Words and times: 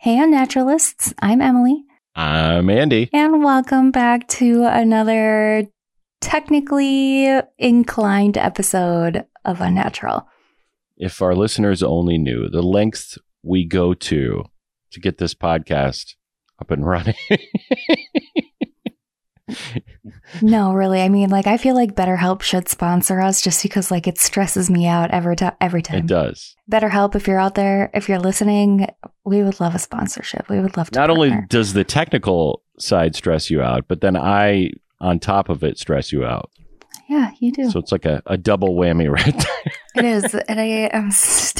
Hey, 0.00 0.16
Unnaturalists. 0.18 1.12
I'm 1.18 1.40
Emily. 1.40 1.82
I'm 2.14 2.70
Andy. 2.70 3.10
And 3.12 3.42
welcome 3.42 3.90
back 3.90 4.28
to 4.28 4.62
another 4.62 5.66
technically 6.20 7.40
inclined 7.58 8.38
episode 8.38 9.26
of 9.44 9.60
Unnatural. 9.60 10.28
If 10.96 11.20
our 11.20 11.34
listeners 11.34 11.82
only 11.82 12.16
knew 12.16 12.48
the 12.48 12.62
lengths 12.62 13.18
we 13.42 13.64
go 13.64 13.92
to 13.92 14.44
to 14.92 15.00
get 15.00 15.18
this 15.18 15.34
podcast 15.34 16.14
up 16.60 16.70
and 16.70 16.86
running. 16.86 17.16
no, 20.42 20.72
really. 20.72 21.00
I 21.00 21.08
mean, 21.08 21.30
like, 21.30 21.46
I 21.46 21.56
feel 21.56 21.74
like 21.74 21.94
BetterHelp 21.94 22.42
should 22.42 22.68
sponsor 22.68 23.20
us 23.20 23.40
just 23.40 23.62
because, 23.62 23.90
like, 23.90 24.06
it 24.06 24.18
stresses 24.18 24.70
me 24.70 24.86
out 24.86 25.10
every, 25.10 25.36
time. 25.36 25.54
every 25.60 25.82
time. 25.82 25.98
It 25.98 26.06
does. 26.06 26.54
BetterHelp, 26.70 27.14
if 27.14 27.26
you're 27.26 27.38
out 27.38 27.54
there, 27.54 27.90
if 27.94 28.08
you're 28.08 28.18
listening, 28.18 28.86
we 29.24 29.42
would 29.42 29.60
love 29.60 29.74
a 29.74 29.78
sponsorship. 29.78 30.48
We 30.48 30.60
would 30.60 30.76
love 30.76 30.90
to. 30.90 30.98
Not 30.98 31.08
partner. 31.08 31.24
only 31.34 31.46
does 31.48 31.72
the 31.72 31.84
technical 31.84 32.62
side 32.78 33.14
stress 33.14 33.50
you 33.50 33.62
out, 33.62 33.86
but 33.88 34.00
then 34.00 34.16
I, 34.16 34.70
on 35.00 35.18
top 35.18 35.48
of 35.48 35.64
it, 35.64 35.78
stress 35.78 36.12
you 36.12 36.24
out. 36.24 36.50
Yeah, 37.08 37.30
you 37.40 37.52
do. 37.52 37.70
So 37.70 37.78
it's 37.78 37.92
like 37.92 38.04
a, 38.04 38.22
a 38.26 38.36
double 38.36 38.76
whammy 38.76 39.10
right 39.12 39.34
there. 39.34 39.72
it 39.96 40.04
is. 40.04 40.34
And 40.34 40.60
I, 40.60 40.90
I'm, 40.92 41.10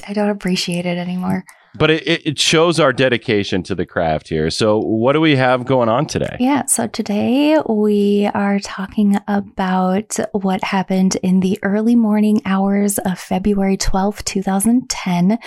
I 0.06 0.12
don't 0.12 0.30
appreciate 0.30 0.84
it 0.84 0.98
anymore 0.98 1.44
but 1.78 1.90
it, 1.90 2.26
it 2.26 2.38
shows 2.38 2.80
our 2.80 2.92
dedication 2.92 3.62
to 3.64 3.74
the 3.74 3.86
craft 3.86 4.28
here. 4.28 4.50
So, 4.50 4.78
what 4.78 5.12
do 5.12 5.20
we 5.20 5.36
have 5.36 5.64
going 5.64 5.88
on 5.88 6.06
today? 6.06 6.36
Yeah, 6.40 6.66
so 6.66 6.86
today 6.86 7.58
we 7.68 8.28
are 8.34 8.58
talking 8.58 9.18
about 9.26 10.16
what 10.32 10.64
happened 10.64 11.16
in 11.22 11.40
the 11.40 11.58
early 11.62 11.94
morning 11.94 12.42
hours 12.44 12.98
of 12.98 13.18
February 13.18 13.76
12, 13.76 14.24
2010, 14.24 15.38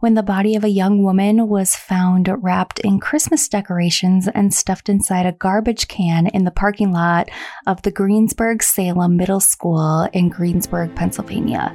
when 0.00 0.14
the 0.14 0.22
body 0.22 0.54
of 0.54 0.64
a 0.64 0.68
young 0.68 1.02
woman 1.02 1.48
was 1.48 1.74
found 1.74 2.28
wrapped 2.42 2.78
in 2.80 3.00
Christmas 3.00 3.48
decorations 3.48 4.28
and 4.28 4.54
stuffed 4.54 4.88
inside 4.88 5.26
a 5.26 5.32
garbage 5.32 5.88
can 5.88 6.26
in 6.28 6.44
the 6.44 6.50
parking 6.50 6.92
lot 6.92 7.28
of 7.66 7.82
the 7.82 7.90
Greensburg 7.90 8.62
Salem 8.62 9.16
Middle 9.16 9.40
School 9.40 10.08
in 10.12 10.28
Greensburg, 10.28 10.94
Pennsylvania. 10.94 11.74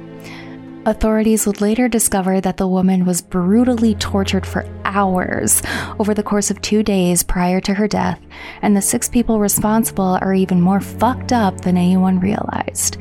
Authorities 0.86 1.48
would 1.48 1.60
later 1.60 1.88
discover 1.88 2.40
that 2.40 2.58
the 2.58 2.68
woman 2.68 3.04
was 3.04 3.20
brutally 3.20 3.96
tortured 3.96 4.46
for 4.46 4.64
hours 4.84 5.60
over 5.98 6.14
the 6.14 6.22
course 6.22 6.48
of 6.48 6.62
two 6.62 6.84
days 6.84 7.24
prior 7.24 7.60
to 7.62 7.74
her 7.74 7.88
death, 7.88 8.20
and 8.62 8.76
the 8.76 8.80
six 8.80 9.08
people 9.08 9.40
responsible 9.40 10.16
are 10.22 10.32
even 10.32 10.60
more 10.60 10.80
fucked 10.80 11.32
up 11.32 11.62
than 11.62 11.76
anyone 11.76 12.20
realized. 12.20 12.98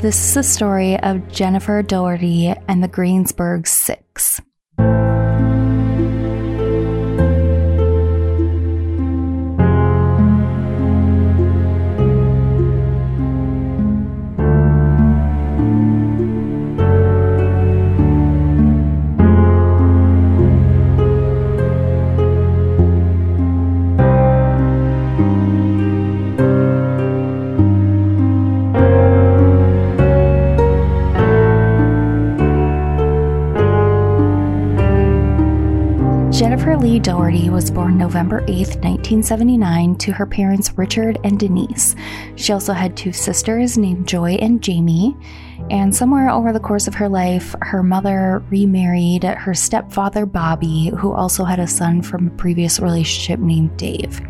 This 0.00 0.20
is 0.20 0.34
the 0.34 0.42
story 0.42 0.98
of 0.98 1.28
Jennifer 1.28 1.80
Daugherty 1.80 2.52
and 2.66 2.82
the 2.82 2.88
Greensburg 2.88 3.68
Six. 3.68 4.40
Daugherty 37.00 37.50
was 37.50 37.70
born 37.70 37.96
November 37.96 38.40
8, 38.48 38.48
1979, 38.48 39.96
to 39.96 40.12
her 40.12 40.26
parents 40.26 40.76
Richard 40.76 41.18
and 41.24 41.38
Denise. 41.38 41.94
She 42.36 42.52
also 42.52 42.72
had 42.72 42.96
two 42.96 43.12
sisters 43.12 43.78
named 43.78 44.08
Joy 44.08 44.32
and 44.32 44.62
Jamie. 44.62 45.16
And 45.70 45.94
somewhere 45.94 46.30
over 46.30 46.52
the 46.52 46.60
course 46.60 46.88
of 46.88 46.94
her 46.94 47.08
life, 47.08 47.54
her 47.60 47.82
mother 47.82 48.42
remarried 48.50 49.24
her 49.24 49.54
stepfather 49.54 50.26
Bobby, 50.26 50.90
who 50.96 51.12
also 51.12 51.44
had 51.44 51.58
a 51.58 51.66
son 51.66 52.02
from 52.02 52.26
a 52.26 52.36
previous 52.36 52.80
relationship 52.80 53.40
named 53.40 53.76
Dave. 53.76 54.20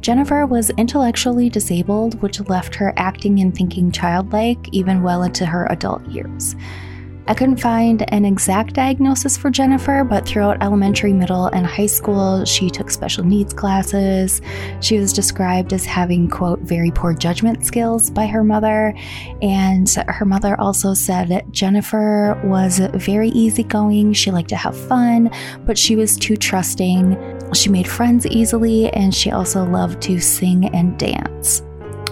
Jennifer 0.00 0.46
was 0.46 0.70
intellectually 0.70 1.50
disabled, 1.50 2.20
which 2.22 2.40
left 2.48 2.74
her 2.76 2.94
acting 2.96 3.40
and 3.40 3.54
thinking 3.56 3.90
childlike 3.90 4.68
even 4.72 5.02
well 5.02 5.22
into 5.22 5.44
her 5.46 5.66
adult 5.66 6.04
years. 6.06 6.54
I 7.28 7.34
couldn't 7.34 7.56
find 7.56 8.04
an 8.12 8.24
exact 8.24 8.74
diagnosis 8.74 9.36
for 9.36 9.50
Jennifer, 9.50 10.04
but 10.04 10.24
throughout 10.24 10.62
elementary, 10.62 11.12
middle, 11.12 11.46
and 11.46 11.66
high 11.66 11.86
school, 11.86 12.44
she 12.44 12.70
took 12.70 12.88
special 12.88 13.24
needs 13.24 13.52
classes. 13.52 14.40
She 14.80 14.98
was 14.98 15.12
described 15.12 15.72
as 15.72 15.84
having, 15.84 16.30
quote, 16.30 16.60
very 16.60 16.92
poor 16.92 17.14
judgment 17.14 17.66
skills 17.66 18.10
by 18.10 18.26
her 18.26 18.44
mother. 18.44 18.94
And 19.42 19.90
her 20.06 20.24
mother 20.24 20.60
also 20.60 20.94
said 20.94 21.28
that 21.30 21.50
Jennifer 21.50 22.40
was 22.44 22.78
very 22.94 23.30
easygoing. 23.30 24.12
She 24.12 24.30
liked 24.30 24.50
to 24.50 24.56
have 24.56 24.76
fun, 24.76 25.32
but 25.64 25.76
she 25.76 25.96
was 25.96 26.16
too 26.16 26.36
trusting. 26.36 27.50
She 27.54 27.70
made 27.70 27.88
friends 27.88 28.24
easily, 28.26 28.88
and 28.92 29.12
she 29.12 29.32
also 29.32 29.64
loved 29.64 30.00
to 30.02 30.20
sing 30.20 30.72
and 30.72 30.96
dance. 30.96 31.62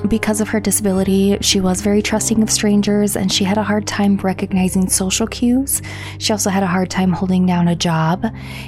Because 0.09 0.43
of 0.43 0.49
her 0.49 0.61
disability, 0.61 1.39
she 1.41 1.61
was 1.61 1.81
very 1.81 2.03
trusting 2.03 2.43
of 2.43 2.51
strangers 2.51 3.17
and 3.17 3.33
she 3.33 3.43
had 3.43 3.57
a 3.57 3.63
hard 3.63 3.87
time 3.87 4.17
recognizing 4.19 4.89
social 4.89 5.27
cues. 5.27 5.81
She 6.19 6.33
also 6.33 6.51
had 6.51 6.63
a 6.63 6.67
hard 6.67 6.91
time 6.91 7.13
holding 7.13 7.47
down 7.47 7.69
a 7.69 7.77
job. 7.77 8.27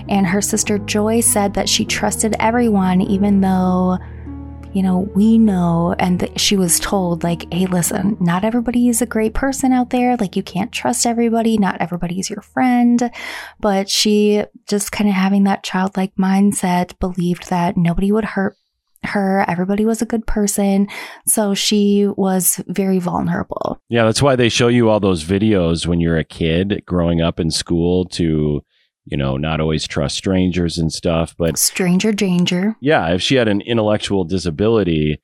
And 0.08 0.26
her 0.26 0.40
sister 0.40 0.78
Joy 0.78 1.20
said 1.20 1.52
that 1.54 1.68
she 1.68 1.84
trusted 1.84 2.34
everyone, 2.40 3.02
even 3.02 3.42
though, 3.42 3.98
you 4.72 4.82
know, 4.82 5.10
we 5.14 5.38
know, 5.38 5.94
and 5.98 6.28
she 6.36 6.56
was 6.56 6.80
told, 6.80 7.22
like, 7.22 7.52
hey, 7.52 7.66
listen, 7.66 8.16
not 8.18 8.44
everybody 8.44 8.88
is 8.88 9.02
a 9.02 9.06
great 9.06 9.34
person 9.34 9.72
out 9.72 9.90
there. 9.90 10.16
Like, 10.16 10.36
you 10.36 10.42
can't 10.42 10.72
trust 10.72 11.06
everybody. 11.06 11.58
Not 11.58 11.80
everybody 11.80 12.18
is 12.18 12.30
your 12.30 12.42
friend. 12.42 13.10
But 13.60 13.90
she 13.90 14.44
just 14.66 14.90
kind 14.90 15.08
of 15.08 15.14
having 15.14 15.44
that 15.44 15.62
childlike 15.62 16.14
mindset 16.16 16.98
believed 16.98 17.50
that 17.50 17.76
nobody 17.76 18.10
would 18.10 18.24
hurt 18.24 18.56
her. 19.06 19.44
Everybody 19.48 19.84
was 19.84 20.02
a 20.02 20.06
good 20.06 20.26
person. 20.26 20.88
So 21.26 21.54
she 21.54 22.06
was 22.16 22.60
very 22.66 22.98
vulnerable. 22.98 23.80
Yeah, 23.88 24.04
that's 24.04 24.22
why 24.22 24.36
they 24.36 24.48
show 24.48 24.68
you 24.68 24.88
all 24.88 25.00
those 25.00 25.24
videos 25.24 25.86
when 25.86 26.00
you're 26.00 26.18
a 26.18 26.24
kid 26.24 26.82
growing 26.86 27.20
up 27.20 27.40
in 27.40 27.50
school 27.50 28.04
to, 28.10 28.62
you 29.04 29.16
know, 29.16 29.36
not 29.36 29.60
always 29.60 29.86
trust 29.86 30.16
strangers 30.16 30.78
and 30.78 30.92
stuff. 30.92 31.34
But 31.38 31.58
stranger 31.58 32.12
danger. 32.12 32.76
Yeah, 32.80 33.12
if 33.14 33.22
she 33.22 33.36
had 33.36 33.48
an 33.48 33.60
intellectual 33.62 34.24
disability, 34.24 35.20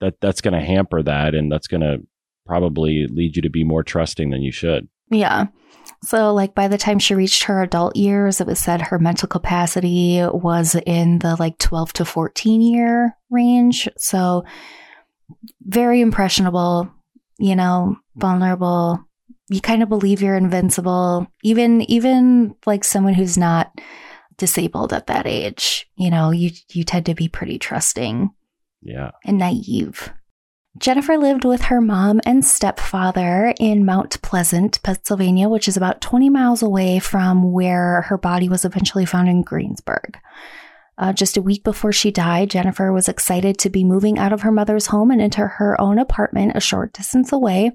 that 0.00 0.20
that's 0.20 0.40
going 0.40 0.54
to 0.54 0.64
hamper 0.64 1.02
that 1.02 1.34
and 1.34 1.50
that's 1.50 1.66
going 1.66 1.80
to 1.80 1.98
probably 2.46 3.06
lead 3.10 3.36
you 3.36 3.42
to 3.42 3.50
be 3.50 3.64
more 3.64 3.82
trusting 3.82 4.30
than 4.30 4.42
you 4.42 4.52
should. 4.52 4.88
Yeah. 5.10 5.46
So, 6.04 6.34
like, 6.34 6.54
by 6.54 6.68
the 6.68 6.78
time 6.78 6.98
she 6.98 7.14
reached 7.14 7.44
her 7.44 7.62
adult 7.62 7.96
years, 7.96 8.40
it 8.40 8.46
was 8.46 8.58
said 8.58 8.82
her 8.82 8.98
mental 8.98 9.28
capacity 9.28 10.20
was 10.22 10.76
in 10.86 11.18
the 11.20 11.36
like 11.38 11.58
12 11.58 11.94
to 11.94 12.04
14 12.04 12.60
year 12.60 13.16
range. 13.30 13.88
So, 13.96 14.44
very 15.62 16.00
impressionable, 16.00 16.90
you 17.38 17.56
know, 17.56 17.96
vulnerable. 18.16 19.02
You 19.48 19.60
kind 19.60 19.82
of 19.82 19.88
believe 19.88 20.22
you're 20.22 20.36
invincible, 20.36 21.26
even, 21.42 21.82
even 21.90 22.54
like 22.66 22.84
someone 22.84 23.14
who's 23.14 23.38
not 23.38 23.72
disabled 24.36 24.92
at 24.92 25.06
that 25.06 25.26
age. 25.26 25.88
You 25.96 26.10
know, 26.10 26.30
you, 26.30 26.50
you 26.72 26.84
tend 26.84 27.06
to 27.06 27.14
be 27.14 27.28
pretty 27.28 27.58
trusting. 27.58 28.30
Yeah. 28.82 29.12
And 29.24 29.38
naive. 29.38 30.12
Jennifer 30.76 31.16
lived 31.16 31.44
with 31.44 31.62
her 31.62 31.80
mom 31.80 32.20
and 32.26 32.44
stepfather 32.44 33.54
in 33.60 33.84
Mount 33.84 34.20
Pleasant, 34.22 34.82
Pennsylvania, 34.82 35.48
which 35.48 35.68
is 35.68 35.76
about 35.76 36.00
20 36.00 36.30
miles 36.30 36.62
away 36.62 36.98
from 36.98 37.52
where 37.52 38.02
her 38.02 38.18
body 38.18 38.48
was 38.48 38.64
eventually 38.64 39.06
found 39.06 39.28
in 39.28 39.42
Greensburg. 39.42 40.18
Uh, 40.98 41.12
just 41.12 41.36
a 41.36 41.42
week 41.42 41.62
before 41.62 41.92
she 41.92 42.10
died, 42.10 42.50
Jennifer 42.50 42.92
was 42.92 43.08
excited 43.08 43.56
to 43.58 43.70
be 43.70 43.84
moving 43.84 44.18
out 44.18 44.32
of 44.32 44.42
her 44.42 44.52
mother's 44.52 44.86
home 44.86 45.12
and 45.12 45.20
into 45.20 45.46
her 45.46 45.80
own 45.80 45.98
apartment 45.98 46.52
a 46.56 46.60
short 46.60 46.92
distance 46.92 47.32
away. 47.32 47.70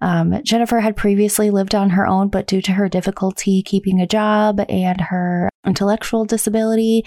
Um, 0.00 0.40
Jennifer 0.44 0.78
had 0.78 0.96
previously 0.96 1.50
lived 1.50 1.74
on 1.74 1.90
her 1.90 2.06
own, 2.06 2.28
but 2.28 2.46
due 2.46 2.62
to 2.62 2.72
her 2.72 2.88
difficulty 2.88 3.62
keeping 3.62 4.00
a 4.00 4.06
job 4.06 4.60
and 4.68 5.00
her 5.00 5.50
intellectual 5.66 6.24
disability, 6.24 7.04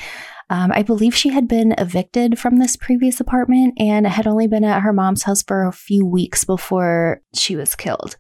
um, 0.51 0.69
I 0.74 0.83
believe 0.83 1.15
she 1.15 1.30
had 1.30 1.48
been 1.48 1.74
evicted 1.77 2.38
from 2.38 2.57
this 2.57 2.75
previous 2.75 3.21
apartment 3.21 3.75
and 3.77 4.06
had 4.06 4.27
only 4.27 4.48
been 4.48 4.65
at 4.65 4.81
her 4.81 4.92
mom's 4.92 5.24
house 5.24 5.42
for 5.42 5.65
a 5.65 5.71
few 5.71 6.06
weeks 6.06 6.44
before 6.44 7.21
she 7.33 7.56
was 7.56 7.74
killed. 7.74 8.18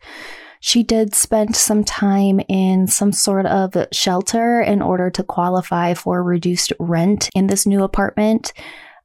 She 0.61 0.81
did 0.81 1.13
spend 1.13 1.57
some 1.57 1.83
time 1.83 2.39
in 2.47 2.87
some 2.87 3.11
sort 3.11 3.47
of 3.47 3.75
shelter 3.91 4.61
in 4.61 4.81
order 4.81 5.09
to 5.09 5.23
qualify 5.23 5.93
for 5.93 6.23
reduced 6.23 6.71
rent 6.79 7.29
in 7.35 7.47
this 7.47 7.65
new 7.65 7.83
apartment 7.83 8.53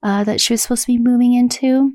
uh, 0.04 0.22
that 0.22 0.40
she 0.40 0.52
was 0.52 0.62
supposed 0.62 0.82
to 0.82 0.92
be 0.92 0.98
moving 0.98 1.34
into. 1.34 1.94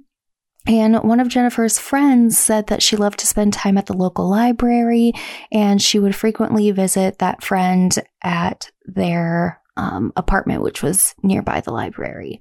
And 0.67 0.97
one 0.97 1.21
of 1.21 1.29
Jennifer's 1.29 1.79
friends 1.79 2.37
said 2.37 2.67
that 2.67 2.83
she 2.83 2.97
loved 2.97 3.19
to 3.19 3.27
spend 3.27 3.53
time 3.53 3.77
at 3.77 3.85
the 3.85 3.93
local 3.93 4.29
library 4.29 5.13
and 5.49 5.81
she 5.81 5.97
would 5.97 6.13
frequently 6.13 6.69
visit 6.71 7.19
that 7.19 7.41
friend 7.41 7.97
at 8.21 8.69
their 8.85 9.60
um, 9.81 10.13
apartment, 10.15 10.61
which 10.61 10.83
was 10.83 11.15
nearby 11.23 11.59
the 11.59 11.71
library. 11.71 12.39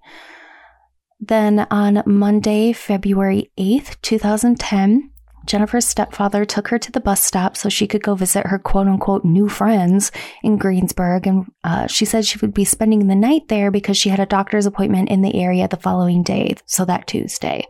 Then 1.19 1.66
on 1.70 2.02
Monday, 2.06 2.72
February 2.72 3.50
8th, 3.58 4.00
2010, 4.02 5.10
Jennifer's 5.46 5.87
stepfather 5.87 6.44
took 6.44 6.69
her 6.69 6.78
to 6.78 6.92
the 6.92 7.00
bus 7.00 7.22
stop 7.22 7.56
so 7.56 7.70
she 7.70 7.87
could 7.87 8.02
go 8.02 8.14
visit 8.14 8.46
her 8.46 8.58
quote 8.58 8.87
unquote 8.87 9.25
new 9.25 9.48
friends 9.48 10.12
in 10.42 10.58
Greensburg. 10.58 11.26
And 11.26 11.50
uh, 11.64 11.87
she 11.87 12.04
said 12.04 12.26
she 12.26 12.38
would 12.38 12.52
be 12.52 12.64
spending 12.64 13.06
the 13.06 13.14
night 13.14 13.48
there 13.48 13.70
because 13.70 13.96
she 13.96 14.10
had 14.10 14.20
a 14.20 14.26
doctor's 14.26 14.66
appointment 14.66 15.08
in 15.08 15.22
the 15.22 15.34
area 15.34 15.66
the 15.66 15.76
following 15.76 16.22
day, 16.22 16.56
so 16.66 16.84
that 16.84 17.06
Tuesday. 17.06 17.66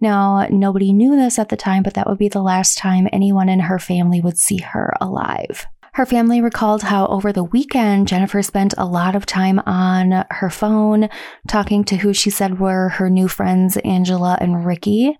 Now, 0.00 0.46
nobody 0.50 0.92
knew 0.92 1.16
this 1.16 1.38
at 1.38 1.48
the 1.48 1.56
time, 1.56 1.82
but 1.82 1.94
that 1.94 2.06
would 2.06 2.18
be 2.18 2.28
the 2.28 2.42
last 2.42 2.78
time 2.78 3.08
anyone 3.12 3.48
in 3.48 3.60
her 3.60 3.78
family 3.78 4.20
would 4.20 4.38
see 4.38 4.58
her 4.58 4.94
alive. 5.00 5.66
Her 5.96 6.04
family 6.04 6.42
recalled 6.42 6.82
how 6.82 7.06
over 7.06 7.32
the 7.32 7.42
weekend, 7.42 8.06
Jennifer 8.06 8.42
spent 8.42 8.74
a 8.76 8.84
lot 8.84 9.16
of 9.16 9.24
time 9.24 9.60
on 9.60 10.26
her 10.30 10.50
phone 10.50 11.08
talking 11.48 11.84
to 11.84 11.96
who 11.96 12.12
she 12.12 12.28
said 12.28 12.60
were 12.60 12.90
her 12.90 13.08
new 13.08 13.28
friends, 13.28 13.78
Angela 13.78 14.36
and 14.38 14.66
Ricky. 14.66 15.18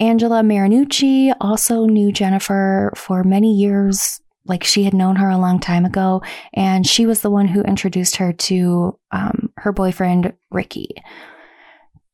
Angela 0.00 0.40
Marinucci 0.40 1.34
also 1.42 1.84
knew 1.84 2.10
Jennifer 2.10 2.90
for 2.96 3.22
many 3.22 3.52
years, 3.52 4.18
like 4.46 4.64
she 4.64 4.84
had 4.84 4.94
known 4.94 5.16
her 5.16 5.28
a 5.28 5.36
long 5.36 5.60
time 5.60 5.84
ago, 5.84 6.22
and 6.54 6.86
she 6.86 7.04
was 7.04 7.20
the 7.20 7.28
one 7.30 7.46
who 7.46 7.60
introduced 7.60 8.16
her 8.16 8.32
to 8.32 8.98
um, 9.10 9.52
her 9.58 9.72
boyfriend, 9.72 10.32
Ricky. 10.50 10.88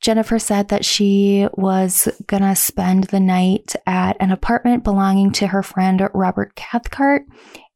Jennifer 0.04 0.38
said 0.38 0.68
that 0.68 0.84
she 0.84 1.48
was 1.54 2.10
gonna 2.26 2.54
spend 2.54 3.04
the 3.04 3.20
night 3.20 3.74
at 3.86 4.18
an 4.20 4.32
apartment 4.32 4.84
belonging 4.84 5.32
to 5.32 5.46
her 5.46 5.62
friend 5.62 6.06
Robert 6.12 6.54
Cathcart 6.56 7.22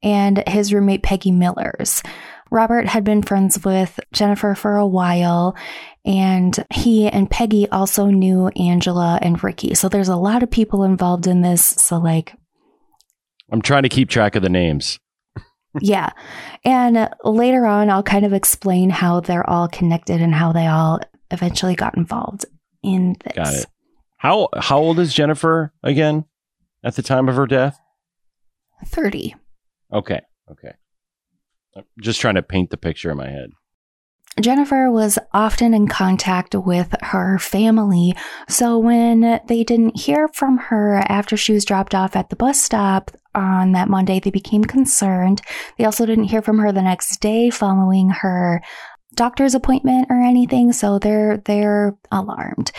and 0.03 0.47
his 0.47 0.75
roommate 0.75 1.03
Peggy 1.03 1.31
Millers. 1.31 2.03
Robert 2.51 2.87
had 2.87 3.03
been 3.03 3.23
friends 3.23 3.65
with 3.65 3.99
Jennifer 4.13 4.55
for 4.55 4.77
a 4.77 4.87
while, 4.87 5.57
and 6.05 6.63
he 6.71 7.09
and 7.09 7.31
Peggy 7.31 7.67
also 7.71 8.09
knew 8.09 8.49
Angela 8.49 9.19
and 9.23 9.43
Ricky. 9.43 9.75
So 9.75 9.89
there's 9.89 10.11
a 10.11 10.17
lot 10.17 10.43
of 10.43 10.51
people 10.51 10.85
involved 10.85 11.27
in 11.27 11.41
this. 11.41 11.65
So, 11.65 11.97
like, 11.97 12.35
I'm 13.51 13.63
trying 13.63 13.85
to 13.85 13.89
keep 13.89 14.11
track 14.11 14.37
of 14.37 14.43
the 14.43 14.51
names. 14.51 14.99
yeah. 15.81 16.11
And 16.63 17.09
later 17.25 17.65
on, 17.65 17.89
I'll 17.89 18.03
kind 18.03 18.27
of 18.27 18.35
explain 18.35 18.91
how 18.91 19.21
they're 19.21 19.49
all 19.49 19.69
connected 19.69 20.21
and 20.21 20.35
how 20.35 20.53
they 20.53 20.67
all 20.67 21.01
eventually 21.31 21.75
got 21.75 21.97
involved 21.97 22.45
in 22.83 23.17
this. 23.25 23.35
Got 23.35 23.55
it. 23.55 23.67
How 24.19 24.49
how 24.57 24.79
old 24.79 24.99
is 24.99 25.15
Jennifer 25.15 25.73
again 25.83 26.25
at 26.83 26.97
the 26.97 27.03
time 27.03 27.29
of 27.29 27.37
her 27.37 27.47
death? 27.47 27.79
30. 28.87 29.35
Okay. 29.93 30.21
Okay. 30.51 30.73
I'm 31.77 31.85
just 32.01 32.21
trying 32.21 32.35
to 32.35 32.43
paint 32.43 32.71
the 32.71 32.77
picture 32.77 33.11
in 33.11 33.17
my 33.17 33.29
head. 33.29 33.51
Jennifer 34.41 34.91
was 34.91 35.19
often 35.33 35.75
in 35.75 35.89
contact 35.89 36.55
with 36.55 36.95
her 37.03 37.39
family, 37.39 38.15
so 38.49 38.79
when 38.79 39.41
they 39.49 39.65
didn't 39.65 39.99
hear 39.99 40.29
from 40.29 40.59
her 40.59 41.03
after 41.09 41.37
she 41.37 41.53
was 41.53 41.65
dropped 41.65 41.93
off 41.93 42.15
at 42.15 42.31
the 42.31 42.37
bus 42.37 42.61
stop 42.61 43.11
on 43.35 43.73
that 43.73 43.89
Monday, 43.89 44.21
they 44.21 44.31
became 44.31 44.65
concerned. 44.65 45.43
They 45.77 45.85
also 45.85 46.07
didn't 46.07 46.25
hear 46.25 46.41
from 46.43 46.59
her 46.59 46.71
the 46.71 46.83
next 46.83 47.21
day 47.21 47.51
following 47.51 48.11
her 48.11 48.63
doctor's 49.19 49.55
appointment 49.55 50.07
or 50.09 50.21
anything, 50.23 50.73
so 50.73 50.99
they're 50.99 51.39
they're 51.39 51.99
alarmed. 52.11 52.71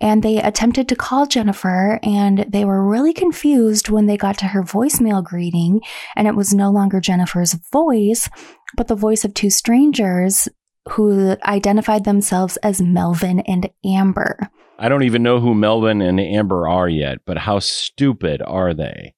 And 0.00 0.22
they 0.22 0.42
attempted 0.42 0.88
to 0.88 0.96
call 0.96 1.26
Jennifer 1.26 2.00
and 2.02 2.44
they 2.48 2.64
were 2.64 2.86
really 2.86 3.14
confused 3.14 3.88
when 3.88 4.06
they 4.06 4.16
got 4.16 4.36
to 4.38 4.48
her 4.48 4.62
voicemail 4.62 5.24
greeting 5.24 5.80
and 6.16 6.26
it 6.26 6.34
was 6.34 6.52
no 6.52 6.70
longer 6.70 7.00
Jennifer's 7.00 7.54
voice, 7.54 8.28
but 8.76 8.88
the 8.88 8.96
voice 8.96 9.24
of 9.24 9.32
two 9.32 9.50
strangers 9.50 10.48
who 10.90 11.36
identified 11.46 12.04
themselves 12.04 12.56
as 12.58 12.82
Melvin 12.82 13.40
and 13.40 13.70
Amber. 13.86 14.50
I 14.78 14.88
don't 14.88 15.04
even 15.04 15.22
know 15.22 15.38
who 15.40 15.54
Melvin 15.54 16.02
and 16.02 16.20
Amber 16.20 16.68
are 16.68 16.88
yet, 16.88 17.18
but 17.24 17.38
how 17.38 17.60
stupid 17.60 18.42
are 18.42 18.74
they? 18.74 19.14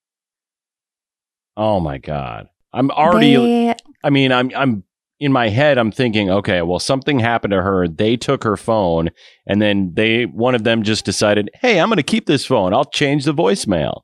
Oh 1.57 1.81
my 1.81 1.97
god. 1.99 2.49
I'm 2.73 2.91
already 2.91 3.35
they, 3.37 3.75
I 4.05 4.11
mean, 4.11 4.31
I'm 4.31 4.53
I'm 4.55 4.85
in 5.19 5.33
my 5.33 5.49
head 5.49 5.79
I'm 5.79 5.93
thinking, 5.93 6.31
okay, 6.31 6.63
well 6.63 6.79
something 6.79 7.19
happened 7.19 7.53
to 7.53 7.63
her. 7.63 7.89
They 7.89 8.17
took 8.17 8.45
her 8.45 8.57
phone 8.57 9.11
and 9.47 9.61
then 9.61 9.93
they 9.95 10.25
one 10.27 10.55
of 10.55 10.65
them 10.65 10.83
just 10.83 11.05
decided, 11.05 11.51
"Hey, 11.61 11.81
I'm 11.81 11.89
going 11.89 11.97
to 11.97 12.03
keep 12.03 12.27
this 12.27 12.47
phone. 12.47 12.75
I'll 12.75 12.85
change 12.85 13.25
the 13.25 13.35
voicemail." 13.35 14.03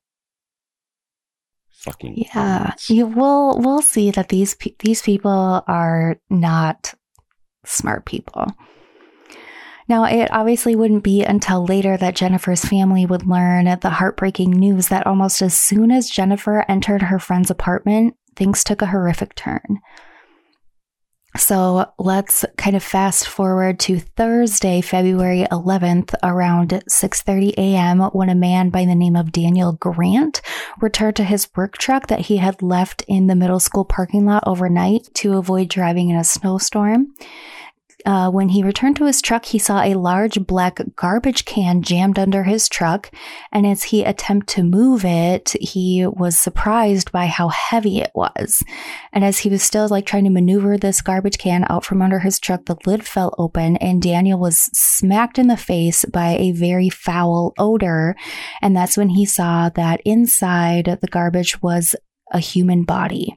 Fucking 1.71 2.15
Yeah. 2.35 2.75
You 2.89 3.07
will 3.07 3.59
we'll 3.59 3.83
see 3.83 4.11
that 4.11 4.29
these 4.29 4.57
these 4.81 5.03
people 5.03 5.65
are 5.67 6.17
not 6.31 6.95
smart 7.65 8.05
people. 8.05 8.47
Now, 9.89 10.05
it 10.05 10.33
obviously 10.33 10.77
wouldn't 10.77 11.03
be 11.03 11.23
until 11.25 11.67
later 11.67 11.97
that 11.97 12.15
Jennifer's 12.15 12.65
family 12.65 13.05
would 13.05 13.27
learn 13.27 13.65
the 13.65 13.91
heartbreaking 13.91 14.51
news 14.51 14.89
that 14.89 15.07
almost 15.07 15.43
as 15.43 15.55
soon 15.55 15.91
as 15.91 16.09
Jennifer 16.09 16.65
entered 16.69 17.03
her 17.03 17.19
friend's 17.19 17.51
apartment, 17.51 18.15
things 18.37 18.65
took 18.65 18.81
a 18.81 18.87
horrific 18.87 19.35
turn. 19.35 19.81
So 21.37 21.87
let's 21.99 22.45
kind 22.59 22.77
of 22.77 22.83
fast 22.83 23.27
forward 23.27 23.81
to 23.81 24.01
Thursday, 24.01 24.83
February 24.83 25.47
11th 25.51 26.15
around 26.23 26.83
6:30 26.89 27.55
a.m. 27.57 28.01
when 28.13 28.29
a 28.29 28.35
man 28.35 28.69
by 28.69 28.85
the 28.85 28.95
name 28.95 29.17
of 29.17 29.33
Daniel 29.33 29.73
Grant 29.73 30.43
returned 30.81 31.17
to 31.17 31.25
his 31.25 31.49
work 31.57 31.79
truck 31.79 32.09
that 32.09 32.27
he 32.27 32.37
had 32.37 32.61
left 32.61 33.03
in 33.09 33.29
the 33.29 33.35
middle 33.35 33.61
school 33.61 33.87
parking 33.87 34.27
lot 34.27 34.45
overnight 34.47 35.09
to 35.15 35.39
avoid 35.39 35.69
driving 35.69 36.11
in 36.11 36.17
a 36.17 36.25
snowstorm. 36.25 37.15
Uh, 38.05 38.31
when 38.31 38.49
he 38.51 38.63
returned 38.63 38.97
to 38.97 39.07
his 39.07 39.23
truck, 39.23 39.45
he 39.45 39.59
saw 39.59 39.83
a 39.83 39.95
large 39.95 40.47
black 40.47 40.81
garbage 40.97 41.45
can 41.45 41.83
jammed 41.83 42.19
under 42.19 42.45
his 42.45 42.69
truck. 42.69 43.11
And 43.53 43.67
as 43.67 43.85
he 43.85 44.05
attempted 44.05 44.53
to 44.53 44.63
move 44.63 45.05
it, 45.05 45.55
he 45.61 46.07
was 46.07 46.39
surprised 46.39 47.13
by 47.13 47.27
how 47.27 47.49
heavy 47.49 48.01
it 48.01 48.11
was. 48.15 48.63
And 49.13 49.25
as 49.25 49.41
he 49.41 49.49
was 49.49 49.63
still 49.63 49.89
like 49.89 50.05
trying 50.05 50.25
to 50.25 50.31
maneuver 50.31 50.77
this 50.77 51.01
garbage 51.01 51.39
can 51.39 51.65
out 51.71 51.85
from 51.85 52.03
under 52.03 52.19
his 52.19 52.39
truck, 52.39 52.67
the 52.67 52.77
lid 52.87 53.07
fell 53.07 53.35
open 53.39 53.77
and 53.77 54.03
Daniel 54.03 54.39
was 54.39 54.59
smacked 54.73 55.39
in 55.39 55.47
the 55.47 55.57
face 55.57 56.05
by 56.05 56.37
a 56.37 56.53
very 56.53 56.89
foul 56.89 57.55
odor. 57.59 58.17
And 58.61 58.77
that's 58.77 58.97
when 58.97 59.11
he 59.11 59.25
saw 59.25 59.69
that 59.71 60.01
inside 60.05 60.99
the 61.01 61.09
garbage 61.09 61.63
was 61.63 61.95
a 62.33 62.41
human 62.41 62.85
body. 62.85 63.37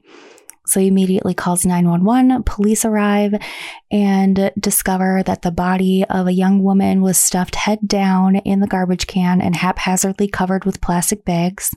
So 0.66 0.80
he 0.80 0.88
immediately 0.88 1.34
calls 1.34 1.64
911. 1.64 2.42
Police 2.42 2.84
arrive 2.84 3.34
and 3.90 4.50
discover 4.58 5.22
that 5.24 5.42
the 5.42 5.50
body 5.50 6.04
of 6.04 6.26
a 6.26 6.32
young 6.32 6.62
woman 6.62 7.02
was 7.02 7.18
stuffed 7.18 7.54
head 7.54 7.80
down 7.86 8.36
in 8.36 8.60
the 8.60 8.66
garbage 8.66 9.06
can 9.06 9.40
and 9.40 9.56
haphazardly 9.56 10.28
covered 10.28 10.64
with 10.64 10.80
plastic 10.80 11.24
bags. 11.24 11.70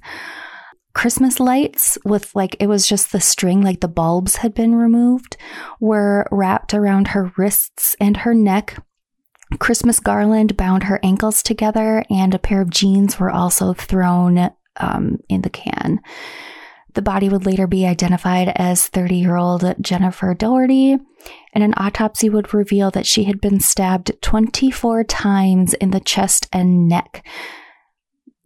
Christmas 0.94 1.40
lights 1.40 1.98
with 2.04 2.36
like 2.36 2.58
it 2.60 2.68
was 2.68 2.88
just 2.88 3.12
the 3.12 3.22
string, 3.22 3.62
like 3.62 3.80
the 3.80 3.88
bulbs 3.88 4.38
had 4.38 4.54
been 4.54 4.75
removed, 4.75 5.38
were 5.80 6.28
wrapped 6.32 6.74
around 6.74 7.10
her 7.10 7.32
wrists 7.38 7.96
and 8.00 8.18
her 8.18 8.34
neck. 8.34 8.84
Christmas 9.60 10.00
garland 10.00 10.58
bound 10.58 10.84
her 10.84 11.00
ankles 11.02 11.42
together, 11.42 12.04
and 12.10 12.34
a 12.34 12.40
pair 12.40 12.62
of 12.62 12.70
jeans 12.70 13.20
were 13.20 13.32
also 13.32 13.74
thrown 13.74 14.52
um, 14.78 15.20
in 15.28 15.42
the 15.42 15.50
can. 15.50 16.00
The 16.93 17.01
body 17.01 17.29
would 17.29 17.46
later 17.46 17.67
be 17.67 17.86
identified 17.86 18.51
as 18.55 18.88
30 18.88 19.15
year 19.15 19.36
old 19.36 19.75
Jennifer 19.81 20.34
Daugherty, 20.34 20.98
and 21.53 21.63
an 21.63 21.74
autopsy 21.77 22.29
would 22.29 22.53
reveal 22.53 22.91
that 22.91 23.05
she 23.05 23.25
had 23.25 23.41
been 23.41 23.60
stabbed 23.60 24.13
24 24.22 25.03
times 25.03 25.74
in 25.75 25.91
the 25.91 26.00
chest 26.00 26.48
and 26.51 26.88
neck. 26.88 27.25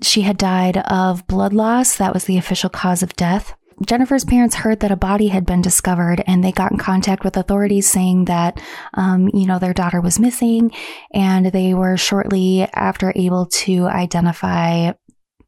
She 0.01 0.21
had 0.21 0.37
died 0.37 0.77
of 0.77 1.25
blood 1.27 1.53
loss, 1.53 1.95
that 1.97 2.13
was 2.13 2.25
the 2.25 2.37
official 2.37 2.69
cause 2.69 3.03
of 3.03 3.15
death. 3.15 3.55
Jennifer's 3.85 4.25
parents 4.25 4.55
heard 4.55 4.79
that 4.81 4.91
a 4.91 4.95
body 4.95 5.27
had 5.27 5.45
been 5.45 5.61
discovered 5.61 6.23
and 6.27 6.43
they 6.43 6.51
got 6.51 6.71
in 6.71 6.77
contact 6.77 7.23
with 7.23 7.37
authorities 7.37 7.89
saying 7.89 8.25
that, 8.25 8.61
um, 8.93 9.29
you 9.33 9.45
know, 9.45 9.59
their 9.59 9.73
daughter 9.73 9.99
was 9.99 10.19
missing. 10.19 10.71
And 11.13 11.47
they 11.47 11.73
were 11.73 11.97
shortly 11.97 12.67
after 12.73 13.13
able 13.15 13.47
to 13.47 13.85
identify 13.87 14.91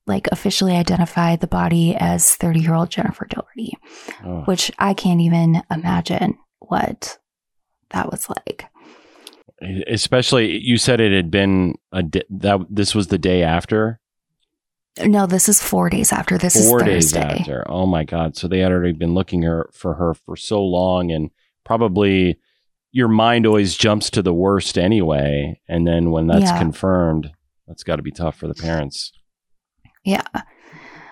like 0.08 0.28
officially 0.32 0.76
identify 0.76 1.36
the 1.36 1.48
body 1.48 1.96
as 1.96 2.36
30 2.36 2.60
year 2.60 2.74
old 2.74 2.90
Jennifer 2.90 3.26
Daugherty, 3.26 3.78
oh. 4.24 4.42
which 4.42 4.72
I 4.78 4.94
can't 4.94 5.22
even 5.22 5.62
imagine 5.72 6.38
what 6.60 7.18
that 7.90 8.12
was 8.12 8.30
like. 8.30 8.66
Especially, 9.88 10.60
you 10.60 10.78
said 10.78 11.00
it 11.00 11.14
had 11.14 11.32
been 11.32 11.76
a 11.92 12.04
di- 12.04 12.26
that 12.30 12.60
this 12.70 12.94
was 12.94 13.08
the 13.08 13.18
day 13.18 13.42
after. 13.42 14.00
No, 15.04 15.26
this 15.26 15.50
is 15.50 15.62
four 15.62 15.90
days 15.90 16.14
after. 16.14 16.38
This 16.38 16.68
four 16.68 16.80
is 16.88 17.12
Thursday. 17.12 17.30
days 17.30 17.40
after. 17.40 17.66
Oh 17.68 17.86
my 17.86 18.04
god! 18.04 18.38
So 18.38 18.48
they 18.48 18.60
had 18.60 18.72
already 18.72 18.94
been 18.94 19.14
looking 19.14 19.42
her 19.42 19.70
for 19.74 19.96
her 19.96 20.14
for 20.14 20.36
so 20.36 20.62
long, 20.64 21.12
and 21.12 21.32
probably 21.64 22.38
your 22.92 23.08
mind 23.08 23.46
always 23.46 23.76
jumps 23.76 24.10
to 24.12 24.22
the 24.22 24.34
worst 24.34 24.78
anyway. 24.78 25.60
And 25.68 25.86
then 25.86 26.12
when 26.12 26.28
that's 26.28 26.44
yeah. 26.44 26.58
confirmed, 26.58 27.32
that's 27.68 27.84
got 27.84 27.98
to 27.98 28.02
be 28.02 28.12
tough 28.12 28.38
for 28.38 28.48
the 28.48 28.54
parents. 28.54 29.12
Yeah. 30.06 30.26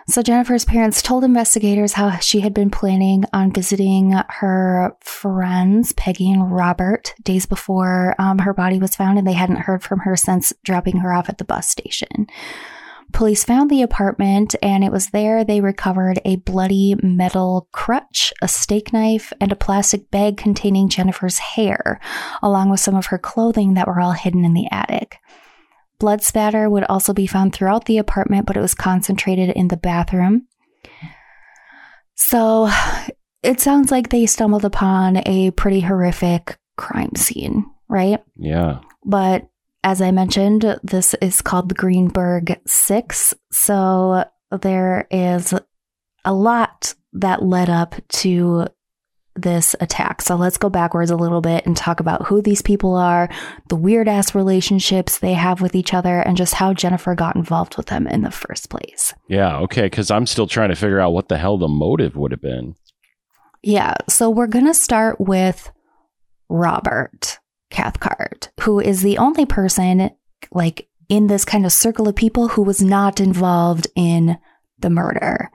So 0.08 0.22
Jennifer's 0.22 0.66
parents 0.66 1.02
told 1.02 1.24
investigators 1.24 1.94
how 1.94 2.18
she 2.20 2.42
had 2.42 2.54
been 2.54 2.70
planning 2.70 3.24
on 3.32 3.54
visiting 3.54 4.12
her 4.12 4.98
friends, 5.00 5.94
Peggy 5.94 6.30
and 6.30 6.54
Robert, 6.54 7.14
days 7.24 7.46
before 7.46 8.14
um, 8.20 8.40
her 8.40 8.54
body 8.54 8.80
was 8.80 8.96
found, 8.96 9.18
and 9.18 9.26
they 9.26 9.34
hadn't 9.34 9.62
heard 9.62 9.82
from 9.82 10.00
her 10.00 10.18
since 10.18 10.52
dropping 10.64 10.98
her 10.98 11.14
off 11.14 11.30
at 11.30 11.38
the 11.38 11.46
bus 11.46 11.70
station. 11.70 12.28
Police 13.14 13.46
found 13.46 13.70
the 13.70 13.82
apartment, 13.82 14.56
and 14.62 14.84
it 14.84 14.92
was 14.92 15.08
there 15.10 15.46
they 15.46 15.62
recovered 15.62 16.20
a 16.26 16.38
bloody 16.38 16.96
metal 17.02 17.70
crutch, 17.72 18.34
a 18.42 18.48
steak 18.48 18.92
knife, 18.92 19.32
and 19.40 19.52
a 19.52 19.58
plastic 19.58 20.12
bag 20.12 20.36
containing 20.36 20.90
Jennifer's 20.90 21.38
hair, 21.38 22.00
along 22.42 22.70
with 22.70 22.80
some 22.80 22.96
of 22.96 23.06
her 23.08 23.18
clothing 23.18 23.76
that 23.76 23.88
were 23.88 24.02
all 24.02 24.14
hidden 24.14 24.44
in 24.44 24.54
the 24.54 24.68
attic. 24.70 25.20
Blood 26.04 26.22
spatter 26.22 26.70
would 26.70 26.84
also 26.90 27.14
be 27.14 27.28
found 27.28 27.56
throughout 27.56 27.86
the 27.86 27.98
apartment, 27.98 28.46
but 28.46 28.58
it 28.58 28.60
was 28.60 28.76
concentrated 28.76 29.52
in 29.52 29.70
the 29.70 29.78
bathroom. 29.78 30.50
So 32.16 32.70
it 33.42 33.62
sounds 33.62 33.90
like 33.90 34.10
they 34.10 34.26
stumbled 34.26 34.66
upon 34.66 35.26
a 35.26 35.52
pretty 35.52 35.80
horrific 35.80 36.58
crime 36.76 37.16
scene, 37.16 37.66
right? 37.88 38.22
Yeah. 38.36 38.82
But 39.06 39.48
as 39.86 40.02
I 40.02 40.12
mentioned, 40.12 40.78
this 40.84 41.14
is 41.22 41.42
called 41.42 41.70
the 41.70 41.76
Greensburg 41.76 42.60
Six. 42.68 43.34
So 43.54 44.26
there 44.52 45.08
is 45.10 45.54
a 46.26 46.34
lot 46.34 46.96
that 47.14 47.44
led 47.44 47.70
up 47.70 47.96
to 48.10 48.68
this 49.36 49.76
attack. 49.80 50.22
So 50.22 50.36
let's 50.36 50.58
go 50.58 50.70
backwards 50.70 51.10
a 51.10 51.16
little 51.16 51.42
bit 51.42 51.66
and 51.66 51.76
talk 51.76 52.00
about 52.00 52.28
who 52.28 52.42
these 52.42 52.62
people 52.62 52.96
are, 52.96 53.30
the 53.70 53.76
weird 53.76 54.08
ass 54.08 54.36
relationships 54.36 55.18
they 55.18 55.34
have 55.34 55.62
with 55.62 55.76
each 55.76 55.94
other, 55.94 56.20
and 56.20 56.38
just 56.38 56.54
how 56.54 56.74
Jennifer 56.74 57.16
got 57.16 57.36
involved 57.36 57.76
with 57.78 57.88
them 57.88 58.08
in 58.08 58.22
the 58.22 58.32
first 58.32 58.70
place. 58.70 59.14
Yeah, 59.28 59.58
okay, 59.60 59.84
because 59.84 60.12
I'm 60.12 60.28
still 60.28 60.48
trying 60.48 60.70
to 60.70 60.76
figure 60.76 61.00
out 61.00 61.14
what 61.14 61.30
the 61.30 61.38
hell 61.38 61.58
the 61.58 61.68
motive 61.68 62.16
would 62.16 62.32
have 62.32 62.42
been. 62.42 62.76
Yeah, 63.64 63.96
so 64.08 64.30
we're 64.30 64.48
going 64.48 64.68
to 64.68 64.74
start 64.74 65.20
with 65.20 65.72
Robert 66.50 67.40
Cathcart, 67.70 68.52
who 68.62 68.80
is 68.80 69.02
the 69.02 69.18
only 69.18 69.46
person, 69.46 70.12
like, 70.52 70.88
in 71.10 71.28
this 71.28 71.46
kind 71.46 71.66
of 71.66 71.72
circle 71.72 72.08
of 72.08 72.16
people 72.16 72.50
who 72.50 72.62
was 72.62 72.82
not 72.82 73.20
involved 73.20 73.88
in 73.96 74.38
the 74.80 74.90
murder 74.90 75.50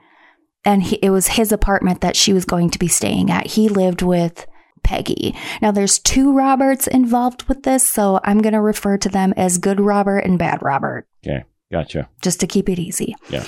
and 0.65 0.83
he, 0.83 0.95
it 0.97 1.09
was 1.09 1.27
his 1.27 1.51
apartment 1.51 2.01
that 2.01 2.15
she 2.15 2.33
was 2.33 2.45
going 2.45 2.69
to 2.71 2.79
be 2.79 2.87
staying 2.87 3.31
at. 3.31 3.47
He 3.47 3.69
lived 3.69 4.01
with 4.01 4.45
Peggy. 4.83 5.35
Now, 5.61 5.71
there's 5.71 5.99
two 5.99 6.33
Roberts 6.33 6.87
involved 6.87 7.43
with 7.43 7.63
this, 7.63 7.87
so 7.87 8.19
I'm 8.23 8.41
going 8.41 8.53
to 8.53 8.61
refer 8.61 8.97
to 8.97 9.09
them 9.09 9.33
as 9.37 9.57
Good 9.57 9.79
Robert 9.79 10.19
and 10.19 10.39
Bad 10.39 10.61
Robert. 10.61 11.07
Okay, 11.25 11.43
gotcha. 11.71 12.09
Just 12.21 12.39
to 12.39 12.47
keep 12.47 12.69
it 12.69 12.79
easy. 12.79 13.15
Yeah. 13.29 13.45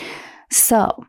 So, 0.50 1.06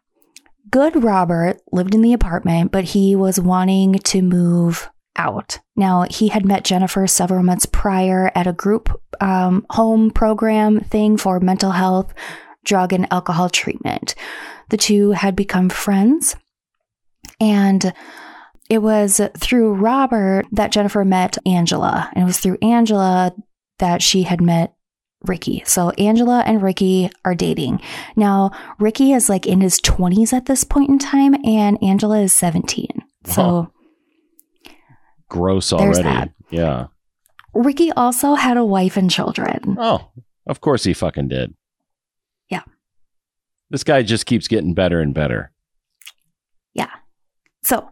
Good 0.71 1.03
Robert 1.03 1.61
lived 1.73 1.95
in 1.95 2.03
the 2.03 2.13
apartment, 2.13 2.73
but 2.73 2.85
he 2.85 3.17
was 3.17 3.41
wanting 3.41 3.95
to 3.95 4.23
move 4.23 4.89
out. 5.17 5.59
Now, 5.77 6.07
he 6.09 6.29
had 6.29 6.47
met 6.47 6.65
Jennifer 6.65 7.07
several 7.07 7.43
months 7.43 7.67
prior 7.67 8.31
at 8.35 8.47
a 8.47 8.53
group 8.53 9.01
um, 9.21 9.67
home 9.71 10.11
program 10.11 10.81
thing 10.81 11.17
for 11.17 11.41
mental 11.41 11.73
health, 11.73 12.15
drug, 12.65 12.93
and 12.93 13.07
alcohol 13.13 13.49
treatment. 13.49 14.15
The 14.71 14.77
two 14.77 15.11
had 15.13 15.37
become 15.37 15.69
friends. 15.69 16.37
And 17.41 17.93
it 18.71 18.79
was 18.79 19.21
through 19.37 19.75
Robert 19.75 20.47
that 20.53 20.73
Jennifer 20.73 21.05
met 21.05 21.39
Angela. 21.45 22.11
And 22.13 22.23
it 22.23 22.27
was 22.27 22.39
through 22.39 22.59
Angela 22.63 23.35
that 23.79 24.03
she 24.03 24.23
had 24.23 24.41
met 24.41 24.75
Ricky. 25.25 25.63
So 25.67 25.91
Angela 25.91 26.43
and 26.47 26.63
Ricky 26.63 27.11
are 27.25 27.35
dating. 27.35 27.81
Now, 28.17 28.51
Ricky 28.79 29.13
is 29.13 29.29
like 29.29 29.47
in 29.47 29.61
his 29.61 29.81
20s 29.81 30.33
at 30.33 30.47
this 30.47 30.65
point 30.65 30.91
in 30.91 30.99
time, 30.99 31.35
and 31.45 31.83
Angela 31.83 32.21
is 32.21 32.33
17. 32.33 32.89
So 33.25 33.73
gross 35.29 35.73
already. 35.73 36.33
Yeah. 36.51 36.87
Ricky 37.55 37.93
also 37.93 38.35
had 38.35 38.57
a 38.57 38.65
wife 38.65 38.97
and 38.97 39.11
children. 39.11 39.77
Oh, 39.79 40.11
of 40.47 40.61
course 40.61 40.85
he 40.85 40.93
fucking 40.93 41.29
did. 41.29 41.55
This 43.73 43.85
guy 43.85 44.03
just 44.03 44.27
keeps 44.27 44.49
getting 44.49 44.75
better 44.75 45.01
and 45.01 45.15
better. 45.15 45.51
Yeah. 46.75 46.91
So 47.65 47.89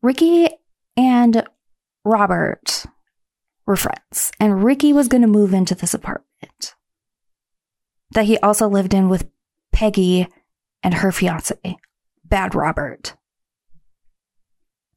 Ricky 0.00 0.48
and 0.96 1.44
Robert 2.04 2.86
were 3.66 3.74
friends, 3.74 4.30
and 4.38 4.62
Ricky 4.62 4.92
was 4.92 5.08
going 5.08 5.22
to 5.22 5.26
move 5.26 5.52
into 5.52 5.74
this 5.74 5.94
apartment 5.94 6.76
that 8.12 8.26
he 8.26 8.38
also 8.38 8.68
lived 8.68 8.94
in 8.94 9.08
with 9.08 9.28
Peggy 9.72 10.28
and 10.84 10.94
her 10.94 11.10
fiance, 11.10 11.76
Bad 12.24 12.54
Robert. 12.54 13.16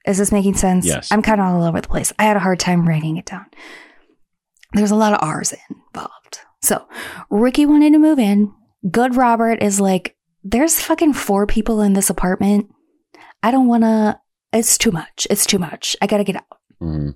Is 0.05 0.19
this 0.19 0.31
making 0.31 0.53
sense? 0.53 0.85
Yes. 0.85 1.11
I'm 1.11 1.23
kind 1.23 1.41
of 1.41 1.47
all 1.47 1.63
over 1.63 1.81
the 1.81 1.87
place. 1.87 2.13
I 2.19 2.25
had 2.25 2.37
a 2.37 2.41
hard 2.41 2.59
time 2.59 2.87
writing 2.87 3.17
it 3.17 3.25
down. 3.25 3.47
There's 4.73 4.91
a 4.91 4.95
lot 4.95 5.13
of 5.13 5.27
R's 5.27 5.55
involved. 5.71 6.41
So 6.61 6.87
Ricky 7.31 7.65
wanted 7.65 7.93
to 7.93 7.99
move 7.99 8.19
in. 8.19 8.53
Good 8.91 9.15
Robert 9.15 9.63
is 9.63 9.81
like, 9.81 10.15
there's 10.51 10.81
fucking 10.81 11.13
four 11.13 11.45
people 11.45 11.81
in 11.81 11.93
this 11.93 12.09
apartment. 12.09 12.69
I 13.43 13.51
don't 13.51 13.67
want 13.67 13.83
to, 13.83 14.19
it's 14.51 14.77
too 14.77 14.91
much. 14.91 15.27
It's 15.29 15.45
too 15.45 15.59
much. 15.59 15.95
I 16.01 16.07
got 16.07 16.17
to 16.17 16.23
get 16.23 16.37
out. 16.37 16.57
Mm-hmm. 16.81 17.11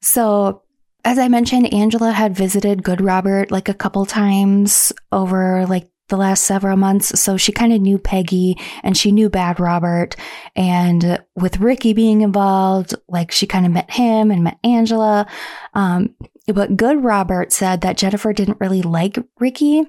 So, 0.00 0.62
as 1.04 1.18
I 1.18 1.28
mentioned, 1.28 1.72
Angela 1.72 2.12
had 2.12 2.36
visited 2.36 2.82
Good 2.82 3.00
Robert 3.00 3.50
like 3.50 3.68
a 3.68 3.74
couple 3.74 4.04
times 4.06 4.92
over 5.12 5.66
like 5.66 5.90
the 6.08 6.16
last 6.16 6.44
several 6.44 6.76
months. 6.76 7.20
So 7.20 7.36
she 7.36 7.52
kind 7.52 7.72
of 7.72 7.80
knew 7.80 7.98
Peggy 7.98 8.58
and 8.82 8.96
she 8.96 9.12
knew 9.12 9.28
Bad 9.28 9.60
Robert. 9.60 10.16
And 10.56 11.22
with 11.36 11.60
Ricky 11.60 11.92
being 11.92 12.22
involved, 12.22 12.94
like 13.08 13.30
she 13.30 13.46
kind 13.46 13.66
of 13.66 13.72
met 13.72 13.90
him 13.90 14.30
and 14.30 14.42
met 14.42 14.58
Angela. 14.64 15.26
Um, 15.74 16.14
but 16.46 16.76
Good 16.76 17.04
Robert 17.04 17.52
said 17.52 17.82
that 17.82 17.98
Jennifer 17.98 18.32
didn't 18.32 18.60
really 18.60 18.82
like 18.82 19.18
Ricky 19.38 19.86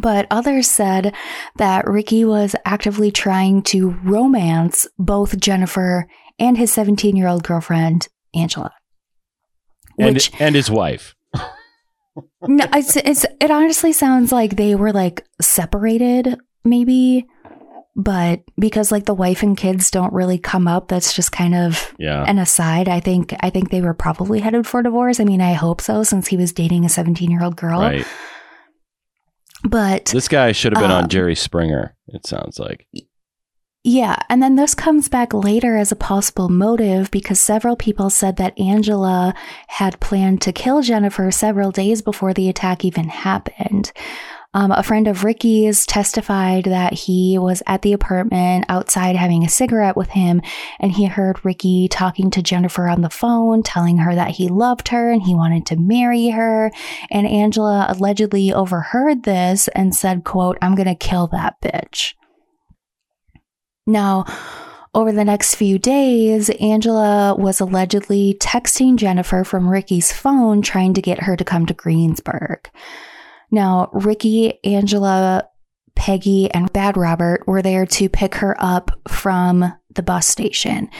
but 0.00 0.26
others 0.30 0.70
said 0.70 1.14
that 1.56 1.86
Ricky 1.86 2.24
was 2.24 2.54
actively 2.64 3.10
trying 3.10 3.62
to 3.64 3.90
romance 4.02 4.86
both 4.98 5.38
Jennifer 5.38 6.06
and 6.38 6.58
his 6.58 6.72
17 6.72 7.16
year 7.16 7.28
old 7.28 7.44
girlfriend, 7.44 8.08
Angela. 8.34 8.72
Which, 9.96 10.32
and, 10.32 10.42
and 10.42 10.54
his 10.54 10.70
wife. 10.70 11.14
no, 12.42 12.66
it's, 12.74 12.96
it's, 12.96 13.24
it 13.40 13.50
honestly 13.50 13.92
sounds 13.92 14.32
like 14.32 14.56
they 14.56 14.74
were 14.74 14.92
like 14.92 15.24
separated, 15.40 16.38
maybe. 16.64 17.26
But 17.96 18.42
because 18.58 18.90
like 18.90 19.04
the 19.04 19.14
wife 19.14 19.44
and 19.44 19.56
kids 19.56 19.88
don't 19.92 20.12
really 20.12 20.38
come 20.38 20.66
up, 20.66 20.88
that's 20.88 21.14
just 21.14 21.30
kind 21.30 21.54
of 21.54 21.94
yeah. 21.96 22.24
an 22.26 22.40
aside. 22.40 22.88
I 22.88 22.98
think 22.98 23.32
I 23.38 23.50
think 23.50 23.70
they 23.70 23.82
were 23.82 23.94
probably 23.94 24.40
headed 24.40 24.66
for 24.66 24.82
divorce. 24.82 25.20
I 25.20 25.24
mean, 25.24 25.40
I 25.40 25.52
hope 25.52 25.80
so, 25.80 26.02
since 26.02 26.26
he 26.26 26.36
was 26.36 26.52
dating 26.52 26.84
a 26.84 26.88
17 26.88 27.30
year 27.30 27.44
old 27.44 27.54
girl. 27.54 27.82
Right. 27.82 28.04
But 29.64 30.06
this 30.06 30.28
guy 30.28 30.52
should 30.52 30.72
have 30.72 30.82
been 30.82 30.90
um, 30.90 31.04
on 31.04 31.08
Jerry 31.08 31.34
Springer, 31.34 31.96
it 32.08 32.26
sounds 32.26 32.58
like. 32.58 32.86
Yeah, 33.86 34.16
and 34.30 34.42
then 34.42 34.54
this 34.56 34.74
comes 34.74 35.10
back 35.10 35.34
later 35.34 35.76
as 35.76 35.92
a 35.92 35.96
possible 35.96 36.48
motive 36.48 37.10
because 37.10 37.38
several 37.38 37.76
people 37.76 38.08
said 38.08 38.36
that 38.36 38.58
Angela 38.58 39.34
had 39.68 40.00
planned 40.00 40.40
to 40.42 40.52
kill 40.52 40.80
Jennifer 40.80 41.30
several 41.30 41.70
days 41.70 42.00
before 42.00 42.32
the 42.32 42.48
attack 42.48 42.82
even 42.82 43.08
happened. 43.08 43.92
Um, 44.54 44.70
a 44.70 44.84
friend 44.84 45.08
of 45.08 45.24
Ricky's 45.24 45.84
testified 45.84 46.64
that 46.64 46.92
he 46.92 47.38
was 47.38 47.60
at 47.66 47.82
the 47.82 47.92
apartment 47.92 48.66
outside 48.68 49.16
having 49.16 49.44
a 49.44 49.48
cigarette 49.48 49.96
with 49.96 50.10
him, 50.10 50.40
and 50.78 50.92
he 50.92 51.06
heard 51.06 51.44
Ricky 51.44 51.88
talking 51.88 52.30
to 52.30 52.42
Jennifer 52.42 52.86
on 52.86 53.02
the 53.02 53.10
phone, 53.10 53.64
telling 53.64 53.98
her 53.98 54.14
that 54.14 54.30
he 54.30 54.48
loved 54.48 54.88
her 54.88 55.10
and 55.10 55.22
he 55.22 55.34
wanted 55.34 55.66
to 55.66 55.76
marry 55.76 56.28
her. 56.28 56.70
And 57.10 57.26
Angela 57.26 57.86
allegedly 57.88 58.52
overheard 58.52 59.24
this 59.24 59.66
and 59.68 59.94
said, 59.94 60.22
quote, 60.22 60.56
I'm 60.62 60.76
going 60.76 60.86
to 60.86 60.94
kill 60.94 61.26
that 61.28 61.60
bitch. 61.60 62.14
Now, 63.88 64.24
over 64.94 65.10
the 65.10 65.24
next 65.24 65.56
few 65.56 65.80
days, 65.80 66.48
Angela 66.50 67.34
was 67.36 67.58
allegedly 67.58 68.36
texting 68.40 68.94
Jennifer 68.94 69.42
from 69.42 69.68
Ricky's 69.68 70.12
phone 70.12 70.62
trying 70.62 70.94
to 70.94 71.02
get 71.02 71.24
her 71.24 71.36
to 71.36 71.44
come 71.44 71.66
to 71.66 71.74
Greensburg. 71.74 72.70
Now, 73.50 73.90
Ricky, 73.92 74.62
Angela, 74.64 75.48
Peggy, 75.94 76.50
and 76.50 76.72
Bad 76.72 76.96
Robert 76.96 77.46
were 77.46 77.62
there 77.62 77.86
to 77.86 78.08
pick 78.08 78.36
her 78.36 78.56
up 78.58 78.90
from 79.08 79.72
the 79.94 80.02
bus 80.02 80.26
station 80.26 80.90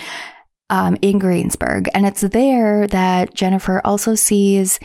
um, 0.71 0.97
in 1.03 1.19
Greensburg. 1.19 1.89
And 1.95 2.07
it's 2.07 2.23
there 2.23 2.87
that 2.89 3.35
Jennifer 3.35 3.81
also 3.85 4.15
sees 4.15 4.79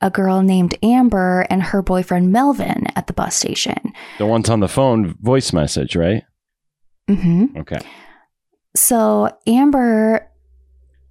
a 0.00 0.10
girl 0.10 0.42
named 0.42 0.76
Amber 0.82 1.46
and 1.48 1.62
her 1.62 1.82
boyfriend 1.82 2.30
Melvin 2.32 2.86
at 2.96 3.06
the 3.06 3.12
bus 3.12 3.34
station. 3.34 3.92
The 4.18 4.26
ones 4.26 4.50
on 4.50 4.60
the 4.60 4.68
phone 4.68 5.16
voice 5.20 5.52
message, 5.52 5.96
right? 5.96 6.22
Mm-hmm. 7.08 7.58
Okay. 7.58 7.78
So 8.74 9.36
Amber 9.46 10.28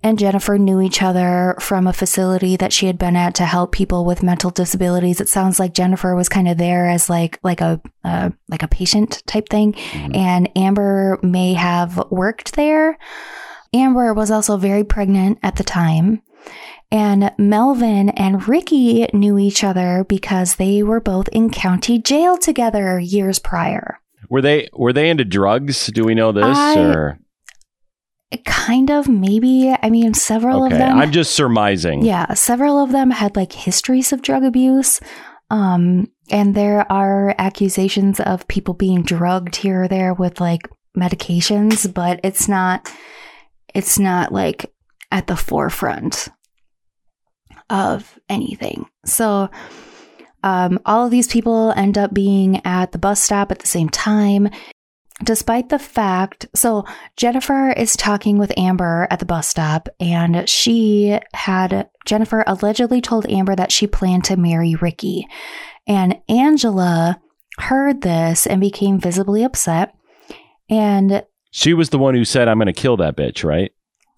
and 0.06 0.20
Jennifer 0.20 0.60
knew 0.60 0.82
each 0.82 1.02
other 1.02 1.56
from 1.60 1.88
a 1.88 1.94
facility 1.94 2.56
that 2.58 2.72
she 2.72 2.86
had 2.86 3.00
been 3.00 3.16
at 3.16 3.34
to 3.36 3.44
help 3.44 3.72
people 3.72 4.06
with 4.06 4.22
mental 4.22 4.52
disabilities. 4.52 5.20
It 5.20 5.30
sounds 5.30 5.60
like 5.60 5.74
Jennifer 5.74 6.16
was 6.16 6.30
kind 6.30 6.48
of 6.48 6.60
there 6.60 6.88
as 6.88 7.10
like 7.10 7.40
like 7.42 7.60
a 7.60 7.82
uh, 8.04 8.30
like 8.48 8.62
a 8.62 8.68
patient 8.68 9.24
type 9.26 9.50
thing, 9.50 9.74
mm-hmm. 9.74 10.16
and 10.16 10.48
Amber 10.56 11.18
may 11.24 11.54
have 11.54 11.98
worked 12.12 12.54
there. 12.54 13.00
Amber 13.74 14.14
was 14.14 14.30
also 14.30 14.58
very 14.58 14.84
pregnant 14.84 15.40
at 15.42 15.56
the 15.56 15.64
time. 15.64 16.22
And 16.92 17.32
Melvin 17.40 18.10
and 18.10 18.48
Ricky 18.48 19.08
knew 19.12 19.40
each 19.40 19.64
other 19.64 20.06
because 20.08 20.58
they 20.58 20.84
were 20.84 21.02
both 21.02 21.28
in 21.30 21.50
county 21.50 21.98
jail 21.98 22.38
together 22.38 23.00
years 23.00 23.40
prior. 23.40 24.00
Were 24.30 24.44
they 24.44 24.70
were 24.74 24.94
they 24.94 25.10
into 25.10 25.26
drugs? 25.26 25.88
Do 25.88 26.04
we 26.04 26.14
know 26.14 26.32
this 26.32 26.46
I, 26.46 26.78
or 26.78 27.20
Kind 28.46 28.92
of, 28.92 29.08
maybe. 29.08 29.76
I 29.82 29.90
mean, 29.90 30.14
several 30.14 30.66
okay. 30.66 30.76
of 30.76 30.80
them. 30.80 30.98
I'm 30.98 31.12
just 31.12 31.36
surmising. 31.36 32.04
Yeah, 32.04 32.34
several 32.34 32.80
of 32.80 32.92
them 32.92 33.12
had 33.12 33.36
like 33.36 33.54
histories 33.54 34.12
of 34.12 34.22
drug 34.22 34.44
abuse. 34.44 35.00
Um, 35.50 36.12
and 36.32 36.56
there 36.56 36.92
are 36.92 37.36
accusations 37.38 38.20
of 38.20 38.48
people 38.48 38.74
being 38.74 39.04
drugged 39.04 39.56
here 39.56 39.84
or 39.84 39.88
there 39.88 40.14
with 40.14 40.42
like 40.42 40.68
medications, 40.98 41.92
but 41.94 42.20
it's 42.24 42.48
not, 42.48 42.92
it's 43.74 44.00
not 44.00 44.32
like 44.32 44.74
at 45.12 45.28
the 45.28 45.38
forefront 45.38 46.30
of 47.70 48.20
anything. 48.28 48.86
So, 49.06 49.50
um, 50.44 50.80
all 50.86 51.06
of 51.06 51.12
these 51.12 51.28
people 51.28 51.72
end 51.72 51.98
up 51.98 52.14
being 52.14 52.64
at 52.66 52.92
the 52.92 53.00
bus 53.00 53.22
stop 53.22 53.52
at 53.52 53.60
the 53.60 53.68
same 53.68 53.90
time 53.90 54.50
despite 55.24 55.70
the 55.70 55.80
fact, 55.80 56.48
so 56.54 56.86
Jennifer 57.16 57.72
is 57.72 57.96
talking 57.96 58.38
with 58.38 58.58
Amber 58.58 59.08
at 59.10 59.20
the 59.20 59.26
bus 59.26 59.48
stop, 59.48 59.88
and 60.00 60.48
she 60.50 61.20
had, 61.34 61.90
Jennifer 62.06 62.44
allegedly 62.46 63.02
told 63.02 63.30
Amber 63.30 63.56
that 63.56 63.72
she 63.72 63.88
planned 63.88 64.26
to 64.26 64.38
marry 64.38 64.76
Ricky. 64.76 65.28
And 65.88 66.20
Angela 66.28 67.22
heard 67.58 68.02
this 68.02 68.46
and 68.46 68.60
became 68.60 69.00
visibly 69.00 69.44
upset. 69.44 69.96
And 70.70 71.24
she 71.52 71.74
was 71.74 71.90
the 71.90 72.00
one 72.00 72.16
who 72.16 72.26
said, 72.26 72.48
I'm 72.48 72.58
going 72.58 72.68
to 72.68 72.74
kill 72.74 72.98
that 72.98 73.16
bitch, 73.16 73.44
right? 73.44 73.72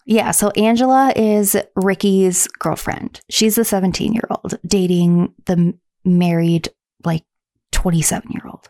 Yeah. 0.06 0.30
So 0.30 0.50
Angela 0.50 1.12
is 1.14 1.56
Ricky's 1.76 2.48
girlfriend. 2.58 3.20
She's 3.28 3.56
the 3.56 3.64
17 3.64 4.14
year 4.14 4.26
old 4.30 4.58
dating 4.66 5.34
the 5.44 5.74
married, 6.04 6.70
like 7.04 7.24
27 7.72 8.30
year 8.32 8.42
old. 8.46 8.68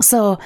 So 0.00 0.38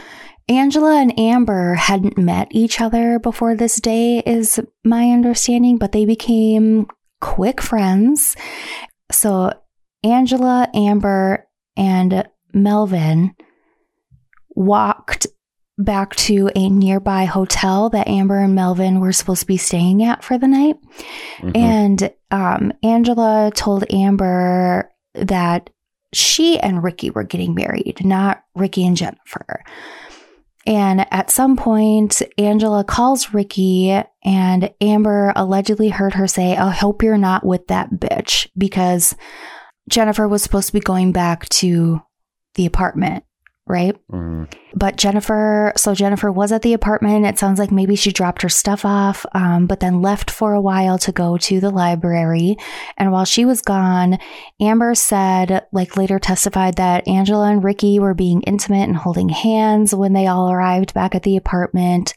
Angela 0.49 1.01
and 1.01 1.19
Amber 1.19 1.75
hadn't 1.75 2.19
met 2.19 2.49
each 2.51 2.81
other 2.81 3.19
before 3.19 3.55
this 3.55 3.81
day, 3.81 4.19
is 4.19 4.59
my 4.85 5.11
understanding, 5.11 5.79
but 5.79 5.93
they 5.93 6.05
became 6.05 6.89
quick 7.21 7.61
friends. 7.61 8.37
So 9.13 9.53
Angela, 10.03 10.69
Amber, 10.75 11.47
and 11.77 12.27
Melvin 12.53 13.35
walked 14.51 15.27
back 15.79 16.15
to 16.15 16.51
a 16.55 16.69
nearby 16.69 17.25
hotel 17.25 17.89
that 17.91 18.09
Amber 18.09 18.41
and 18.41 18.55
Melvin 18.55 19.01
were 19.01 19.13
supposed 19.13 19.41
to 19.41 19.47
be 19.47 19.57
staying 19.57 20.03
at 20.03 20.23
for 20.23 20.37
the 20.37 20.49
night. 20.49 20.77
Mm-hmm. 21.39 21.57
And 21.57 22.13
um, 22.31 22.73
Angela 22.83 23.51
told 23.55 23.85
Amber 23.91 24.91
that 25.15 25.71
she 26.13 26.59
and 26.59 26.83
Ricky 26.83 27.11
were 27.11 27.25
getting 27.25 27.55
married, 27.55 28.05
not 28.05 28.43
Ricky 28.55 28.87
and 28.87 28.97
Jennifer. 28.97 29.63
And 30.67 31.07
at 31.11 31.31
some 31.31 31.57
point, 31.57 32.21
Angela 32.37 32.85
calls 32.85 33.33
Ricky, 33.33 34.03
and 34.23 34.71
Amber 34.81 35.33
allegedly 35.35 35.89
heard 35.89 36.15
her 36.15 36.27
say, 36.27 36.57
I 36.57 36.71
hope 36.71 37.03
you're 37.03 37.17
not 37.17 37.47
with 37.47 37.69
that 37.69 37.91
bitch, 37.93 38.49
because 38.59 39.17
Jennifer 39.89 40.29
was 40.29 40.43
supposed 40.43 40.67
to 40.69 40.73
be 40.75 40.81
going 40.81 41.13
back 41.13 41.49
to 41.49 42.03
the 42.55 42.67
apartment 42.67 43.25
right? 43.71 43.97
Mm-hmm. 44.11 44.45
But 44.75 44.97
Jennifer, 44.97 45.73
so 45.77 45.95
Jennifer 45.95 46.31
was 46.31 46.53
at 46.53 46.63
the 46.63 46.75
apartment. 46.75 47.27
It 47.27 47.39
sounds 47.39 47.59
like 47.59 47.71
maybe 47.71 47.97
she 47.97 48.13
dropped 48.13 48.43
her 48.43 48.49
stuff 48.49 48.85
off, 48.85 49.25
um, 49.33 49.67
but 49.67 49.81
then 49.81 50.03
left 50.03 50.31
for 50.31 50.53
a 50.53 50.61
while 50.61 50.99
to 50.99 51.13
go 51.13 51.37
to 51.39 51.61
the 51.61 51.71
library. 51.71 52.57
And 52.97 53.11
while 53.13 53.25
she 53.25 53.45
was 53.45 53.63
gone, 53.63 54.19
Amber 54.61 54.95
said, 54.95 55.67
like 55.73 55.97
later 55.97 56.19
testified 56.19 56.77
that 56.77 57.07
Angela 57.09 57.51
and 57.51 57.65
Ricky 57.65 57.99
were 57.99 58.15
being 58.15 58.43
intimate 58.43 58.89
and 58.89 58.97
holding 58.97 59.29
hands 59.29 59.95
when 59.95 60.13
they 60.13 60.27
all 60.27 60.51
arrived 60.51 60.95
back 60.95 61.15
at 61.15 61.23
the 61.23 61.37
apartment. 61.37 62.15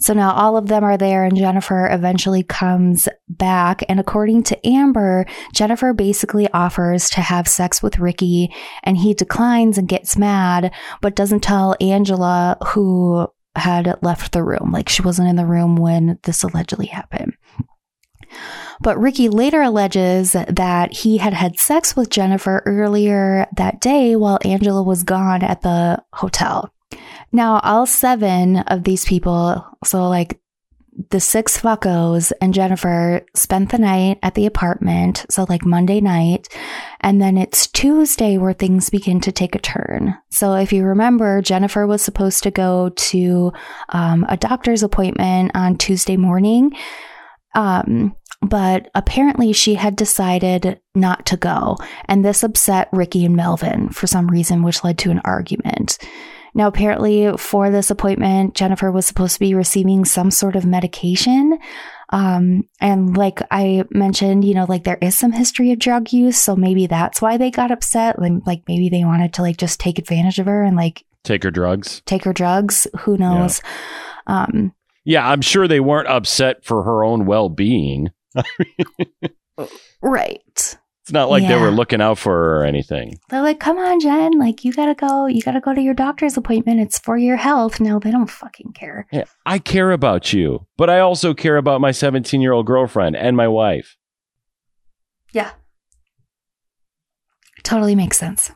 So 0.00 0.14
now 0.14 0.32
all 0.32 0.56
of 0.56 0.68
them 0.68 0.82
are 0.82 0.96
there, 0.96 1.24
and 1.24 1.36
Jennifer 1.36 1.88
eventually 1.90 2.42
comes 2.42 3.08
back. 3.28 3.82
And 3.88 4.00
according 4.00 4.44
to 4.44 4.66
Amber, 4.66 5.26
Jennifer 5.52 5.92
basically 5.92 6.48
offers 6.52 7.10
to 7.10 7.20
have 7.20 7.46
sex 7.46 7.82
with 7.82 7.98
Ricky, 7.98 8.52
and 8.82 8.96
he 8.96 9.14
declines 9.14 9.76
and 9.76 9.88
gets 9.88 10.16
mad, 10.16 10.72
but 11.00 11.16
doesn't 11.16 11.40
tell 11.40 11.76
Angela 11.80 12.56
who 12.68 13.28
had 13.56 13.98
left 14.02 14.32
the 14.32 14.42
room. 14.42 14.70
Like 14.72 14.88
she 14.88 15.02
wasn't 15.02 15.28
in 15.28 15.36
the 15.36 15.46
room 15.46 15.76
when 15.76 16.18
this 16.22 16.42
allegedly 16.42 16.86
happened. 16.86 17.34
But 18.80 18.98
Ricky 18.98 19.28
later 19.28 19.60
alleges 19.60 20.32
that 20.32 20.92
he 20.92 21.18
had 21.18 21.34
had 21.34 21.58
sex 21.58 21.94
with 21.94 22.10
Jennifer 22.10 22.62
earlier 22.64 23.46
that 23.56 23.80
day 23.80 24.16
while 24.16 24.38
Angela 24.44 24.82
was 24.82 25.02
gone 25.02 25.42
at 25.42 25.62
the 25.62 26.02
hotel. 26.12 26.72
Now, 27.32 27.60
all 27.60 27.86
seven 27.86 28.58
of 28.58 28.84
these 28.84 29.04
people, 29.04 29.64
so 29.84 30.08
like 30.08 30.40
the 31.10 31.20
six 31.20 31.58
fuckos 31.58 32.32
and 32.40 32.52
Jennifer 32.52 33.24
spent 33.34 33.70
the 33.70 33.78
night 33.78 34.18
at 34.22 34.34
the 34.34 34.46
apartment. 34.46 35.24
So, 35.30 35.46
like 35.48 35.64
Monday 35.64 36.00
night. 36.00 36.48
And 37.00 37.22
then 37.22 37.38
it's 37.38 37.66
Tuesday 37.66 38.36
where 38.36 38.52
things 38.52 38.90
begin 38.90 39.20
to 39.22 39.32
take 39.32 39.54
a 39.54 39.60
turn. 39.60 40.14
So, 40.30 40.54
if 40.54 40.72
you 40.72 40.84
remember, 40.84 41.40
Jennifer 41.42 41.86
was 41.86 42.02
supposed 42.02 42.42
to 42.42 42.50
go 42.50 42.90
to 42.90 43.52
um, 43.90 44.26
a 44.28 44.36
doctor's 44.36 44.82
appointment 44.82 45.52
on 45.54 45.76
Tuesday 45.76 46.16
morning. 46.16 46.72
Um, 47.54 48.14
but 48.42 48.90
apparently 48.94 49.52
she 49.52 49.74
had 49.74 49.96
decided 49.96 50.80
not 50.94 51.26
to 51.26 51.36
go. 51.36 51.76
And 52.06 52.24
this 52.24 52.42
upset 52.42 52.88
Ricky 52.92 53.24
and 53.24 53.36
Melvin 53.36 53.90
for 53.90 54.06
some 54.06 54.28
reason, 54.28 54.62
which 54.62 54.82
led 54.82 54.98
to 54.98 55.10
an 55.10 55.20
argument. 55.24 55.98
Now, 56.54 56.66
apparently, 56.68 57.32
for 57.36 57.70
this 57.70 57.90
appointment, 57.90 58.54
Jennifer 58.54 58.90
was 58.90 59.06
supposed 59.06 59.34
to 59.34 59.40
be 59.40 59.54
receiving 59.54 60.04
some 60.04 60.30
sort 60.30 60.56
of 60.56 60.64
medication. 60.64 61.58
Um, 62.10 62.68
and 62.80 63.16
like 63.16 63.40
I 63.50 63.84
mentioned, 63.90 64.44
you 64.44 64.54
know, 64.54 64.66
like 64.68 64.84
there 64.84 64.98
is 65.00 65.16
some 65.16 65.32
history 65.32 65.70
of 65.72 65.78
drug 65.78 66.12
use. 66.12 66.40
So 66.40 66.56
maybe 66.56 66.86
that's 66.86 67.22
why 67.22 67.36
they 67.36 67.50
got 67.50 67.70
upset. 67.70 68.18
Like, 68.18 68.32
like 68.46 68.62
maybe 68.66 68.88
they 68.88 69.04
wanted 69.04 69.32
to 69.34 69.42
like 69.42 69.56
just 69.56 69.78
take 69.78 69.98
advantage 69.98 70.38
of 70.38 70.46
her 70.46 70.64
and 70.64 70.76
like 70.76 71.04
take 71.22 71.44
her 71.44 71.50
drugs. 71.50 72.02
Take 72.06 72.24
her 72.24 72.32
drugs. 72.32 72.86
Who 73.00 73.16
knows? 73.16 73.62
Yeah, 74.26 74.42
um, 74.42 74.74
yeah 75.04 75.28
I'm 75.28 75.40
sure 75.40 75.68
they 75.68 75.80
weren't 75.80 76.08
upset 76.08 76.64
for 76.64 76.82
her 76.82 77.04
own 77.04 77.26
well 77.26 77.48
being. 77.48 78.10
right. 80.02 80.40
It's 81.10 81.14
not 81.14 81.28
like 81.28 81.42
yeah. 81.42 81.48
they 81.48 81.60
were 81.60 81.72
looking 81.72 82.00
out 82.00 82.18
for 82.18 82.30
her 82.30 82.60
or 82.60 82.64
anything. 82.64 83.18
They're 83.30 83.42
like, 83.42 83.58
come 83.58 83.78
on, 83.78 83.98
Jen. 83.98 84.38
Like, 84.38 84.64
you 84.64 84.72
gotta 84.72 84.94
go. 84.94 85.26
You 85.26 85.42
gotta 85.42 85.58
go 85.58 85.74
to 85.74 85.80
your 85.80 85.92
doctor's 85.92 86.36
appointment. 86.36 86.78
It's 86.78 87.00
for 87.00 87.18
your 87.18 87.36
health. 87.36 87.80
No, 87.80 87.98
they 87.98 88.12
don't 88.12 88.30
fucking 88.30 88.74
care. 88.74 89.08
Yeah, 89.10 89.24
I 89.44 89.58
care 89.58 89.90
about 89.90 90.32
you, 90.32 90.68
but 90.76 90.88
I 90.88 91.00
also 91.00 91.34
care 91.34 91.56
about 91.56 91.80
my 91.80 91.90
17 91.90 92.40
year 92.40 92.52
old 92.52 92.66
girlfriend 92.66 93.16
and 93.16 93.36
my 93.36 93.48
wife. 93.48 93.96
Yeah. 95.32 95.50
Totally 97.64 97.96
makes 97.96 98.16
sense. 98.16 98.52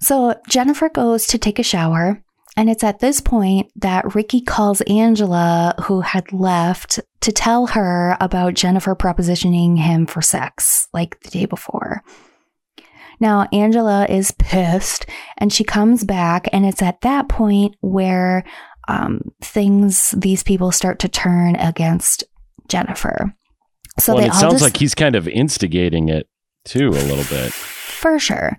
So 0.00 0.40
Jennifer 0.48 0.88
goes 0.88 1.26
to 1.26 1.36
take 1.36 1.58
a 1.58 1.62
shower 1.62 2.24
and 2.56 2.70
it's 2.70 2.82
at 2.82 3.00
this 3.00 3.20
point 3.20 3.70
that 3.76 4.14
Ricky 4.14 4.40
calls 4.40 4.80
Angela, 4.82 5.74
who 5.82 6.00
had 6.00 6.32
left, 6.32 7.00
to 7.20 7.32
tell 7.32 7.66
her 7.68 8.16
about 8.20 8.54
Jennifer 8.54 8.94
propositioning 8.94 9.78
him 9.78 10.06
for 10.06 10.22
sex 10.22 10.88
like 10.92 11.20
the 11.20 11.30
day 11.30 11.44
before. 11.46 12.02
Now, 13.20 13.46
Angela 13.52 14.06
is 14.06 14.30
pissed 14.32 15.04
and 15.36 15.52
she 15.52 15.62
comes 15.62 16.04
back, 16.04 16.48
and 16.52 16.64
it's 16.64 16.80
at 16.80 17.02
that 17.02 17.28
point 17.28 17.76
where 17.80 18.44
um, 18.88 19.32
things, 19.42 20.12
these 20.16 20.42
people 20.42 20.72
start 20.72 20.98
to 21.00 21.08
turn 21.08 21.56
against 21.56 22.24
Jennifer. 22.68 23.34
So 23.98 24.14
well, 24.14 24.24
it 24.24 24.32
sounds 24.32 24.54
just, 24.54 24.64
like 24.64 24.78
he's 24.78 24.94
kind 24.94 25.14
of 25.14 25.28
instigating 25.28 26.08
it 26.08 26.28
too, 26.64 26.88
a 26.88 27.04
little 27.06 27.24
bit 27.24 27.52
for 28.00 28.18
sure. 28.18 28.56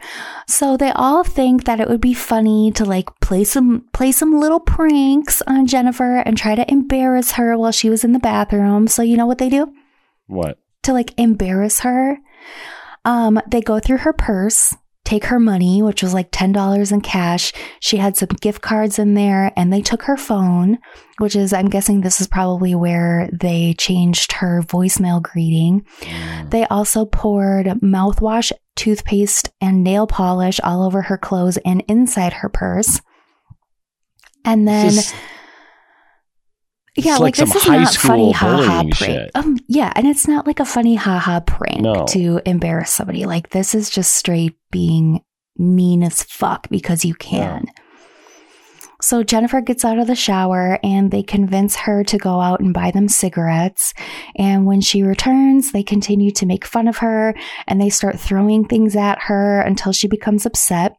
So 0.48 0.78
they 0.78 0.92
all 0.92 1.24
think 1.24 1.64
that 1.64 1.80
it 1.80 1.90
would 1.90 2.00
be 2.00 2.14
funny 2.14 2.72
to 2.74 2.86
like 2.86 3.10
play 3.22 3.44
some 3.44 3.86
play 3.92 4.12
some 4.12 4.40
little 4.40 4.60
pranks 4.60 5.42
on 5.48 5.66
Jennifer 5.66 6.18
and 6.18 6.38
try 6.38 6.54
to 6.54 6.72
embarrass 6.72 7.32
her 7.32 7.58
while 7.58 7.72
she 7.72 7.90
was 7.90 8.04
in 8.04 8.14
the 8.14 8.20
bathroom. 8.20 8.88
So 8.88 9.02
you 9.02 9.18
know 9.18 9.26
what 9.26 9.40
they 9.40 9.50
do? 9.50 9.74
What? 10.28 10.60
To 10.84 10.94
like 10.94 11.14
embarrass 11.18 11.80
her. 11.80 12.20
Um, 13.04 13.42
they 13.50 13.62
go 13.62 13.80
through 13.80 13.98
her 14.00 14.14
purse, 14.14 14.76
take 15.12 15.26
her 15.26 15.40
money, 15.40 15.82
which 15.82 16.02
was 16.02 16.14
like 16.14 16.32
$10 16.32 16.92
in 16.92 17.02
cash. 17.02 17.52
She 17.82 17.98
had 17.98 18.16
some 18.16 18.30
gift 18.40 18.62
cards 18.62 18.98
in 18.98 19.14
there 19.14 19.52
and 19.58 19.72
they 19.72 19.82
took 19.82 20.04
her 20.04 20.16
phone, 20.16 20.78
which 21.18 21.36
is, 21.36 21.52
I'm 21.52 21.70
guessing 21.70 22.00
this 22.00 22.22
is 22.22 22.28
probably 22.28 22.76
where 22.76 23.30
they 23.34 23.74
changed 23.74 24.32
her 24.32 24.62
voicemail 24.62 25.22
greeting. 25.22 25.86
Mm. 26.00 26.52
They 26.52 26.64
also 26.68 27.04
poured 27.04 27.66
mouthwash, 27.82 28.54
toothpaste, 28.78 29.50
and 29.60 29.84
nail 29.84 30.08
polish 30.08 30.62
all 30.64 30.82
over 30.82 31.02
her 31.02 31.18
clothes 31.18 31.58
and 31.66 31.84
inside 31.90 32.32
her 32.32 32.48
purse. 32.48 33.02
And 34.46 34.66
then. 34.66 34.94
Yeah, 36.96 37.14
like, 37.14 37.22
like 37.22 37.36
this 37.36 37.56
is 37.56 37.68
not 37.68 37.94
funny 37.94 38.32
ha 38.32 38.62
ha 38.64 38.84
prank. 38.92 39.32
Um, 39.34 39.58
yeah, 39.68 39.94
and 39.96 40.06
it's 40.08 40.28
not 40.28 40.46
like 40.46 40.60
a 40.60 40.66
funny 40.66 40.96
ha 40.96 41.20
ha 41.20 41.40
prank 41.40 41.82
no. 41.82 42.06
to 42.10 42.42
embarrass 42.46 42.92
somebody. 42.92 43.26
Like 43.26 43.50
this 43.52 43.74
is 43.74 43.90
just 43.90 44.14
straight 44.14 44.58
being 44.72 45.22
mean 45.58 46.04
as 46.04 46.24
fuck 46.24 46.68
because 46.70 47.06
you 47.06 47.16
can. 47.16 47.66
Yeah. 47.68 47.74
So 49.02 49.24
Jennifer 49.24 49.62
gets 49.62 49.84
out 49.84 49.98
of 49.98 50.08
the 50.08 50.16
shower 50.16 50.80
and 50.84 51.10
they 51.10 51.24
convince 51.24 51.76
her 51.76 52.04
to 52.04 52.18
go 52.18 52.40
out 52.40 52.60
and 52.60 52.74
buy 52.74 52.92
them 52.92 53.08
cigarettes. 53.08 53.94
And 54.36 54.66
when 54.66 54.80
she 54.80 55.02
returns, 55.02 55.72
they 55.72 55.82
continue 55.82 56.30
to 56.32 56.46
make 56.46 56.66
fun 56.66 56.88
of 56.88 56.98
her 56.98 57.34
and 57.68 57.82
they 57.82 57.90
start 57.90 58.20
throwing 58.20 58.66
things 58.66 58.96
at 58.96 59.24
her 59.24 59.62
until 59.62 59.92
she 59.92 60.08
becomes 60.08 60.46
upset. 60.46 60.96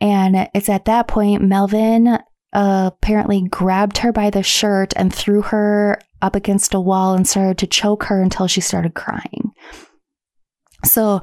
And 0.00 0.48
it's 0.54 0.70
at 0.70 0.86
that 0.86 1.06
point 1.06 1.42
Melvin 1.42 2.18
uh, 2.52 2.90
apparently 2.92 3.42
grabbed 3.48 3.98
her 3.98 4.12
by 4.12 4.30
the 4.30 4.42
shirt 4.42 4.92
and 4.96 5.14
threw 5.14 5.42
her 5.42 6.00
up 6.20 6.36
against 6.36 6.74
a 6.74 6.80
wall 6.80 7.14
and 7.14 7.26
started 7.26 7.58
to 7.58 7.66
choke 7.66 8.04
her 8.04 8.22
until 8.22 8.46
she 8.46 8.60
started 8.60 8.94
crying. 8.94 9.52
So 10.84 11.22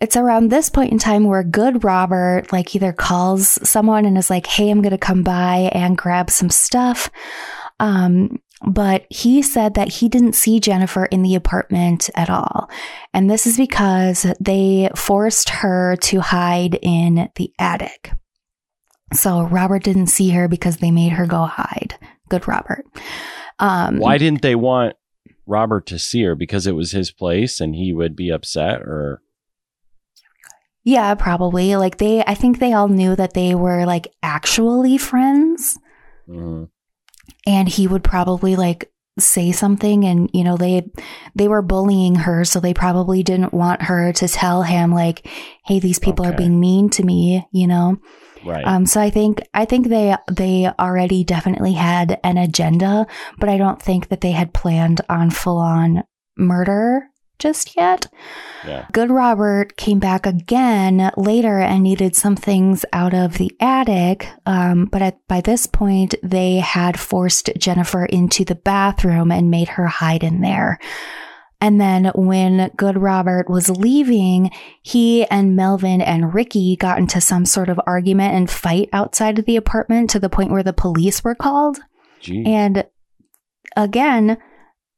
it's 0.00 0.16
around 0.16 0.48
this 0.48 0.70
point 0.70 0.92
in 0.92 0.98
time 0.98 1.24
where 1.24 1.42
good 1.42 1.84
Robert 1.84 2.52
like 2.52 2.74
either 2.74 2.92
calls 2.92 3.58
someone 3.68 4.04
and 4.04 4.16
is 4.16 4.30
like, 4.30 4.46
"Hey, 4.46 4.70
I'm 4.70 4.82
going 4.82 4.90
to 4.90 4.98
come 4.98 5.22
by 5.22 5.70
and 5.72 5.98
grab 5.98 6.30
some 6.30 6.50
stuff." 6.50 7.10
Um, 7.80 8.40
but 8.66 9.06
he 9.08 9.42
said 9.42 9.74
that 9.74 9.88
he 9.88 10.08
didn't 10.08 10.34
see 10.34 10.58
Jennifer 10.60 11.06
in 11.06 11.22
the 11.22 11.36
apartment 11.36 12.10
at 12.16 12.28
all. 12.28 12.68
And 13.14 13.30
this 13.30 13.46
is 13.46 13.56
because 13.56 14.26
they 14.40 14.90
forced 14.96 15.48
her 15.50 15.96
to 15.96 16.20
hide 16.20 16.78
in 16.82 17.30
the 17.36 17.52
attic. 17.58 18.12
So 19.12 19.42
Robert 19.42 19.82
didn't 19.82 20.08
see 20.08 20.30
her 20.30 20.48
because 20.48 20.78
they 20.78 20.90
made 20.90 21.12
her 21.12 21.26
go 21.26 21.44
hide. 21.44 21.94
Good 22.28 22.46
Robert. 22.46 22.84
Um, 23.58 23.98
Why 23.98 24.18
didn't 24.18 24.42
they 24.42 24.54
want 24.54 24.96
Robert 25.46 25.86
to 25.86 25.98
see 25.98 26.22
her? 26.22 26.34
Because 26.34 26.66
it 26.66 26.74
was 26.74 26.92
his 26.92 27.10
place 27.10 27.60
and 27.60 27.74
he 27.74 27.92
would 27.92 28.14
be 28.14 28.30
upset 28.30 28.82
or? 28.82 29.22
Yeah, 30.84 31.14
probably. 31.14 31.76
Like 31.76 31.98
they, 31.98 32.22
I 32.24 32.34
think 32.34 32.58
they 32.58 32.72
all 32.72 32.88
knew 32.88 33.16
that 33.16 33.34
they 33.34 33.54
were 33.54 33.86
like 33.86 34.12
actually 34.22 34.98
friends. 34.98 35.78
Mm-hmm. 36.28 36.64
And 37.46 37.68
he 37.68 37.86
would 37.86 38.04
probably 38.04 38.56
like 38.56 38.90
say 39.20 39.52
something 39.52 40.04
and 40.04 40.30
you 40.32 40.44
know 40.44 40.56
they 40.56 40.88
they 41.34 41.48
were 41.48 41.62
bullying 41.62 42.14
her 42.14 42.44
so 42.44 42.60
they 42.60 42.74
probably 42.74 43.22
didn't 43.22 43.52
want 43.52 43.82
her 43.82 44.12
to 44.12 44.28
tell 44.28 44.62
him 44.62 44.92
like 44.92 45.26
hey 45.64 45.78
these 45.78 45.98
people 45.98 46.24
okay. 46.24 46.34
are 46.34 46.36
being 46.36 46.60
mean 46.60 46.88
to 46.88 47.02
me 47.02 47.46
you 47.52 47.66
know 47.66 47.98
Right. 48.44 48.64
Um, 48.66 48.86
so 48.86 49.00
I 49.00 49.10
think 49.10 49.40
I 49.54 49.64
think 49.64 49.88
they 49.88 50.16
they 50.30 50.70
already 50.78 51.24
definitely 51.24 51.74
had 51.74 52.20
an 52.24 52.38
agenda, 52.38 53.06
but 53.38 53.48
I 53.48 53.58
don't 53.58 53.80
think 53.80 54.08
that 54.08 54.20
they 54.20 54.32
had 54.32 54.54
planned 54.54 55.00
on 55.08 55.30
full 55.30 55.58
on 55.58 56.04
murder 56.36 57.08
just 57.38 57.76
yet. 57.76 58.06
Yeah. 58.66 58.86
Good 58.92 59.10
Robert 59.10 59.76
came 59.76 59.98
back 59.98 60.26
again 60.26 61.10
later 61.16 61.60
and 61.60 61.82
needed 61.82 62.16
some 62.16 62.36
things 62.36 62.84
out 62.92 63.14
of 63.14 63.38
the 63.38 63.52
attic. 63.60 64.28
Um, 64.44 64.86
but 64.86 65.02
at, 65.02 65.18
by 65.28 65.40
this 65.40 65.66
point, 65.66 66.14
they 66.22 66.56
had 66.56 66.98
forced 66.98 67.50
Jennifer 67.56 68.04
into 68.04 68.44
the 68.44 68.56
bathroom 68.56 69.30
and 69.30 69.50
made 69.50 69.68
her 69.68 69.86
hide 69.86 70.24
in 70.24 70.40
there. 70.40 70.78
And 71.60 71.80
then 71.80 72.12
when 72.14 72.70
Good 72.76 72.98
Robert 72.98 73.50
was 73.50 73.68
leaving, 73.68 74.50
he 74.82 75.26
and 75.26 75.56
Melvin 75.56 76.00
and 76.00 76.32
Ricky 76.32 76.76
got 76.76 76.98
into 76.98 77.20
some 77.20 77.44
sort 77.44 77.68
of 77.68 77.80
argument 77.84 78.34
and 78.34 78.50
fight 78.50 78.88
outside 78.92 79.38
of 79.38 79.44
the 79.44 79.56
apartment 79.56 80.10
to 80.10 80.20
the 80.20 80.28
point 80.28 80.50
where 80.50 80.62
the 80.62 80.72
police 80.72 81.24
were 81.24 81.34
called. 81.34 81.78
Jeez. 82.22 82.46
And 82.46 82.86
again, 83.76 84.38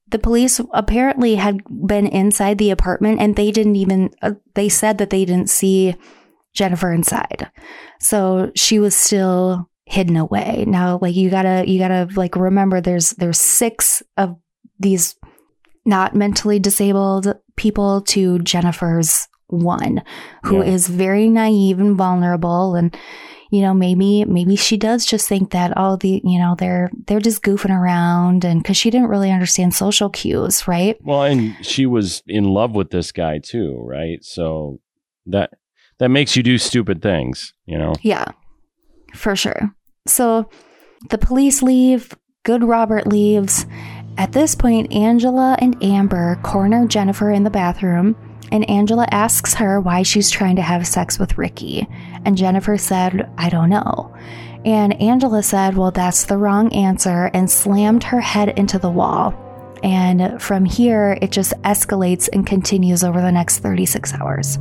the 0.08 0.18
police 0.18 0.60
apparently 0.74 1.36
had 1.36 1.60
been 1.86 2.06
inside 2.06 2.58
the 2.58 2.70
apartment 2.70 3.20
and 3.20 3.36
they 3.36 3.50
didn't 3.50 3.76
even, 3.76 4.10
uh, 4.20 4.32
they 4.54 4.68
said 4.68 4.98
that 4.98 5.10
they 5.10 5.24
didn't 5.24 5.48
see 5.48 5.94
Jennifer 6.52 6.92
inside. 6.92 7.50
So 8.00 8.50
she 8.54 8.78
was 8.78 8.94
still 8.94 9.70
hidden 9.86 10.16
away. 10.16 10.64
Now, 10.66 10.98
like 11.00 11.14
you 11.14 11.30
gotta, 11.30 11.64
you 11.66 11.78
gotta 11.78 12.08
like 12.16 12.36
remember 12.36 12.80
there's, 12.80 13.10
there's 13.10 13.38
six 13.40 14.02
of 14.16 14.36
these 14.78 15.14
not 15.84 16.14
mentally 16.14 16.58
disabled 16.58 17.34
people 17.56 18.02
to 18.02 18.38
Jennifer's 18.40 19.28
one, 19.48 20.02
who 20.44 20.58
yeah. 20.58 20.72
is 20.72 20.88
very 20.88 21.28
naive 21.28 21.80
and 21.80 21.96
vulnerable. 21.96 22.74
And 22.74 22.96
you 23.50 23.62
know 23.62 23.74
maybe 23.74 24.24
maybe 24.24 24.56
she 24.56 24.76
does 24.76 25.04
just 25.04 25.28
think 25.28 25.50
that 25.50 25.72
oh 25.76 25.96
the 25.96 26.20
you 26.24 26.38
know 26.38 26.54
they're 26.56 26.90
they're 27.06 27.20
just 27.20 27.42
goofing 27.42 27.76
around 27.76 28.44
and 28.44 28.64
cuz 28.64 28.76
she 28.76 28.90
didn't 28.90 29.08
really 29.08 29.30
understand 29.30 29.74
social 29.74 30.08
cues 30.08 30.66
right? 30.66 30.96
Well 31.02 31.24
and 31.24 31.56
she 31.60 31.86
was 31.86 32.22
in 32.26 32.44
love 32.44 32.74
with 32.74 32.90
this 32.90 33.12
guy 33.12 33.38
too 33.38 33.82
right? 33.84 34.24
So 34.24 34.80
that 35.26 35.50
that 35.98 36.10
makes 36.10 36.36
you 36.36 36.42
do 36.42 36.58
stupid 36.58 37.02
things 37.02 37.52
you 37.66 37.76
know? 37.76 37.92
Yeah 38.02 38.26
for 39.14 39.34
sure. 39.34 39.74
So 40.06 40.48
the 41.10 41.18
police 41.18 41.62
leave 41.62 42.14
good 42.44 42.64
robert 42.64 43.06
leaves 43.06 43.66
at 44.18 44.32
this 44.32 44.54
point, 44.54 44.92
Angela 44.92 45.56
and 45.60 45.82
Amber 45.82 46.38
corner 46.42 46.86
Jennifer 46.86 47.30
in 47.30 47.44
the 47.44 47.50
bathroom, 47.50 48.16
and 48.52 48.68
Angela 48.68 49.06
asks 49.10 49.54
her 49.54 49.80
why 49.80 50.02
she's 50.02 50.30
trying 50.30 50.56
to 50.56 50.62
have 50.62 50.86
sex 50.86 51.18
with 51.18 51.38
Ricky. 51.38 51.86
And 52.24 52.36
Jennifer 52.36 52.76
said, 52.76 53.30
I 53.38 53.48
don't 53.48 53.70
know. 53.70 54.14
And 54.64 55.00
Angela 55.00 55.42
said, 55.42 55.76
Well, 55.76 55.90
that's 55.90 56.24
the 56.24 56.36
wrong 56.36 56.72
answer, 56.72 57.30
and 57.32 57.50
slammed 57.50 58.04
her 58.04 58.20
head 58.20 58.58
into 58.58 58.78
the 58.78 58.90
wall. 58.90 59.34
And 59.82 60.40
from 60.42 60.66
here, 60.66 61.16
it 61.22 61.30
just 61.32 61.54
escalates 61.62 62.28
and 62.32 62.46
continues 62.46 63.02
over 63.02 63.20
the 63.20 63.32
next 63.32 63.60
36 63.60 64.12
hours. 64.14 64.58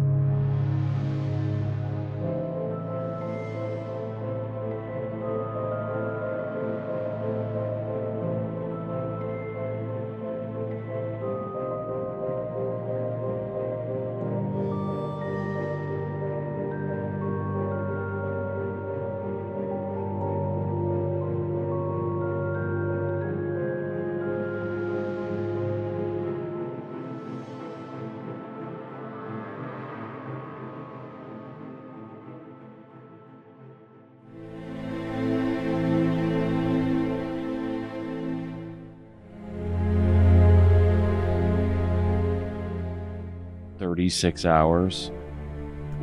36 44.09 44.45
hours. 44.45 45.11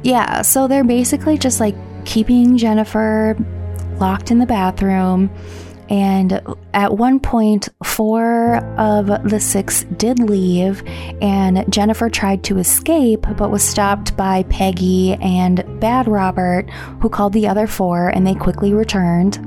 Yeah, 0.03 0.43
so 0.43 0.69
they're 0.69 0.85
basically 0.85 1.37
just 1.39 1.59
like 1.59 1.75
keeping 2.05 2.57
Jennifer 2.57 3.37
locked 3.99 4.31
in 4.31 4.39
the 4.39 4.47
bathroom. 4.47 5.31
And 5.89 6.41
at 6.75 6.97
one 6.97 7.21
point, 7.21 7.69
four 7.85 8.57
of 8.77 9.07
the 9.29 9.39
six 9.39 9.85
did 9.97 10.19
leave, 10.19 10.83
and 11.23 11.65
Jennifer 11.73 12.11
tried 12.11 12.43
to 12.45 12.59
escape, 12.59 13.25
but 13.37 13.53
was 13.53 13.63
stopped 13.63 14.17
by 14.17 14.43
Peggy 14.45 15.15
and 15.15 15.65
Bad 15.81 16.09
Robert, 16.09 16.69
who 17.01 17.09
called 17.09 17.33
the 17.33 17.47
other 17.47 17.69
four, 17.69 18.09
and 18.09 18.27
they 18.27 18.35
quickly 18.35 18.73
returned. 18.73 19.39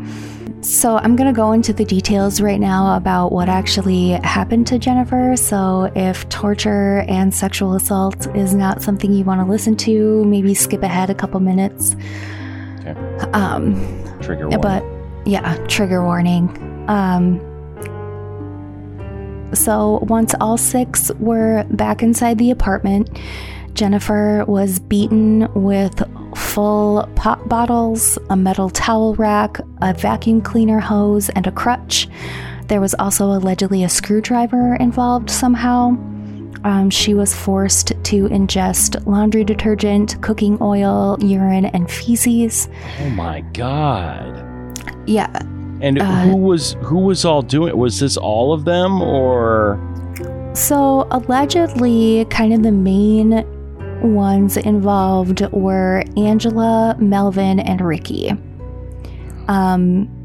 So, 0.61 0.97
I'm 0.97 1.15
going 1.15 1.33
to 1.33 1.35
go 1.35 1.53
into 1.53 1.71
the 1.71 1.85
details 1.85 2.41
right 2.41 2.59
now 2.59 2.97
about 2.97 3.31
what 3.31 3.47
actually 3.47 4.09
happened 4.09 4.67
to 4.67 4.77
Jennifer. 4.77 5.37
So, 5.37 5.89
if 5.95 6.27
torture 6.27 7.05
and 7.07 7.33
sexual 7.33 7.75
assault 7.75 8.27
is 8.35 8.53
not 8.53 8.81
something 8.81 9.13
you 9.13 9.23
want 9.23 9.39
to 9.39 9.45
listen 9.49 9.77
to, 9.77 10.25
maybe 10.25 10.53
skip 10.53 10.83
ahead 10.83 11.09
a 11.09 11.15
couple 11.15 11.39
minutes. 11.39 11.95
Okay. 12.81 12.91
Um, 13.31 13.75
trigger 14.21 14.49
warning. 14.49 14.61
But 14.61 14.83
yeah, 15.25 15.55
trigger 15.67 16.03
warning. 16.03 16.49
Um, 16.89 17.39
so, 19.53 19.99
once 20.09 20.35
all 20.41 20.57
six 20.57 21.09
were 21.19 21.65
back 21.69 22.03
inside 22.03 22.37
the 22.37 22.51
apartment, 22.51 23.17
Jennifer 23.73 24.43
was 24.47 24.79
beaten 24.79 25.47
with 25.53 26.03
full 26.35 27.09
pop 27.15 27.47
bottles, 27.47 28.17
a 28.29 28.35
metal 28.35 28.69
towel 28.69 29.15
rack, 29.15 29.59
a 29.81 29.93
vacuum 29.93 30.41
cleaner 30.41 30.79
hose, 30.79 31.29
and 31.29 31.47
a 31.47 31.51
crutch. 31.51 32.07
There 32.67 32.81
was 32.81 32.93
also 32.95 33.25
allegedly 33.25 33.83
a 33.83 33.89
screwdriver 33.89 34.75
involved 34.75 35.29
somehow. 35.29 35.97
Um, 36.63 36.89
she 36.89 37.13
was 37.13 37.33
forced 37.33 37.87
to 38.03 38.27
ingest 38.29 39.05
laundry 39.07 39.43
detergent, 39.43 40.21
cooking 40.21 40.57
oil, 40.61 41.17
urine, 41.21 41.65
and 41.65 41.89
feces. 41.89 42.67
Oh 42.99 43.09
my 43.11 43.41
god! 43.53 44.45
Yeah. 45.07 45.31
And 45.81 46.01
uh, 46.01 46.21
who 46.23 46.35
was 46.35 46.73
who 46.81 46.99
was 46.99 47.23
all 47.23 47.41
doing? 47.41 47.69
It? 47.69 47.77
Was 47.77 47.99
this 47.99 48.17
all 48.17 48.51
of 48.51 48.65
them 48.65 49.01
or? 49.01 49.79
So 50.53 51.07
allegedly, 51.11 52.25
kind 52.29 52.53
of 52.53 52.63
the 52.63 52.71
main 52.71 53.45
ones 54.01 54.57
involved 54.57 55.41
were 55.51 56.03
Angela, 56.17 56.95
Melvin, 56.99 57.59
and 57.59 57.81
Ricky. 57.81 58.31
Um, 59.47 60.15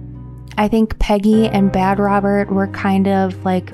I 0.56 0.68
think 0.68 0.98
Peggy 0.98 1.48
and 1.48 1.72
Bad 1.72 1.98
Robert 1.98 2.52
were 2.52 2.68
kind 2.68 3.08
of 3.08 3.44
like 3.44 3.72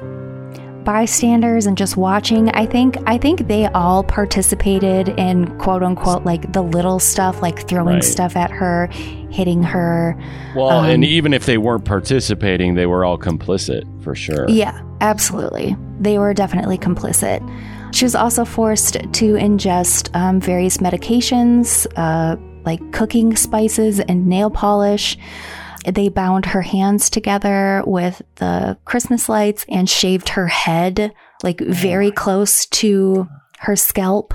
bystanders 0.84 1.66
and 1.66 1.76
just 1.76 1.96
watching. 1.96 2.48
I 2.50 2.66
think 2.66 2.96
I 3.06 3.18
think 3.18 3.48
they 3.48 3.66
all 3.66 4.02
participated 4.02 5.10
in 5.10 5.56
quote 5.58 5.82
unquote 5.82 6.24
like 6.24 6.52
the 6.52 6.62
little 6.62 6.98
stuff, 6.98 7.42
like 7.42 7.68
throwing 7.68 7.96
right. 7.96 8.04
stuff 8.04 8.36
at 8.36 8.50
her, 8.50 8.86
hitting 9.30 9.62
her. 9.62 10.16
Well, 10.54 10.70
um, 10.70 10.86
and 10.86 11.04
even 11.04 11.34
if 11.34 11.46
they 11.46 11.58
weren't 11.58 11.84
participating, 11.84 12.74
they 12.74 12.86
were 12.86 13.04
all 13.04 13.18
complicit 13.18 13.84
for 14.02 14.14
sure. 14.14 14.48
Yeah, 14.48 14.82
absolutely. 15.00 15.76
They 16.00 16.18
were 16.18 16.34
definitely 16.34 16.78
complicit. 16.78 17.40
She 17.92 18.04
was 18.04 18.14
also 18.14 18.44
forced 18.44 18.94
to 18.94 19.34
ingest 19.34 20.14
um, 20.14 20.40
various 20.40 20.78
medications, 20.78 21.86
uh, 21.96 22.36
like 22.64 22.92
cooking 22.92 23.36
spices 23.36 24.00
and 24.00 24.26
nail 24.26 24.50
polish. 24.50 25.18
They 25.84 26.08
bound 26.08 26.46
her 26.46 26.62
hands 26.62 27.10
together 27.10 27.82
with 27.86 28.22
the 28.36 28.78
Christmas 28.84 29.28
lights 29.28 29.64
and 29.68 29.88
shaved 29.88 30.30
her 30.30 30.46
head, 30.46 31.12
like 31.42 31.60
very 31.60 32.10
close 32.10 32.66
to 32.66 33.28
her 33.60 33.76
scalp. 33.76 34.34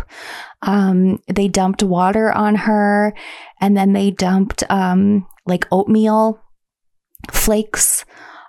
Um, 0.62 1.20
they 1.28 1.48
dumped 1.48 1.84
water 1.84 2.32
on 2.32 2.56
her 2.56 3.14
and 3.62 3.78
then 3.78 3.94
they 3.94 4.12
dumped 4.12 4.64
um, 4.70 5.28
like 5.46 5.68
oatmeal 5.72 6.42
flakes 7.32 8.06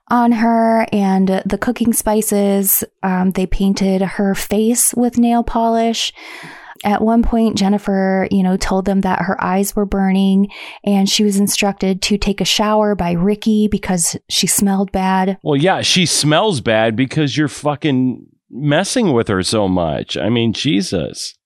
on 0.09 0.33
her 0.33 0.87
and 0.93 1.43
the 1.45 1.59
cooking 1.59 1.93
spices. 1.93 2.85
Um, 3.03 3.33
they 3.33 3.47
painted 3.47 4.03
her 4.03 4.35
face 4.35 4.95
with 4.95 5.19
nail 5.19 5.43
polish. 5.43 6.13
At 6.85 7.03
one 7.03 7.23
point, 7.23 7.57
Jennifer, 7.57 8.29
you 8.31 8.43
know, 8.43 8.57
told 8.57 8.85
them 8.85 9.01
that 9.01 9.23
her 9.23 9.43
eyes 9.43 9.75
were 9.75 9.87
burning 9.87 10.51
and 10.85 11.09
she 11.09 11.25
was 11.25 11.39
instructed 11.39 12.03
to 12.03 12.19
take 12.19 12.41
a 12.41 12.45
shower 12.45 12.95
by 12.95 13.13
Ricky 13.13 13.67
because 13.67 14.17
she 14.29 14.47
smelled 14.47 14.93
bad. 14.93 15.39
Well, 15.43 15.57
yeah, 15.57 15.81
she 15.81 16.07
smells 16.07 16.61
bad 16.61 16.95
because 16.95 17.37
you're 17.37 17.49
fucking 17.49 18.27
messing 18.51 19.13
with 19.13 19.29
her 19.29 19.43
so 19.43 19.69
much. 19.69 20.17
I 20.17 20.29
mean, 20.29 20.53
Jesus. 20.53 21.37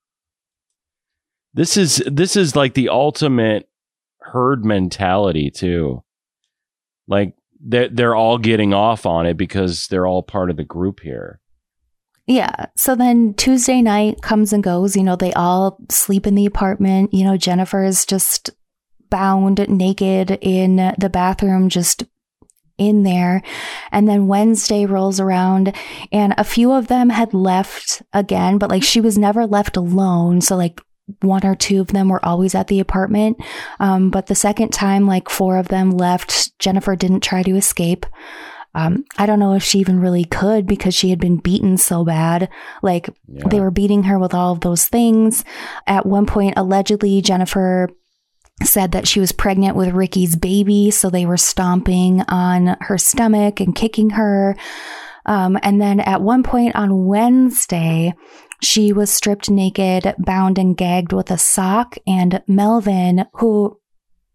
This 1.55 1.77
is 1.77 2.03
this 2.07 2.37
is 2.37 2.55
like 2.55 2.75
the 2.75 2.88
ultimate 2.88 3.68
herd 4.20 4.64
mentality 4.64 5.51
too. 5.51 6.05
Like 7.09 7.35
they're, 7.61 7.88
they're 7.88 8.16
all 8.16 8.38
getting 8.38 8.73
off 8.75 9.07
on 9.07 9.27
it 9.27 9.37
because 9.37 9.87
they're 9.88 10.07
all 10.07 10.23
part 10.23 10.51
of 10.51 10.57
the 10.57 10.64
group 10.64 11.01
here. 11.01 11.40
Yeah. 12.27 12.66
So 12.77 12.94
then 12.94 13.35
Tuesday 13.35 13.83
night 13.83 14.23
comes 14.23 14.53
and 14.53 14.62
goes. 14.62 14.94
You 14.94 15.03
know, 15.03 15.16
they 15.16 15.33
all 15.33 15.79
sleep 15.90 16.27
in 16.27 16.37
the 16.37 16.46
apartment. 16.46 17.12
You 17.12 17.25
know, 17.25 17.37
Jennifer 17.37 17.83
is 17.83 18.07
just 18.07 18.51
bound 19.11 19.68
naked 19.68 20.38
in 20.40 20.77
the 20.77 21.11
bathroom, 21.11 21.68
just 21.68 22.05
in 22.79 23.03
there. 23.03 23.42
And 23.92 24.09
then 24.09 24.27
Wednesday 24.27 24.87
rolls 24.87 25.20
around 25.20 25.75
and 26.11 26.35
a 26.38 26.44
few 26.44 26.73
of 26.73 26.87
them 26.88 27.11
had 27.11 27.35
left 27.35 28.03
again, 28.12 28.59
but 28.59 28.70
like 28.70 28.83
she 28.83 29.01
was 29.01 29.18
never 29.18 29.46
left 29.46 29.77
alone. 29.77 30.40
So 30.40 30.57
like 30.57 30.81
one 31.20 31.44
or 31.44 31.55
two 31.55 31.81
of 31.81 31.88
them 31.88 32.09
were 32.09 32.25
always 32.25 32.55
at 32.55 32.68
the 32.68 32.81
apartment. 32.81 33.38
Um, 33.79 34.11
but 34.11 34.27
the 34.27 34.35
second 34.35 34.70
time, 34.70 35.07
like 35.07 35.29
four 35.29 35.57
of 35.57 35.68
them 35.68 35.90
left, 35.90 36.59
Jennifer 36.59 36.96
didn't 36.96 37.20
try 37.20 37.42
to 37.42 37.57
escape. 37.57 38.07
Um, 38.75 39.05
I 39.18 39.27
don't 39.27 39.40
know 39.40 39.55
if 39.55 39.64
she 39.64 39.81
even 39.81 40.01
really 40.01 40.25
could 40.25 40.66
because 40.66 40.94
she 40.94 41.11
had 41.11 41.18
been 41.18 41.38
beaten 41.38 41.77
so 41.77 42.05
bad. 42.05 42.49
Like 42.83 43.09
yeah. 43.27 43.49
they 43.49 43.61
were 43.61 43.73
beating 43.73 44.05
her 44.05 44.18
with 44.18 44.33
all 44.33 44.53
of 44.53 44.61
those 44.61 44.87
things. 44.87 45.44
At 45.87 46.07
one 46.07 46.27
point, 46.27 46.55
allegedly, 46.57 47.20
Jennifer 47.20 47.88
said 48.62 48.92
that 48.92 49.09
she 49.09 49.20
was 49.20 49.33
pregnant 49.33 49.75
with 49.75 49.94
Ricky's 49.94 50.37
baby. 50.37 50.90
So 50.90 51.11
they 51.11 51.27
were 51.27 51.37
stomping 51.37 52.23
on 52.29 52.77
her 52.81 52.99
stomach 52.99 53.61
and 53.61 53.75
kicking 53.75 54.11
her. 54.11 54.57
Um, 55.27 55.59
and 55.62 55.81
then 55.81 56.01
at 56.01 56.23
one 56.23 56.42
point 56.42 56.77
on 56.77 57.07
Wednesday, 57.07 58.14
she 58.62 58.92
was 58.92 59.11
stripped 59.11 59.51
naked, 59.51 60.14
bound 60.18 60.59
and 60.59 60.77
gagged 60.77 61.12
with 61.12 61.31
a 61.31 61.38
sock. 61.38 61.96
And 62.07 62.42
Melvin, 62.46 63.27
who 63.35 63.79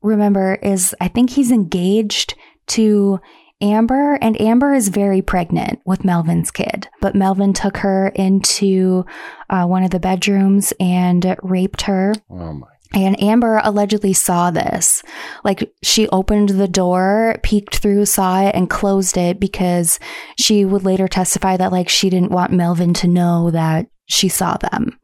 remember 0.02 0.56
is, 0.62 0.96
I 1.00 1.08
think 1.08 1.32
he's 1.32 1.52
engaged 1.52 2.36
to 2.68 3.20
Amber, 3.62 4.18
and 4.22 4.40
Amber 4.42 4.74
is 4.74 4.90
very 4.90 5.22
pregnant 5.22 5.80
with 5.86 6.04
Melvin's 6.04 6.52
kid. 6.52 6.90
But 7.00 7.16
Melvin 7.16 7.54
took 7.54 7.78
her 7.78 8.10
into 8.10 9.06
uh, 9.50 9.66
one 9.66 9.84
of 9.84 9.92
the 9.92 10.00
bedrooms 10.00 10.74
and 10.80 11.38
raped 11.42 11.84
her. 11.84 12.14
Oh 12.30 12.54
my 12.54 12.68
and 12.94 13.22
Amber 13.22 13.60
allegedly 13.64 14.14
saw 14.14 14.52
this. 14.52 15.04
Like 15.44 15.74
she 15.84 16.08
opened 16.10 16.50
the 16.50 16.68
door, 16.68 17.38
peeked 17.44 17.78
through, 17.78 18.06
saw 18.06 18.42
it, 18.44 18.56
and 18.56 18.70
closed 18.70 19.18
it 19.18 19.40
because 19.40 20.00
she 20.40 20.64
would 20.64 20.86
later 20.86 21.08
testify 21.08 21.58
that 21.58 21.74
like 21.74 21.90
she 21.90 22.10
didn't 22.10 22.32
want 22.32 22.54
Melvin 22.54 22.94
to 22.96 23.08
know 23.08 23.52
that 23.52 23.88
she 24.06 24.30
saw 24.30 24.58
them. 24.58 25.00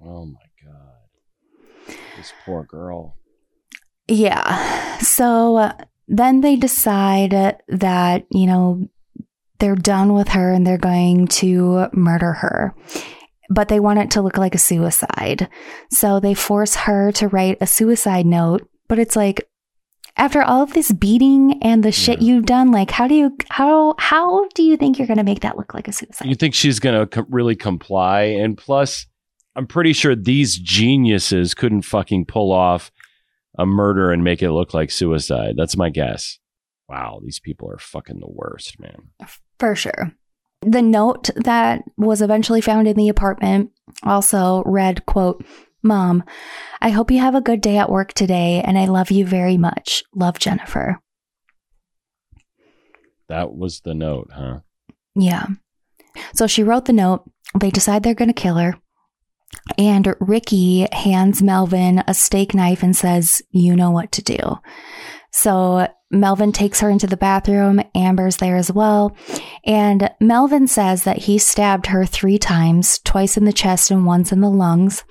Oh 0.00 0.26
my 0.26 0.40
God. 0.64 1.96
This 2.16 2.32
poor 2.44 2.64
girl. 2.64 3.16
Yeah. 4.08 4.98
So 4.98 5.56
uh, 5.56 5.72
then 6.08 6.40
they 6.40 6.56
decide 6.56 7.60
that, 7.68 8.26
you 8.30 8.46
know, 8.46 8.88
they're 9.58 9.74
done 9.74 10.12
with 10.12 10.28
her 10.28 10.52
and 10.52 10.66
they're 10.66 10.78
going 10.78 11.28
to 11.28 11.88
murder 11.92 12.34
her. 12.34 12.74
But 13.48 13.68
they 13.68 13.80
want 13.80 14.00
it 14.00 14.10
to 14.12 14.22
look 14.22 14.38
like 14.38 14.54
a 14.54 14.58
suicide. 14.58 15.48
So 15.90 16.20
they 16.20 16.34
force 16.34 16.74
her 16.74 17.12
to 17.12 17.28
write 17.28 17.58
a 17.60 17.66
suicide 17.66 18.26
note. 18.26 18.68
But 18.88 18.98
it's 18.98 19.16
like, 19.16 19.48
after 20.16 20.42
all 20.42 20.62
of 20.62 20.72
this 20.72 20.92
beating 20.92 21.62
and 21.62 21.82
the 21.82 21.92
shit 21.92 22.20
yeah. 22.20 22.34
you've 22.34 22.46
done, 22.46 22.70
like 22.70 22.90
how 22.90 23.06
do 23.06 23.14
you 23.14 23.36
how 23.50 23.94
how 23.98 24.48
do 24.54 24.62
you 24.62 24.76
think 24.76 24.98
you're 24.98 25.06
going 25.06 25.18
to 25.18 25.24
make 25.24 25.40
that 25.40 25.56
look 25.56 25.74
like 25.74 25.88
a 25.88 25.92
suicide? 25.92 26.28
You 26.28 26.34
think 26.34 26.54
she's 26.54 26.80
going 26.80 27.08
to 27.08 27.26
really 27.28 27.56
comply? 27.56 28.22
And 28.22 28.56
plus, 28.56 29.06
I'm 29.54 29.66
pretty 29.66 29.92
sure 29.92 30.14
these 30.14 30.56
geniuses 30.58 31.54
couldn't 31.54 31.82
fucking 31.82 32.26
pull 32.26 32.52
off 32.52 32.90
a 33.58 33.66
murder 33.66 34.10
and 34.10 34.22
make 34.22 34.42
it 34.42 34.52
look 34.52 34.74
like 34.74 34.90
suicide. 34.90 35.54
That's 35.56 35.76
my 35.76 35.90
guess. 35.90 36.38
Wow, 36.88 37.20
these 37.22 37.40
people 37.40 37.70
are 37.70 37.78
fucking 37.78 38.20
the 38.20 38.30
worst, 38.30 38.78
man. 38.78 39.10
For 39.58 39.74
sure. 39.74 40.12
The 40.62 40.82
note 40.82 41.30
that 41.36 41.82
was 41.96 42.22
eventually 42.22 42.60
found 42.60 42.88
in 42.88 42.96
the 42.96 43.08
apartment 43.08 43.70
also 44.02 44.62
read, 44.64 45.04
quote, 45.06 45.44
Mom, 45.86 46.24
I 46.80 46.90
hope 46.90 47.10
you 47.10 47.20
have 47.20 47.34
a 47.34 47.40
good 47.40 47.60
day 47.60 47.78
at 47.78 47.90
work 47.90 48.12
today, 48.12 48.62
and 48.64 48.78
I 48.78 48.86
love 48.86 49.10
you 49.10 49.24
very 49.24 49.56
much. 49.56 50.02
Love 50.14 50.38
Jennifer. 50.38 51.00
That 53.28 53.54
was 53.54 53.80
the 53.80 53.94
note, 53.94 54.30
huh? 54.32 54.60
Yeah. 55.14 55.46
So 56.34 56.46
she 56.46 56.62
wrote 56.62 56.84
the 56.84 56.92
note. 56.92 57.24
They 57.58 57.70
decide 57.70 58.02
they're 58.02 58.14
going 58.14 58.28
to 58.28 58.34
kill 58.34 58.56
her. 58.56 58.74
And 59.78 60.14
Ricky 60.20 60.86
hands 60.92 61.42
Melvin 61.42 62.02
a 62.06 62.14
steak 62.14 62.54
knife 62.54 62.82
and 62.82 62.96
says, 62.96 63.42
You 63.50 63.74
know 63.74 63.90
what 63.90 64.12
to 64.12 64.22
do. 64.22 64.38
So 65.32 65.88
Melvin 66.10 66.52
takes 66.52 66.80
her 66.80 66.90
into 66.90 67.06
the 67.06 67.16
bathroom. 67.16 67.80
Amber's 67.94 68.36
there 68.36 68.56
as 68.56 68.70
well. 68.70 69.16
And 69.64 70.10
Melvin 70.20 70.68
says 70.68 71.04
that 71.04 71.18
he 71.18 71.38
stabbed 71.38 71.86
her 71.86 72.06
three 72.06 72.38
times, 72.38 73.00
twice 73.04 73.36
in 73.36 73.44
the 73.44 73.52
chest 73.52 73.90
and 73.90 74.06
once 74.06 74.32
in 74.32 74.40
the 74.40 74.50
lungs. 74.50 75.04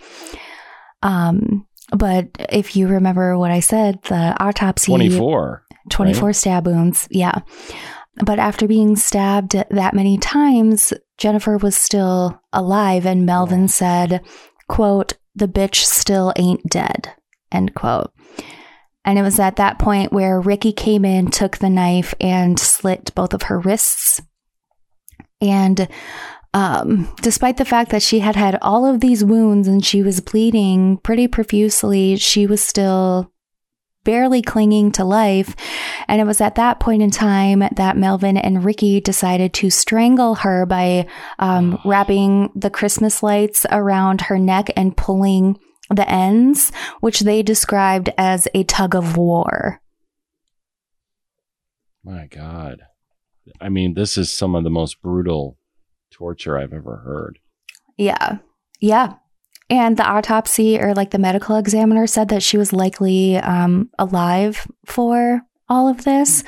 Um, 1.05 1.67
but 1.95 2.29
if 2.49 2.75
you 2.75 2.87
remember 2.87 3.37
what 3.37 3.51
I 3.51 3.59
said, 3.59 4.01
the 4.03 4.35
autopsy 4.43 4.91
24. 4.91 5.63
24 5.91 6.27
right? 6.27 6.35
stab 6.35 6.65
wounds. 6.65 7.07
Yeah. 7.11 7.41
But 8.25 8.39
after 8.39 8.67
being 8.67 8.95
stabbed 8.95 9.51
that 9.69 9.93
many 9.93 10.17
times, 10.17 10.93
Jennifer 11.17 11.57
was 11.57 11.75
still 11.75 12.41
alive 12.51 13.05
and 13.05 13.25
Melvin 13.25 13.67
said, 13.67 14.21
quote, 14.67 15.13
the 15.35 15.47
bitch 15.47 15.83
still 15.83 16.33
ain't 16.37 16.67
dead, 16.69 17.13
end 17.51 17.75
quote. 17.75 18.11
And 19.03 19.19
it 19.19 19.21
was 19.21 19.39
at 19.39 19.57
that 19.57 19.77
point 19.77 20.11
where 20.11 20.41
Ricky 20.41 20.73
came 20.73 21.05
in, 21.05 21.29
took 21.29 21.57
the 21.57 21.69
knife, 21.69 22.15
and 22.19 22.59
slit 22.59 23.13
both 23.13 23.35
of 23.35 23.43
her 23.43 23.59
wrists. 23.59 24.21
And 25.41 25.87
Um, 26.55 27.13
despite 27.21 27.57
the 27.57 27.65
fact 27.65 27.91
that 27.91 28.01
she 28.01 28.19
had 28.19 28.37
had 28.37 28.57
all 28.61 28.85
of 28.85 29.01
these 29.01 29.25
wounds 29.25 29.67
and 29.67 29.85
she 29.85 30.01
was 30.01 30.21
bleeding 30.21 30.95
pretty 30.99 31.27
profusely, 31.27 32.15
she 32.15 32.47
was 32.47 32.63
still 32.63 33.29
barely 34.05 34.41
clinging 34.41 34.93
to 34.93 35.03
life. 35.03 35.53
And 36.07 36.21
it 36.21 36.23
was 36.23 36.39
at 36.39 36.55
that 36.55 36.79
point 36.79 37.01
in 37.01 37.11
time 37.11 37.61
that 37.75 37.97
Melvin 37.97 38.37
and 38.37 38.63
Ricky 38.63 39.01
decided 39.01 39.53
to 39.55 39.69
strangle 39.69 40.35
her 40.35 40.65
by 40.65 41.07
um, 41.39 41.77
wrapping 41.83 42.51
the 42.55 42.69
Christmas 42.69 43.21
lights 43.21 43.65
around 43.69 44.21
her 44.21 44.39
neck 44.39 44.69
and 44.77 44.95
pulling 44.95 45.59
the 45.89 46.09
ends, 46.09 46.71
which 47.01 47.19
they 47.19 47.43
described 47.43 48.09
as 48.17 48.47
a 48.53 48.63
tug 48.63 48.95
of 48.95 49.17
war. 49.17 49.81
My 52.01 52.27
God. 52.27 52.79
I 53.59 53.67
mean, 53.67 53.93
this 53.93 54.17
is 54.17 54.31
some 54.31 54.55
of 54.55 54.63
the 54.63 54.69
most 54.69 55.01
brutal 55.01 55.57
torture 56.15 56.57
I've 56.57 56.73
ever 56.73 56.97
heard. 56.97 57.39
Yeah. 57.97 58.37
Yeah. 58.79 59.13
And 59.69 59.97
the 59.97 60.07
autopsy 60.07 60.79
or 60.79 60.93
like 60.93 61.11
the 61.11 61.17
medical 61.17 61.55
examiner 61.55 62.07
said 62.07 62.29
that 62.29 62.43
she 62.43 62.57
was 62.57 62.71
likely 62.71 63.37
um, 63.37 63.89
alive 63.97 64.67
for 64.85 65.41
all 65.67 65.87
of 65.87 66.03
this, 66.03 66.43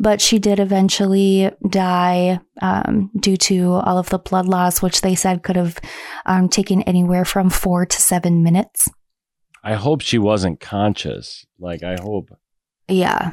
but 0.00 0.20
she 0.20 0.40
did 0.40 0.58
eventually 0.58 1.50
die 1.68 2.40
um, 2.60 3.10
due 3.18 3.36
to 3.36 3.74
all 3.74 3.98
of 3.98 4.08
the 4.08 4.18
blood 4.18 4.46
loss, 4.46 4.82
which 4.82 5.02
they 5.02 5.14
said 5.14 5.44
could 5.44 5.54
have 5.54 5.78
um, 6.26 6.48
taken 6.48 6.82
anywhere 6.82 7.24
from 7.24 7.48
four 7.48 7.86
to 7.86 8.02
seven 8.02 8.42
minutes. 8.42 8.90
I 9.62 9.74
hope 9.74 10.00
she 10.00 10.18
wasn't 10.18 10.58
conscious. 10.60 11.46
Like, 11.60 11.84
I 11.84 11.96
hope. 12.00 12.30
Yeah. 12.88 13.30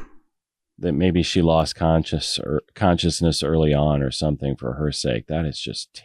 That 0.84 0.94
maybe 0.94 1.24
she 1.24 1.42
lost 1.42 1.76
conscious 1.76 2.38
or 2.38 2.62
consciousness 2.76 3.42
early 3.42 3.74
on 3.74 4.02
or 4.04 4.12
something 4.12 4.56
for 4.56 4.74
her 4.74 4.92
sake. 4.92 5.28
That 5.28 5.46
is 5.46 5.60
just 5.60 6.04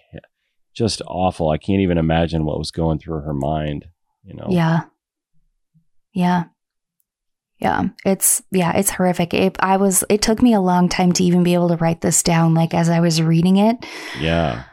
just 0.75 1.03
awful. 1.07 1.51
I 1.51 1.59
can't 1.59 1.81
even 1.81 1.99
imagine 1.99 2.45
what 2.45 2.59
was 2.59 2.71
going 2.71 2.99
through 2.99 3.21
her 3.21 3.35
mind, 3.35 3.87
you 4.25 4.35
know. 4.35 4.47
Yeah. 4.49 4.85
Yeah. 6.13 6.45
Yeah, 7.61 7.89
it's 8.05 8.41
yeah, 8.53 8.77
it's 8.77 8.91
horrific. 8.91 9.35
It, 9.35 9.57
I 9.59 9.79
was 9.79 10.05
it 10.09 10.23
took 10.23 10.41
me 10.41 10.55
a 10.55 10.61
long 10.61 10.89
time 10.89 11.13
to 11.15 11.25
even 11.25 11.43
be 11.43 11.55
able 11.55 11.69
to 11.69 11.77
write 11.77 12.03
this 12.03 12.23
down 12.23 12.55
like 12.55 12.73
as 12.73 12.89
I 12.89 13.01
was 13.01 13.21
reading 13.21 13.57
it. 13.57 13.85
Yeah. 14.21 14.65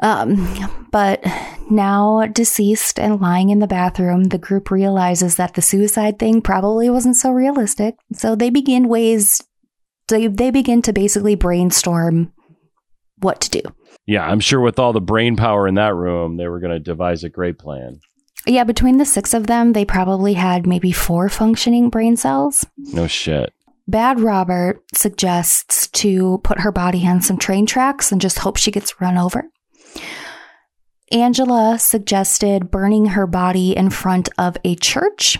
Um, 0.00 0.88
but 0.92 1.24
now 1.70 2.26
deceased 2.26 2.98
and 2.98 3.20
lying 3.20 3.50
in 3.50 3.60
the 3.60 3.66
bathroom, 3.66 4.24
the 4.24 4.38
group 4.38 4.70
realizes 4.70 5.36
that 5.36 5.54
the 5.54 5.62
suicide 5.62 6.18
thing 6.18 6.42
probably 6.42 6.90
wasn't 6.90 7.16
so 7.16 7.30
realistic. 7.30 7.96
So 8.12 8.34
they 8.34 8.50
begin 8.50 8.88
ways 8.88 9.42
they 10.08 10.28
they 10.28 10.50
begin 10.50 10.82
to 10.82 10.92
basically 10.92 11.34
brainstorm 11.34 12.32
what 13.18 13.40
to 13.42 13.50
do. 13.50 13.62
Yeah, 14.06 14.24
I'm 14.24 14.40
sure 14.40 14.60
with 14.60 14.78
all 14.78 14.92
the 14.92 15.00
brain 15.00 15.36
power 15.36 15.66
in 15.66 15.74
that 15.74 15.94
room, 15.94 16.36
they 16.36 16.46
were 16.46 16.60
going 16.60 16.72
to 16.72 16.78
devise 16.78 17.24
a 17.24 17.28
great 17.28 17.58
plan. 17.58 17.98
Yeah, 18.46 18.62
between 18.62 18.98
the 18.98 19.04
six 19.04 19.34
of 19.34 19.48
them, 19.48 19.72
they 19.72 19.84
probably 19.84 20.34
had 20.34 20.66
maybe 20.66 20.92
four 20.92 21.28
functioning 21.28 21.90
brain 21.90 22.16
cells. 22.16 22.64
No 22.76 23.08
shit. 23.08 23.52
Bad 23.88 24.20
Robert 24.20 24.82
suggests 24.94 25.88
to 25.88 26.38
put 26.44 26.60
her 26.60 26.70
body 26.70 27.06
on 27.06 27.20
some 27.20 27.38
train 27.38 27.66
tracks 27.66 28.12
and 28.12 28.20
just 28.20 28.38
hope 28.38 28.56
she 28.56 28.70
gets 28.70 29.00
run 29.00 29.18
over. 29.18 29.44
Angela 31.12 31.78
suggested 31.78 32.70
burning 32.70 33.06
her 33.06 33.26
body 33.26 33.76
in 33.76 33.90
front 33.90 34.28
of 34.38 34.56
a 34.64 34.74
church. 34.74 35.38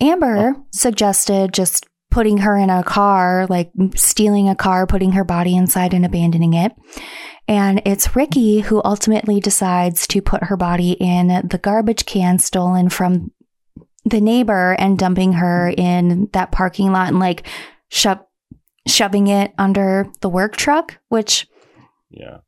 Amber 0.00 0.54
suggested 0.72 1.52
just 1.52 1.86
putting 2.10 2.38
her 2.38 2.56
in 2.56 2.70
a 2.70 2.82
car, 2.82 3.46
like 3.50 3.70
stealing 3.94 4.48
a 4.48 4.54
car, 4.54 4.86
putting 4.86 5.12
her 5.12 5.24
body 5.24 5.54
inside 5.54 5.92
and 5.92 6.06
abandoning 6.06 6.54
it. 6.54 6.72
And 7.46 7.82
it's 7.84 8.16
Ricky 8.16 8.60
who 8.60 8.80
ultimately 8.84 9.40
decides 9.40 10.06
to 10.08 10.22
put 10.22 10.44
her 10.44 10.56
body 10.56 10.92
in 10.92 11.28
the 11.46 11.60
garbage 11.62 12.06
can 12.06 12.38
stolen 12.38 12.88
from 12.88 13.32
the 14.04 14.20
neighbor 14.20 14.74
and 14.78 14.98
dumping 14.98 15.34
her 15.34 15.72
in 15.76 16.28
that 16.32 16.52
parking 16.52 16.92
lot 16.92 17.08
and 17.08 17.18
like 17.18 17.46
sho- 17.90 18.26
shoving 18.86 19.28
it 19.28 19.52
under 19.58 20.10
the 20.20 20.28
work 20.28 20.56
truck, 20.56 20.98
which 21.08 21.46
yeah. 22.10 22.38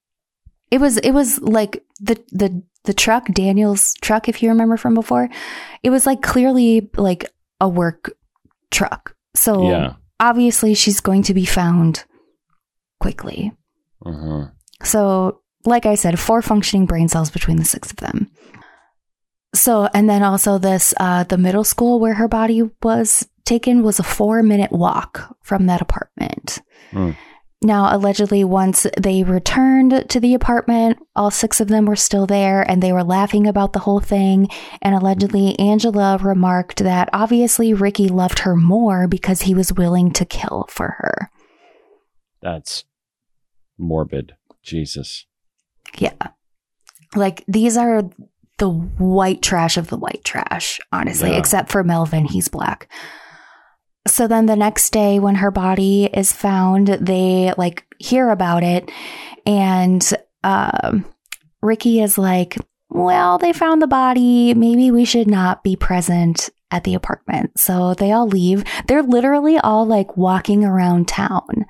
It 0.70 0.80
was 0.80 0.98
it 0.98 1.12
was 1.12 1.40
like 1.40 1.85
the 2.00 2.22
the 2.30 2.62
the 2.85 2.94
truck, 2.94 3.26
Daniel's 3.26 3.94
truck 4.00 4.28
if 4.28 4.42
you 4.42 4.48
remember 4.48 4.76
from 4.76 4.94
before. 4.94 5.28
It 5.83 5.90
was 5.90 6.06
like 6.06 6.22
clearly 6.22 6.90
like 6.96 7.30
a 7.61 7.68
work 7.68 8.12
truck. 8.70 9.14
So 9.35 9.68
yeah. 9.68 9.94
obviously 10.18 10.74
she's 10.74 11.00
going 11.00 11.22
to 11.24 11.35
be 11.35 11.44
found 11.44 12.04
quickly. 13.00 13.52
Uh-huh. 14.04 14.46
So, 14.83 15.42
like 15.64 15.85
I 15.85 15.94
said, 15.94 16.18
four 16.18 16.40
functioning 16.40 16.87
brain 16.87 17.09
cells 17.09 17.30
between 17.30 17.59
the 17.59 17.64
six 17.64 17.90
of 17.90 17.98
them. 17.98 18.30
So, 19.54 19.88
and 19.92 20.09
then 20.09 20.22
also 20.22 20.59
this, 20.59 20.94
uh, 20.98 21.24
the 21.24 21.37
middle 21.37 21.64
school 21.64 22.00
where 22.00 22.14
her 22.14 22.28
body 22.28 22.62
was 22.83 23.28
taken 23.44 23.83
was 23.83 23.98
a 23.98 24.04
four 24.04 24.42
minute 24.42 24.72
walk 24.72 25.37
from 25.42 25.66
that 25.66 25.83
apartment. 25.83 26.62
Mm. 26.92 27.16
Now, 27.62 27.94
allegedly, 27.94 28.42
once 28.42 28.87
they 28.99 29.23
returned 29.23 30.09
to 30.09 30.18
the 30.18 30.33
apartment, 30.33 30.99
all 31.14 31.31
six 31.31 31.61
of 31.61 31.68
them 31.68 31.85
were 31.85 31.96
still 31.96 32.27
there 32.27 32.62
and 32.62 32.83
they 32.83 32.92
were 32.92 33.05
laughing 33.05 33.46
about 33.46 33.75
the 33.75 33.81
whole 33.81 34.01
thing. 34.01 34.49
And 34.81 34.94
allegedly, 34.94 35.59
Angela 35.59 36.16
remarked 36.16 36.79
that 36.79 37.11
obviously 37.12 37.75
Ricky 37.75 38.09
loved 38.09 38.40
her 38.40 38.57
more 38.57 39.07
because 39.07 39.42
he 39.42 39.55
was 39.55 39.75
willing 39.75 40.11
to 40.12 40.25
kill 40.25 40.66
for 40.70 40.96
her. 40.99 41.31
That's 42.40 42.85
morbid. 43.77 44.33
Jesus. 44.62 45.27
Yeah. 45.99 46.14
Like 47.14 47.44
these 47.46 47.77
are 47.77 48.09
the 48.57 48.70
white 48.70 49.42
trash 49.42 49.77
of 49.77 49.88
the 49.88 49.99
white 49.99 50.25
trash, 50.25 50.81
honestly, 50.92 51.31
yeah. 51.31 51.38
except 51.38 51.70
for 51.70 51.85
Melvin. 51.85 52.25
He's 52.25 52.49
black. 52.49 52.88
So 54.07 54.27
then 54.27 54.47
the 54.47 54.57
next 54.57 54.91
day 54.91 55.19
when 55.19 55.37
her 55.37 55.51
body 55.51 56.05
is 56.07 56.33
found, 56.33 56.89
they 56.89 57.53
like 57.57 57.85
hear 57.99 58.31
about 58.31 58.63
it 58.63 58.91
and 59.47 60.09
um, 60.43 61.05
Ricky 61.63 62.01
is 62.01 62.17
like, 62.17 62.57
well, 62.89 63.39
they 63.39 63.53
found 63.53 63.81
the 63.81 63.87
body. 63.87 64.55
Maybe 64.55 64.91
we 64.91 65.05
should 65.05 65.29
not 65.29 65.63
be 65.63 65.77
present 65.77 66.51
at 66.71 66.85
the 66.85 66.95
apartment. 66.95 67.59
So 67.59 67.95
they 67.95 68.13
all 68.13 68.27
leave. 68.27 68.65
They're 68.87 69.03
literally 69.03 69.59
all 69.59 69.87
like 69.87 70.17
walking 70.17 70.65
around 70.65 71.09
town. 71.09 71.67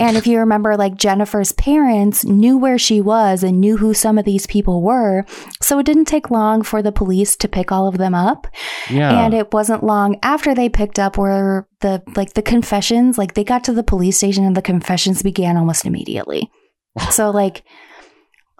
And 0.00 0.16
if 0.16 0.26
you 0.26 0.38
remember, 0.40 0.76
like 0.76 0.96
Jennifer's 0.96 1.52
parents 1.52 2.24
knew 2.24 2.58
where 2.58 2.78
she 2.78 3.00
was 3.00 3.44
and 3.44 3.60
knew 3.60 3.76
who 3.76 3.94
some 3.94 4.18
of 4.18 4.24
these 4.24 4.46
people 4.46 4.82
were. 4.82 5.24
So 5.62 5.78
it 5.78 5.86
didn't 5.86 6.06
take 6.06 6.32
long 6.32 6.62
for 6.62 6.82
the 6.82 6.90
police 6.90 7.36
to 7.36 7.48
pick 7.48 7.70
all 7.70 7.86
of 7.86 7.98
them 7.98 8.14
up. 8.14 8.48
Yeah. 8.90 9.24
And 9.24 9.32
it 9.32 9.52
wasn't 9.52 9.84
long 9.84 10.18
after 10.22 10.52
they 10.52 10.68
picked 10.68 10.98
up 10.98 11.16
where 11.16 11.68
the, 11.80 12.02
like 12.16 12.34
the 12.34 12.42
confessions, 12.42 13.18
like 13.18 13.34
they 13.34 13.44
got 13.44 13.62
to 13.64 13.72
the 13.72 13.84
police 13.84 14.16
station 14.16 14.44
and 14.44 14.56
the 14.56 14.62
confessions 14.62 15.22
began 15.22 15.56
almost 15.56 15.84
immediately. 15.84 16.50
so 17.10 17.30
like, 17.30 17.62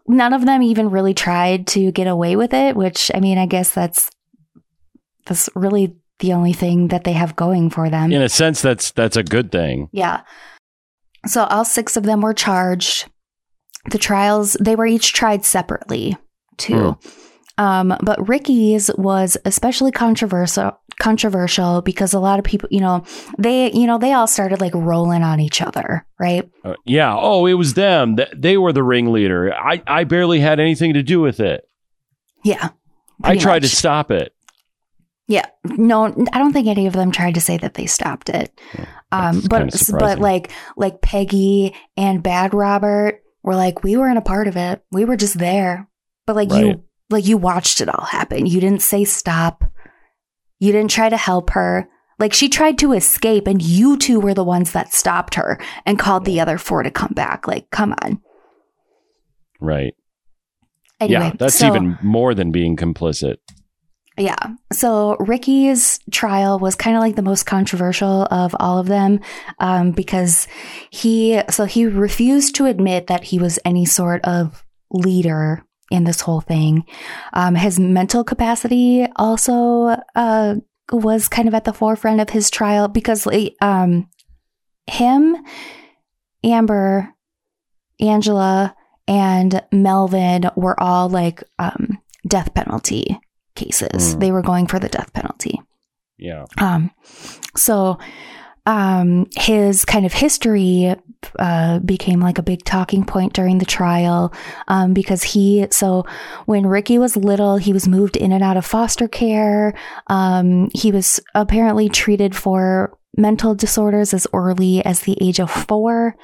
none 0.06 0.32
of 0.32 0.46
them 0.46 0.62
even 0.62 0.90
really 0.90 1.14
tried 1.14 1.66
to 1.68 1.90
get 1.90 2.06
away 2.06 2.36
with 2.36 2.54
it, 2.54 2.76
which 2.76 3.10
I 3.12 3.20
mean, 3.20 3.38
I 3.38 3.46
guess 3.46 3.72
that's, 3.72 4.10
that's 5.26 5.48
really 5.56 5.96
the 6.20 6.32
only 6.32 6.52
thing 6.52 6.88
that 6.88 7.04
they 7.04 7.12
have 7.12 7.34
going 7.34 7.70
for 7.70 7.90
them. 7.90 8.12
In 8.12 8.22
a 8.22 8.28
sense, 8.28 8.62
that's, 8.62 8.92
that's 8.92 9.16
a 9.16 9.24
good 9.24 9.50
thing. 9.50 9.88
Yeah. 9.92 10.20
So 11.26 11.44
all 11.44 11.64
six 11.64 11.96
of 11.96 12.04
them 12.04 12.20
were 12.20 12.34
charged. 12.34 13.10
The 13.90 13.98
trials, 13.98 14.56
they 14.60 14.76
were 14.76 14.86
each 14.86 15.12
tried 15.12 15.44
separately 15.44 16.16
too. 16.56 16.96
Mm. 16.96 17.20
Um, 17.56 17.96
but 18.02 18.28
Ricky's 18.28 18.90
was 18.96 19.36
especially 19.44 19.92
controversial 19.92 20.78
controversial 21.00 21.82
because 21.82 22.14
a 22.14 22.20
lot 22.20 22.38
of 22.38 22.44
people, 22.44 22.68
you 22.70 22.80
know, 22.80 23.04
they, 23.38 23.70
you 23.72 23.86
know, 23.86 23.98
they 23.98 24.12
all 24.12 24.26
started 24.26 24.60
like 24.60 24.74
rolling 24.74 25.22
on 25.22 25.40
each 25.40 25.60
other, 25.60 26.06
right? 26.18 26.48
Uh, 26.64 26.74
yeah. 26.84 27.14
Oh, 27.16 27.46
it 27.46 27.54
was 27.54 27.74
them. 27.74 28.16
They 28.34 28.56
were 28.56 28.72
the 28.72 28.82
ringleader. 28.82 29.52
I, 29.52 29.82
I 29.86 30.04
barely 30.04 30.40
had 30.40 30.60
anything 30.60 30.94
to 30.94 31.02
do 31.02 31.20
with 31.20 31.40
it. 31.40 31.68
Yeah. 32.44 32.70
I 33.22 33.36
tried 33.36 33.62
much. 33.62 33.70
to 33.70 33.76
stop 33.76 34.10
it. 34.10 34.34
Yeah. 35.26 35.46
No, 35.64 36.04
I 36.32 36.38
don't 36.38 36.52
think 36.52 36.66
any 36.66 36.86
of 36.86 36.92
them 36.92 37.10
tried 37.10 37.34
to 37.34 37.40
say 37.40 37.56
that 37.58 37.74
they 37.74 37.86
stopped 37.86 38.28
it. 38.28 38.58
Um, 39.10 39.42
but 39.48 39.72
but 39.98 40.18
like 40.18 40.50
like 40.76 41.00
Peggy 41.00 41.74
and 41.96 42.22
Bad 42.22 42.52
Robert 42.52 43.22
were 43.42 43.54
like 43.54 43.82
we 43.82 43.96
weren't 43.96 44.18
a 44.18 44.22
part 44.22 44.48
of 44.48 44.56
it. 44.56 44.84
We 44.90 45.04
were 45.04 45.16
just 45.16 45.38
there. 45.38 45.88
But 46.26 46.36
like 46.36 46.50
right. 46.50 46.66
you 46.66 46.84
like 47.10 47.26
you 47.26 47.38
watched 47.38 47.80
it 47.80 47.88
all 47.88 48.04
happen. 48.04 48.46
You 48.46 48.60
didn't 48.60 48.82
say 48.82 49.04
stop. 49.04 49.64
You 50.58 50.72
didn't 50.72 50.90
try 50.90 51.08
to 51.08 51.16
help 51.16 51.50
her. 51.50 51.88
Like 52.18 52.32
she 52.32 52.48
tried 52.48 52.78
to 52.78 52.92
escape 52.92 53.46
and 53.46 53.62
you 53.62 53.96
two 53.96 54.20
were 54.20 54.34
the 54.34 54.44
ones 54.44 54.72
that 54.72 54.92
stopped 54.92 55.34
her 55.36 55.58
and 55.86 55.98
called 55.98 56.24
the 56.24 56.40
other 56.40 56.58
four 56.58 56.82
to 56.82 56.90
come 56.90 57.12
back. 57.14 57.48
Like 57.48 57.70
come 57.70 57.94
on. 58.02 58.20
Right. 59.60 59.94
Anyway, 61.00 61.20
yeah, 61.20 61.32
that's 61.38 61.56
so, 61.56 61.66
even 61.66 61.98
more 62.02 62.34
than 62.34 62.52
being 62.52 62.76
complicit. 62.76 63.36
Yeah. 64.16 64.54
So 64.72 65.16
Ricky's 65.18 65.98
trial 66.12 66.60
was 66.60 66.76
kind 66.76 66.96
of 66.96 67.02
like 67.02 67.16
the 67.16 67.22
most 67.22 67.46
controversial 67.46 68.28
of 68.30 68.54
all 68.60 68.78
of 68.78 68.86
them 68.86 69.20
um, 69.58 69.90
because 69.90 70.46
he, 70.90 71.40
so 71.50 71.64
he 71.64 71.86
refused 71.86 72.54
to 72.56 72.66
admit 72.66 73.08
that 73.08 73.24
he 73.24 73.40
was 73.40 73.58
any 73.64 73.84
sort 73.84 74.24
of 74.24 74.64
leader 74.92 75.64
in 75.90 76.04
this 76.04 76.20
whole 76.20 76.40
thing. 76.40 76.84
Um, 77.32 77.56
his 77.56 77.80
mental 77.80 78.22
capacity 78.22 79.06
also 79.16 79.96
uh, 80.14 80.56
was 80.92 81.28
kind 81.28 81.48
of 81.48 81.54
at 81.54 81.64
the 81.64 81.72
forefront 81.72 82.20
of 82.20 82.30
his 82.30 82.50
trial 82.50 82.86
because 82.86 83.26
um, 83.60 84.08
him, 84.86 85.36
Amber, 86.44 87.12
Angela, 87.98 88.76
and 89.08 89.62
Melvin 89.72 90.50
were 90.54 90.80
all 90.80 91.08
like 91.08 91.42
um, 91.58 91.98
death 92.26 92.54
penalty 92.54 93.18
cases. 93.54 94.14
Mm. 94.14 94.20
They 94.20 94.32
were 94.32 94.42
going 94.42 94.66
for 94.66 94.78
the 94.78 94.88
death 94.88 95.12
penalty. 95.12 95.60
Yeah. 96.18 96.44
Um, 96.58 96.90
so 97.56 97.98
um, 98.66 99.26
his 99.36 99.84
kind 99.84 100.06
of 100.06 100.12
history 100.12 100.94
uh, 101.38 101.78
became 101.80 102.20
like 102.20 102.38
a 102.38 102.42
big 102.42 102.64
talking 102.64 103.04
point 103.04 103.32
during 103.32 103.58
the 103.58 103.64
trial 103.64 104.32
um, 104.68 104.92
because 104.92 105.22
he 105.22 105.66
so 105.70 106.04
when 106.46 106.66
Ricky 106.66 106.98
was 106.98 107.16
little 107.16 107.56
he 107.56 107.72
was 107.72 107.88
moved 107.88 108.16
in 108.16 108.32
and 108.32 108.44
out 108.44 108.56
of 108.56 108.66
foster 108.66 109.08
care 109.08 109.74
um, 110.08 110.68
he 110.74 110.92
was 110.92 111.20
apparently 111.34 111.88
treated 111.88 112.36
for 112.36 112.96
mental 113.16 113.54
disorders 113.54 114.12
as 114.12 114.26
early 114.32 114.84
as 114.84 115.00
the 115.00 115.16
age 115.20 115.40
of 115.40 115.50
four 115.50 116.16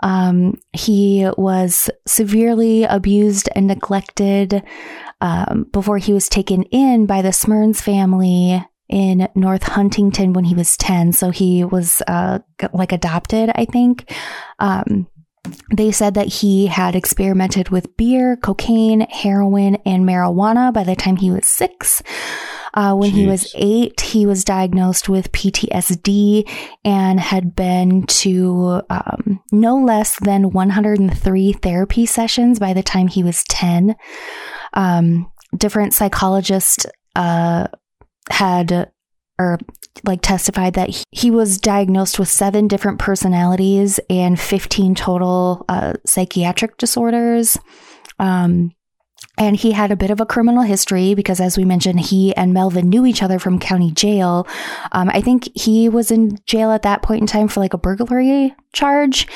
um, 0.00 0.58
he 0.72 1.26
was 1.38 1.88
severely 2.06 2.84
abused 2.84 3.48
and 3.54 3.66
neglected 3.66 4.62
um, 5.22 5.66
before 5.72 5.98
he 5.98 6.12
was 6.12 6.28
taken 6.28 6.64
in 6.64 7.06
by 7.06 7.22
the 7.22 7.32
Smyrnes 7.32 7.80
family 7.80 8.62
in 8.88 9.28
North 9.36 9.62
Huntington 9.62 10.32
when 10.32 10.44
he 10.44 10.54
was 10.54 10.76
10. 10.76 11.12
So 11.12 11.30
he 11.30 11.64
was 11.64 12.02
uh, 12.08 12.40
like 12.74 12.92
adopted, 12.92 13.50
I 13.54 13.64
think. 13.64 14.12
Um, 14.58 15.06
they 15.74 15.92
said 15.92 16.14
that 16.14 16.26
he 16.26 16.66
had 16.66 16.94
experimented 16.94 17.70
with 17.70 17.96
beer, 17.96 18.36
cocaine, 18.36 19.06
heroin, 19.10 19.76
and 19.86 20.04
marijuana 20.04 20.72
by 20.72 20.84
the 20.84 20.96
time 20.96 21.16
he 21.16 21.30
was 21.30 21.46
six. 21.46 22.02
Uh, 22.74 22.94
when 22.94 23.10
Jeez. 23.10 23.14
he 23.14 23.26
was 23.26 23.52
eight, 23.54 24.00
he 24.00 24.24
was 24.24 24.44
diagnosed 24.44 25.08
with 25.08 25.30
PTSD 25.32 26.48
and 26.84 27.20
had 27.20 27.54
been 27.54 28.04
to 28.06 28.82
um, 28.88 29.40
no 29.52 29.76
less 29.76 30.18
than 30.20 30.50
103 30.50 31.52
therapy 31.52 32.06
sessions 32.06 32.58
by 32.58 32.72
the 32.72 32.82
time 32.82 33.08
he 33.08 33.22
was 33.22 33.44
10. 33.44 33.94
Um, 34.74 35.30
different 35.56 35.94
psychologists 35.94 36.86
uh, 37.14 37.68
had 38.30 38.90
or 39.38 39.58
like 40.04 40.20
testified 40.22 40.74
that 40.74 41.04
he 41.10 41.30
was 41.30 41.58
diagnosed 41.58 42.18
with 42.18 42.28
seven 42.28 42.68
different 42.68 42.98
personalities 42.98 44.00
and 44.08 44.38
15 44.38 44.94
total 44.94 45.64
uh, 45.68 45.94
psychiatric 46.06 46.76
disorders. 46.78 47.58
Um, 48.18 48.72
and 49.38 49.56
he 49.56 49.72
had 49.72 49.90
a 49.90 49.96
bit 49.96 50.10
of 50.10 50.20
a 50.20 50.26
criminal 50.26 50.62
history 50.62 51.14
because, 51.14 51.40
as 51.40 51.56
we 51.56 51.64
mentioned, 51.64 52.00
he 52.00 52.34
and 52.36 52.52
Melvin 52.52 52.88
knew 52.88 53.06
each 53.06 53.22
other 53.22 53.38
from 53.38 53.58
county 53.58 53.90
jail. 53.90 54.46
Um, 54.92 55.08
I 55.08 55.20
think 55.22 55.48
he 55.54 55.88
was 55.88 56.10
in 56.10 56.38
jail 56.46 56.70
at 56.70 56.82
that 56.82 57.02
point 57.02 57.22
in 57.22 57.26
time 57.26 57.48
for 57.48 57.60
like 57.60 57.72
a 57.72 57.78
burglary 57.78 58.54
charge. 58.72 59.26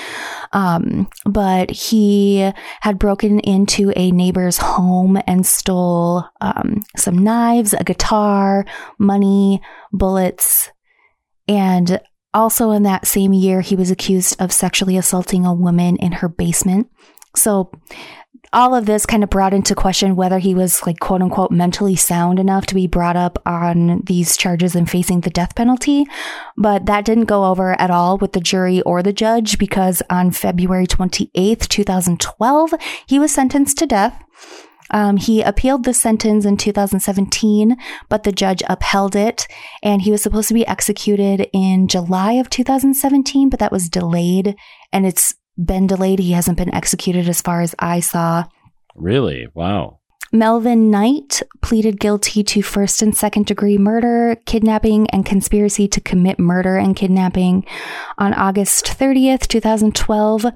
Um, 0.56 1.08
but 1.26 1.70
he 1.70 2.50
had 2.80 2.98
broken 2.98 3.40
into 3.40 3.92
a 3.94 4.10
neighbor's 4.10 4.56
home 4.56 5.20
and 5.26 5.44
stole 5.44 6.24
um, 6.40 6.82
some 6.96 7.18
knives, 7.18 7.74
a 7.74 7.84
guitar, 7.84 8.64
money, 8.98 9.60
bullets, 9.92 10.70
and 11.46 12.00
also 12.32 12.70
in 12.70 12.84
that 12.84 13.06
same 13.06 13.34
year, 13.34 13.60
he 13.60 13.76
was 13.76 13.90
accused 13.90 14.40
of 14.40 14.50
sexually 14.50 14.96
assaulting 14.96 15.44
a 15.44 15.52
woman 15.52 15.96
in 15.96 16.12
her 16.12 16.28
basement. 16.28 16.88
So 17.34 17.70
all 18.52 18.74
of 18.74 18.86
this 18.86 19.06
kind 19.06 19.22
of 19.22 19.30
brought 19.30 19.54
into 19.54 19.74
question 19.74 20.16
whether 20.16 20.38
he 20.38 20.54
was 20.54 20.86
like 20.86 20.98
quote 21.00 21.22
unquote 21.22 21.50
mentally 21.50 21.96
sound 21.96 22.38
enough 22.38 22.66
to 22.66 22.74
be 22.74 22.86
brought 22.86 23.16
up 23.16 23.40
on 23.46 24.02
these 24.06 24.36
charges 24.36 24.74
and 24.74 24.90
facing 24.90 25.20
the 25.20 25.30
death 25.30 25.54
penalty. 25.54 26.06
But 26.56 26.86
that 26.86 27.04
didn't 27.04 27.24
go 27.24 27.44
over 27.44 27.78
at 27.80 27.90
all 27.90 28.18
with 28.18 28.32
the 28.32 28.40
jury 28.40 28.82
or 28.82 29.02
the 29.02 29.12
judge 29.12 29.58
because 29.58 30.02
on 30.10 30.30
February 30.30 30.86
28th, 30.86 31.68
2012, 31.68 32.74
he 33.06 33.18
was 33.18 33.32
sentenced 33.32 33.78
to 33.78 33.86
death. 33.86 34.22
Um, 34.90 35.16
he 35.16 35.42
appealed 35.42 35.84
the 35.84 35.94
sentence 35.94 36.44
in 36.44 36.56
2017, 36.56 37.76
but 38.08 38.22
the 38.22 38.32
judge 38.32 38.62
upheld 38.68 39.16
it, 39.16 39.46
and 39.82 40.02
he 40.02 40.12
was 40.12 40.22
supposed 40.22 40.48
to 40.48 40.54
be 40.54 40.66
executed 40.66 41.48
in 41.52 41.88
July 41.88 42.34
of 42.34 42.50
2017, 42.50 43.50
but 43.50 43.58
that 43.58 43.72
was 43.72 43.88
delayed, 43.88 44.54
and 44.92 45.04
it's 45.04 45.34
been 45.56 45.86
delayed. 45.86 46.18
He 46.18 46.32
hasn't 46.32 46.58
been 46.58 46.74
executed 46.74 47.28
as 47.28 47.42
far 47.42 47.62
as 47.62 47.74
I 47.78 48.00
saw. 48.00 48.44
Really? 48.94 49.48
Wow. 49.54 50.00
Melvin 50.32 50.90
Knight 50.90 51.42
pleaded 51.62 52.00
guilty 52.00 52.42
to 52.42 52.62
first 52.62 53.00
and 53.00 53.16
second 53.16 53.46
degree 53.46 53.78
murder, 53.78 54.36
kidnapping, 54.44 55.08
and 55.10 55.24
conspiracy 55.24 55.86
to 55.88 56.00
commit 56.00 56.38
murder 56.38 56.76
and 56.76 56.96
kidnapping 56.96 57.64
on 58.18 58.34
August 58.34 58.86
30th, 58.86 59.46
2012. 59.46 60.46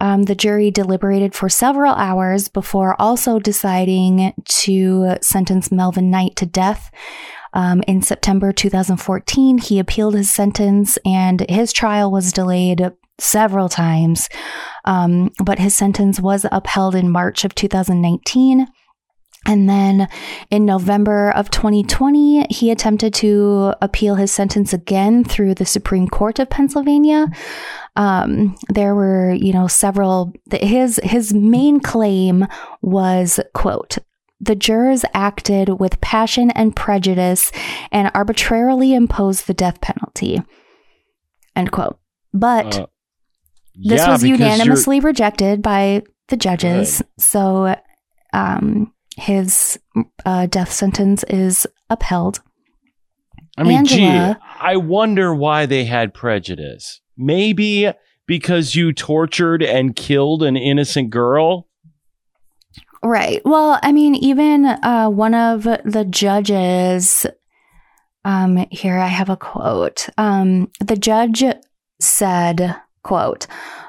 Um, 0.00 0.22
the 0.22 0.36
jury 0.36 0.70
deliberated 0.70 1.34
for 1.34 1.48
several 1.48 1.94
hours 1.94 2.48
before 2.48 2.94
also 3.00 3.40
deciding 3.40 4.32
to 4.44 5.16
sentence 5.20 5.72
Melvin 5.72 6.10
Knight 6.10 6.36
to 6.36 6.46
death. 6.46 6.92
Um, 7.52 7.82
in 7.88 8.02
September 8.02 8.52
2014, 8.52 9.58
he 9.58 9.80
appealed 9.80 10.14
his 10.14 10.30
sentence 10.30 10.98
and 11.04 11.44
his 11.48 11.72
trial 11.72 12.12
was 12.12 12.32
delayed 12.32 12.92
several 13.18 13.68
times. 13.68 14.28
Um, 14.84 15.32
but 15.44 15.58
his 15.58 15.76
sentence 15.76 16.20
was 16.20 16.46
upheld 16.50 16.94
in 16.94 17.10
March 17.10 17.44
of 17.44 17.54
2019. 17.54 18.66
And 19.46 19.68
then 19.68 20.08
in 20.50 20.66
November 20.66 21.30
of 21.30 21.50
2020, 21.50 22.46
he 22.50 22.70
attempted 22.70 23.14
to 23.14 23.72
appeal 23.80 24.16
his 24.16 24.32
sentence 24.32 24.72
again 24.72 25.24
through 25.24 25.54
the 25.54 25.64
Supreme 25.64 26.08
Court 26.08 26.38
of 26.38 26.50
Pennsylvania. 26.50 27.28
Um, 27.96 28.56
there 28.68 28.94
were, 28.94 29.32
you 29.32 29.52
know, 29.52 29.66
several. 29.66 30.32
His 30.52 31.00
his 31.02 31.32
main 31.32 31.80
claim 31.80 32.46
was, 32.82 33.40
"quote 33.54 33.98
The 34.40 34.56
jurors 34.56 35.04
acted 35.14 35.80
with 35.80 36.00
passion 36.00 36.50
and 36.50 36.76
prejudice 36.76 37.50
and 37.90 38.10
arbitrarily 38.14 38.92
imposed 38.92 39.46
the 39.46 39.54
death 39.54 39.80
penalty." 39.80 40.42
End 41.56 41.72
quote. 41.72 41.98
But 42.34 42.80
uh, 42.80 42.86
this 43.78 44.00
yeah, 44.00 44.10
was 44.10 44.24
unanimously 44.24 45.00
rejected 45.00 45.62
by 45.62 46.02
the 46.28 46.36
judges. 46.36 46.98
Good. 46.98 47.06
So 47.18 47.76
um, 48.32 48.92
his 49.16 49.78
uh, 50.26 50.46
death 50.46 50.72
sentence 50.72 51.24
is 51.24 51.66
upheld. 51.88 52.40
I 53.56 53.64
mean, 53.64 53.78
Angela, 53.78 54.34
gee, 54.34 54.46
I 54.60 54.76
wonder 54.76 55.34
why 55.34 55.66
they 55.66 55.84
had 55.84 56.14
prejudice. 56.14 57.00
Maybe 57.16 57.92
because 58.28 58.76
you 58.76 58.92
tortured 58.92 59.62
and 59.62 59.96
killed 59.96 60.44
an 60.44 60.56
innocent 60.56 61.10
girl? 61.10 61.66
Right. 63.02 63.40
Well, 63.44 63.80
I 63.82 63.90
mean, 63.90 64.14
even 64.16 64.66
uh, 64.66 65.08
one 65.08 65.34
of 65.34 65.62
the 65.62 66.06
judges, 66.08 67.26
um, 68.24 68.66
here 68.70 68.98
I 68.98 69.06
have 69.06 69.30
a 69.30 69.36
quote. 69.36 70.08
Um, 70.18 70.70
the 70.78 70.96
judge 70.96 71.42
said, 72.00 72.76
Quote, 73.08 73.46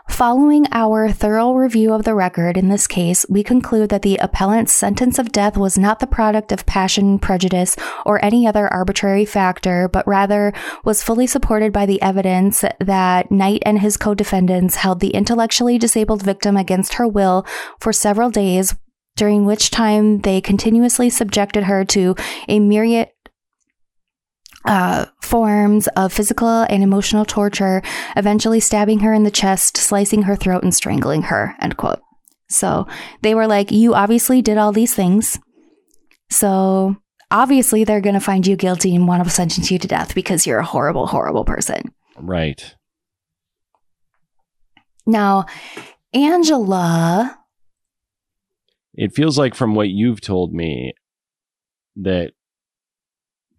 Following 0.08 0.66
our 0.72 1.12
thorough 1.12 1.52
review 1.52 1.94
of 1.94 2.06
the 2.06 2.16
record 2.16 2.56
in 2.56 2.70
this 2.70 2.88
case, 2.88 3.26
we 3.28 3.44
conclude 3.44 3.90
that 3.90 4.02
the 4.02 4.16
appellant's 4.16 4.72
sentence 4.72 5.20
of 5.20 5.34
death 5.34 5.58
was 5.58 5.78
not 5.78 6.00
the 6.00 6.08
product 6.08 6.54
of 6.54 6.66
passion, 6.66 7.20
prejudice, 7.20 7.76
or 8.06 8.24
any 8.24 8.48
other 8.48 8.72
arbitrary 8.72 9.26
factor, 9.26 9.90
but 9.90 10.08
rather 10.08 10.54
was 10.86 11.04
fully 11.04 11.28
supported 11.28 11.74
by 11.74 11.86
the 11.86 12.02
evidence 12.02 12.64
that 12.80 13.30
Knight 13.30 13.62
and 13.66 13.80
his 13.80 13.98
co-defendants 13.98 14.78
held 14.78 15.02
the 15.02 15.10
intellectually 15.10 15.78
disabled 15.78 16.24
victim 16.24 16.56
against 16.56 16.94
her 16.94 17.06
will 17.06 17.46
for 17.82 17.92
several 17.92 18.30
days 18.30 18.74
during 19.18 19.44
which 19.44 19.70
time 19.70 20.22
they 20.22 20.40
continuously 20.40 21.10
subjected 21.10 21.66
her 21.66 21.84
to 21.84 22.16
a 22.48 22.58
myriad 22.62 23.10
uh, 24.66 25.06
forms 25.22 25.88
of 25.90 26.14
physical 26.14 26.66
and 26.70 26.84
emotional 26.84 27.26
torture, 27.26 27.82
eventually 28.16 28.60
stabbing 28.60 29.00
her 29.00 29.14
in 29.14 29.24
the 29.24 29.32
chest, 29.32 29.78
slicing 29.78 30.24
her 30.24 30.36
throat, 30.36 30.64
and 30.64 30.74
strangling 30.76 31.24
her. 31.24 31.56
End 31.62 31.78
quote. 31.78 32.00
So 32.50 32.88
they 33.22 33.36
were 33.36 33.48
like, 33.48 33.72
You 33.72 33.94
obviously 33.94 34.42
did 34.42 34.58
all 34.58 34.72
these 34.72 34.94
things. 34.94 35.40
So 36.30 36.96
obviously 37.32 37.84
they're 37.84 38.02
going 38.02 38.16
to 38.16 38.20
find 38.20 38.46
you 38.46 38.56
guilty 38.56 38.96
and 38.96 39.08
want 39.08 39.24
to 39.24 39.30
sentence 39.30 39.72
you 39.72 39.80
to 39.80 39.88
death 39.88 40.16
because 40.16 40.46
you're 40.46 40.60
a 40.60 40.66
horrible, 40.66 41.08
horrible 41.08 41.46
person. 41.46 41.94
Right. 42.18 42.76
Now, 45.06 45.46
Angela. 46.14 47.38
It 48.94 49.14
feels 49.14 49.38
like 49.38 49.56
from 49.56 49.76
what 49.76 49.90
you've 49.90 50.22
told 50.22 50.54
me 50.54 50.94
that 51.96 52.34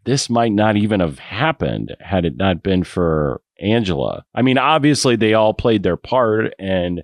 this 0.05 0.31
might 0.31 0.53
not 0.53 0.77
even 0.77 1.01
have 1.01 1.19
happened 1.19 1.97
had 2.01 2.25
it 2.25 2.37
not 2.37 2.63
been 2.63 2.85
for 2.85 3.41
Angela. 3.61 4.25
I 4.35 4.43
mean, 4.43 4.59
obviously 4.59 5.17
they 5.17 5.35
all 5.35 5.53
played 5.55 5.83
their 5.83 5.97
part 5.97 6.55
and 6.59 7.03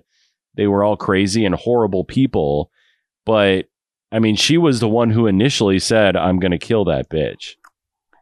they 0.55 0.67
were 0.67 0.83
all 0.83 0.97
crazy 0.97 1.45
and 1.45 1.53
horrible 1.53 2.03
people, 2.03 2.71
But 3.27 3.65
I 4.11 4.19
mean, 4.19 4.37
she 4.37 4.57
was 4.57 4.79
the 4.79 4.87
one 4.87 5.09
who 5.09 5.27
initially 5.27 5.79
said, 5.79 6.15
I'm 6.15 6.39
going 6.39 6.51
to 6.51 6.57
kill 6.57 6.85
that 6.85 7.09
bitch. 7.09 7.55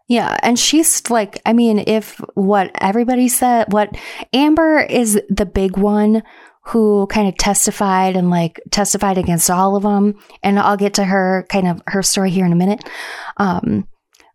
Yeah. 0.08 0.38
And 0.42 0.58
she's 0.58 1.10
like, 1.10 1.40
I 1.46 1.54
mean, 1.54 1.84
if 1.86 2.20
what 2.34 2.72
everybody 2.82 3.28
said, 3.28 3.72
what 3.72 3.96
Amber 4.34 4.80
is 4.80 5.22
the 5.30 5.46
big 5.46 5.78
one 5.78 6.24
who 6.64 7.06
kind 7.08 7.28
of 7.28 7.38
testified 7.38 8.16
and 8.16 8.32
like 8.32 8.60
testified 8.72 9.20
against 9.20 9.52
all 9.52 9.76
of 9.76 9.84
them. 9.84 10.16
And 10.42 10.60
I'll 10.60 10.78
get 10.78 10.96
to 10.96 11.04
her 11.04 11.46
kind 11.50 11.68
of 11.68 11.82
her 11.88 12.02
story 12.02 12.32
here 12.32 12.46
in 12.46 12.52
a 12.52 12.56
minute. 12.56 12.84
Um, 13.38 13.88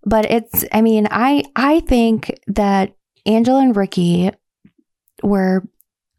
but 0.04 0.30
it's, 0.30 0.64
I 0.72 0.82
mean, 0.82 1.08
I, 1.10 1.44
I 1.56 1.80
think 1.80 2.38
that 2.46 2.94
Angela 3.26 3.60
and 3.60 3.76
Ricky 3.76 4.30
were 5.22 5.68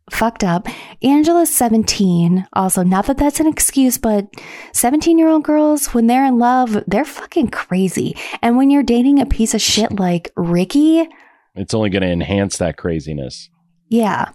fucked 0.09 0.43
up. 0.43 0.67
Angela's 1.01 1.53
17. 1.55 2.47
Also, 2.53 2.83
not 2.83 3.07
that 3.07 3.17
that's 3.17 3.39
an 3.39 3.47
excuse, 3.47 3.97
but 3.97 4.27
17 4.73 5.17
year 5.17 5.29
old 5.29 5.43
girls, 5.43 5.87
when 5.87 6.07
they're 6.07 6.25
in 6.25 6.37
love, 6.37 6.83
they're 6.87 7.05
fucking 7.05 7.49
crazy. 7.49 8.15
And 8.41 8.57
when 8.57 8.69
you're 8.69 8.83
dating 8.83 9.19
a 9.19 9.25
piece 9.25 9.53
of 9.53 9.61
shit 9.61 9.99
like 9.99 10.31
Ricky, 10.35 11.07
it's 11.55 11.73
only 11.73 11.89
going 11.89 12.03
to 12.03 12.09
enhance 12.09 12.57
that 12.57 12.77
craziness. 12.77 13.49
Yeah. 13.89 14.31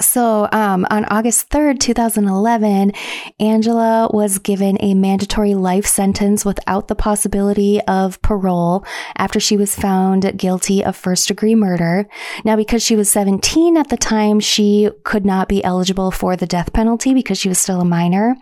So, 0.00 0.48
um, 0.52 0.86
on 0.90 1.04
August 1.06 1.48
3rd, 1.50 1.78
2011, 1.80 2.92
Angela 3.38 4.08
was 4.12 4.38
given 4.38 4.76
a 4.80 4.94
mandatory 4.94 5.54
life 5.54 5.86
sentence 5.86 6.44
without 6.44 6.88
the 6.88 6.94
possibility 6.94 7.80
of 7.82 8.20
parole 8.22 8.84
after 9.16 9.38
she 9.38 9.56
was 9.56 9.74
found 9.74 10.36
guilty 10.36 10.84
of 10.84 10.96
first 10.96 11.28
degree 11.28 11.54
murder. 11.54 12.08
Now, 12.44 12.56
because 12.56 12.82
she 12.82 12.96
was 12.96 13.10
17 13.10 13.76
at 13.76 13.88
the 13.88 13.96
time, 13.96 14.40
she 14.40 14.90
could 15.04 15.24
not 15.24 15.48
be 15.48 15.62
eligible 15.62 16.10
for 16.10 16.36
the 16.36 16.46
death 16.46 16.72
penalty 16.72 17.14
because 17.14 17.38
she 17.38 17.48
was 17.48 17.58
still 17.58 17.80
a 17.80 17.84
minor. 17.84 18.36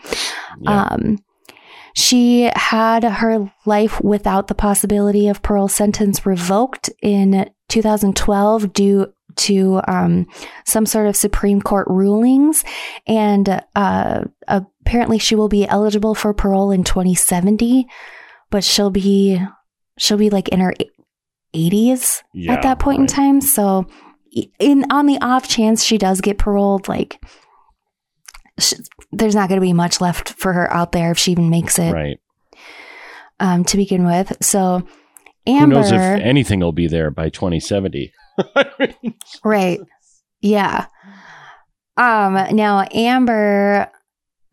Yeah. 0.61 0.89
Um, 0.91 1.19
she 1.95 2.51
had 2.55 3.03
her 3.03 3.53
life 3.67 4.01
without 4.01 4.47
the 4.47 4.55
possibility 4.55 5.27
of 5.27 5.43
parole 5.43 5.67
sentence 5.69 6.25
revoked 6.25 6.91
in 7.03 7.51
2012 7.69 8.73
due 8.73 9.13
to 9.39 9.81
um, 9.89 10.27
some 10.65 10.87
sort 10.87 11.07
of 11.07 11.17
Supreme 11.17 11.61
Court 11.61 11.87
rulings, 11.89 12.65
and 13.07 13.63
uh, 13.75 14.25
apparently 14.47 15.19
she 15.19 15.35
will 15.35 15.49
be 15.49 15.67
eligible 15.67 16.15
for 16.15 16.33
parole 16.35 16.71
in 16.71 16.85
2070, 16.85 17.87
but 18.51 18.65
she'll 18.65 18.91
be 18.91 19.41
she'll 19.97 20.19
be 20.19 20.31
like 20.31 20.49
in 20.49 20.61
her 20.61 20.75
80s 21.55 22.23
yeah, 22.35 22.53
at 22.53 22.63
that 22.63 22.79
point 22.79 22.99
right. 22.99 23.11
in 23.11 23.15
time. 23.15 23.41
So, 23.41 23.87
in 24.59 24.85
on 24.91 25.07
the 25.07 25.19
off 25.21 25.49
chance 25.49 25.85
she 25.85 25.99
does 25.99 26.21
get 26.21 26.39
paroled, 26.39 26.89
like 26.89 27.21
she, 28.59 28.77
there's 29.13 29.35
not 29.35 29.49
going 29.49 29.61
to 29.61 29.67
be 29.67 29.73
much 29.73 30.01
left 30.01 30.31
for 30.31 30.53
her 30.53 30.73
out 30.73 30.93
there 30.93 31.11
if 31.11 31.19
she 31.19 31.33
even 31.33 31.51
makes 31.51 31.79
it. 31.79 31.93
Right. 31.93 32.19
Um, 33.41 33.65
to 33.67 33.77
begin 33.77 34.05
with, 34.05 34.37
so 34.41 34.85
Amber, 35.47 35.77
who 35.77 35.81
knows 35.81 35.93
if 35.93 36.21
anything 36.21 36.59
will 36.59 36.73
be 36.73 36.89
there 36.89 37.11
by 37.13 37.29
2070? 37.29 38.13
right. 39.45 39.81
Yeah. 40.41 40.87
Um, 41.97 42.35
now 42.55 42.87
Amber 42.93 43.91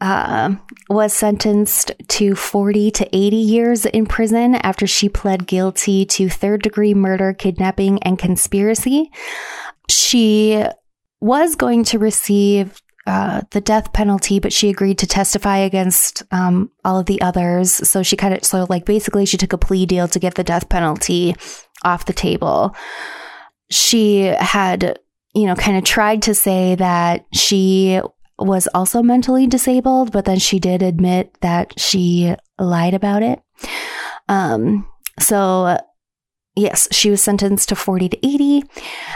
uh, 0.01 0.55
was 0.89 1.13
sentenced 1.13 1.91
to 2.07 2.35
40 2.35 2.91
to 2.91 3.15
80 3.15 3.35
years 3.35 3.85
in 3.85 4.05
prison 4.05 4.55
after 4.55 4.85
she 4.87 5.09
pled 5.09 5.47
guilty 5.47 6.05
to 6.05 6.29
third 6.29 6.61
degree 6.63 6.93
murder, 6.93 7.33
kidnapping, 7.33 8.01
and 8.03 8.19
conspiracy. 8.19 9.11
She 9.89 10.63
was 11.21 11.55
going 11.55 11.83
to 11.85 11.99
receive 11.99 12.81
uh, 13.07 13.41
the 13.51 13.61
death 13.61 13.93
penalty, 13.93 14.39
but 14.39 14.51
she 14.51 14.69
agreed 14.69 14.97
to 14.97 15.07
testify 15.07 15.57
against 15.57 16.23
um, 16.31 16.71
all 16.83 16.99
of 16.99 17.05
the 17.05 17.21
others. 17.21 17.71
So 17.87 18.01
she 18.01 18.17
kind 18.17 18.33
of, 18.33 18.43
so 18.43 18.65
like 18.69 18.85
basically, 18.85 19.25
she 19.25 19.37
took 19.37 19.53
a 19.53 19.57
plea 19.57 19.85
deal 19.85 20.07
to 20.07 20.19
get 20.19 20.35
the 20.35 20.43
death 20.43 20.69
penalty 20.69 21.35
off 21.83 22.05
the 22.05 22.13
table 22.13 22.75
she 23.69 24.21
had, 24.21 24.99
you 25.33 25.45
know, 25.45 25.55
kind 25.55 25.77
of 25.77 25.83
tried 25.83 26.21
to 26.23 26.33
say 26.35 26.75
that 26.75 27.25
she 27.33 28.01
was 28.37 28.67
also 28.73 29.01
mentally 29.01 29.47
disabled, 29.47 30.11
but 30.11 30.25
then 30.25 30.39
she 30.39 30.59
did 30.59 30.81
admit 30.81 31.35
that 31.41 31.79
she 31.79 32.35
lied 32.59 32.93
about 32.93 33.23
it. 33.23 33.41
Um, 34.27 34.87
so 35.19 35.77
Yes, 36.57 36.87
she 36.89 37.09
was 37.09 37.21
sentenced 37.21 37.67
to 37.69 37.75
40 37.75 38.09
to 38.09 38.25
80. 38.25 38.63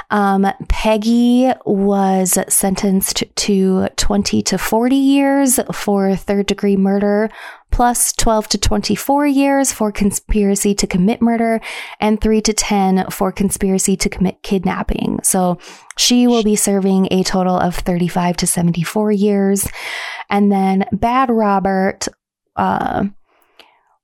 Um, 0.10 0.46
Peggy 0.68 1.50
was 1.66 2.38
sentenced 2.50 3.24
to 3.34 3.88
20 3.96 4.42
to 4.42 4.58
40 4.58 4.96
years 4.96 5.58
for 5.74 6.16
third 6.18 6.48
degree 6.48 6.76
murder, 6.76 7.30
plus 7.72 8.12
12 8.12 8.50
to 8.50 8.58
24 8.58 9.26
years 9.28 9.72
for 9.72 9.90
conspiracy 9.90 10.76
to 10.76 10.86
commit 10.86 11.22
murder, 11.22 11.62
and 12.02 12.20
3 12.20 12.42
to 12.42 12.52
10 12.52 13.10
for 13.10 13.32
conspiracy 13.32 13.96
to 13.96 14.10
commit 14.10 14.44
kidnapping. 14.44 15.22
So 15.24 15.60
she 15.98 16.28
will 16.28 16.44
be 16.44 16.58
serving 16.58 17.08
a 17.10 17.24
total 17.24 17.58
of 17.58 17.76
35 17.76 18.36
to 18.38 18.48
74 18.48 19.14
years. 19.14 19.66
And 20.30 20.52
then 20.52 20.84
Bad 20.92 21.30
Robert, 21.30 22.10
uh, 22.58 23.06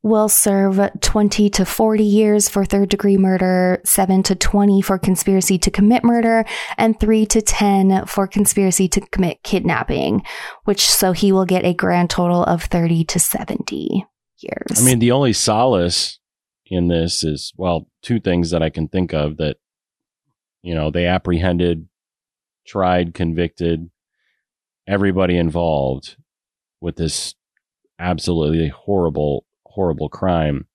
will 0.06 0.30
serve 0.30 0.80
20 1.02 1.50
to 1.50 1.66
40 1.66 2.04
years 2.04 2.48
for 2.48 2.64
third 2.64 2.90
degree 2.90 3.18
murder, 3.18 3.82
7 3.84 4.22
to 4.22 4.36
20 4.36 4.80
for 4.84 5.00
conspiracy 5.00 5.58
to 5.58 5.72
commit 5.72 6.04
murder, 6.04 6.46
and 6.78 7.00
3 7.00 7.26
to 7.26 7.42
10 7.42 8.06
for 8.06 8.28
conspiracy 8.28 8.88
to 8.88 9.02
commit 9.02 9.42
kidnapping, 9.42 10.22
which 10.66 10.88
so 10.88 11.12
he 11.12 11.32
will 11.32 11.46
get 11.46 11.66
a 11.66 11.74
grand 11.74 12.12
total 12.12 12.44
of 12.44 12.66
30 12.66 13.04
to 13.06 13.20
70 13.20 14.06
years. 14.38 14.80
I 14.80 14.86
mean, 14.86 15.00
the 15.00 15.12
only 15.12 15.34
solace 15.34 16.20
in 16.68 16.88
this 16.88 17.24
is, 17.24 17.52
well, 17.58 17.88
two 18.04 18.20
things 18.20 18.52
that 18.52 18.62
I 18.62 18.70
can 18.70 18.88
think 18.88 19.12
of 19.12 19.38
that, 19.38 19.58
you 20.62 20.76
know, 20.76 20.92
they 20.92 21.08
apprehended, 21.08 21.88
tried, 22.68 23.16
convicted 23.16 23.90
everybody 24.88 25.36
involved 25.36 26.16
with 26.80 26.96
this 26.96 27.34
absolutely 27.98 28.68
horrible 28.68 29.48
horrible 29.76 30.10
crime. 30.10 30.68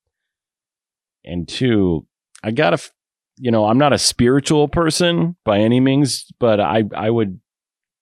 And 1.24 1.48
two, 1.48 2.06
I 2.44 2.50
gotta, 2.50 2.78
you 3.36 3.50
know, 3.50 3.66
I'm 3.66 3.78
not 3.78 3.92
a 3.92 3.98
spiritual 3.98 4.68
person 4.68 5.36
by 5.44 5.58
any 5.58 5.80
means, 5.80 6.26
but 6.38 6.60
I, 6.60 6.84
I 6.94 7.10
would 7.10 7.40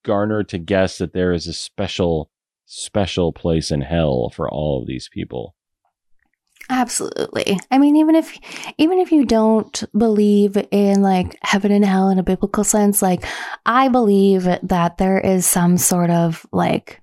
garner 0.05 0.43
to 0.45 0.59
guess 0.59 0.99
that 0.99 1.13
there 1.13 1.33
is 1.33 1.47
a 1.47 1.53
special, 1.53 2.31
special 2.67 3.33
place 3.33 3.71
in 3.71 3.81
hell 3.81 4.31
for 4.35 4.51
all 4.51 4.81
of 4.81 4.89
these 4.89 5.09
people. 5.13 5.55
Absolutely. 6.71 7.59
I 7.71 7.79
mean, 7.79 7.97
even 7.97 8.15
if 8.15 8.39
even 8.77 8.99
if 8.99 9.11
you 9.11 9.25
don't 9.25 9.85
believe 9.97 10.57
in 10.71 11.01
like 11.01 11.39
heaven 11.43 11.73
and 11.73 11.85
hell 11.85 12.11
in 12.11 12.19
a 12.19 12.23
biblical 12.23 12.63
sense, 12.63 13.01
like 13.01 13.25
I 13.65 13.89
believe 13.89 14.43
that 14.45 14.99
there 14.99 15.19
is 15.19 15.47
some 15.47 15.79
sort 15.79 16.11
of 16.11 16.45
like 16.53 17.01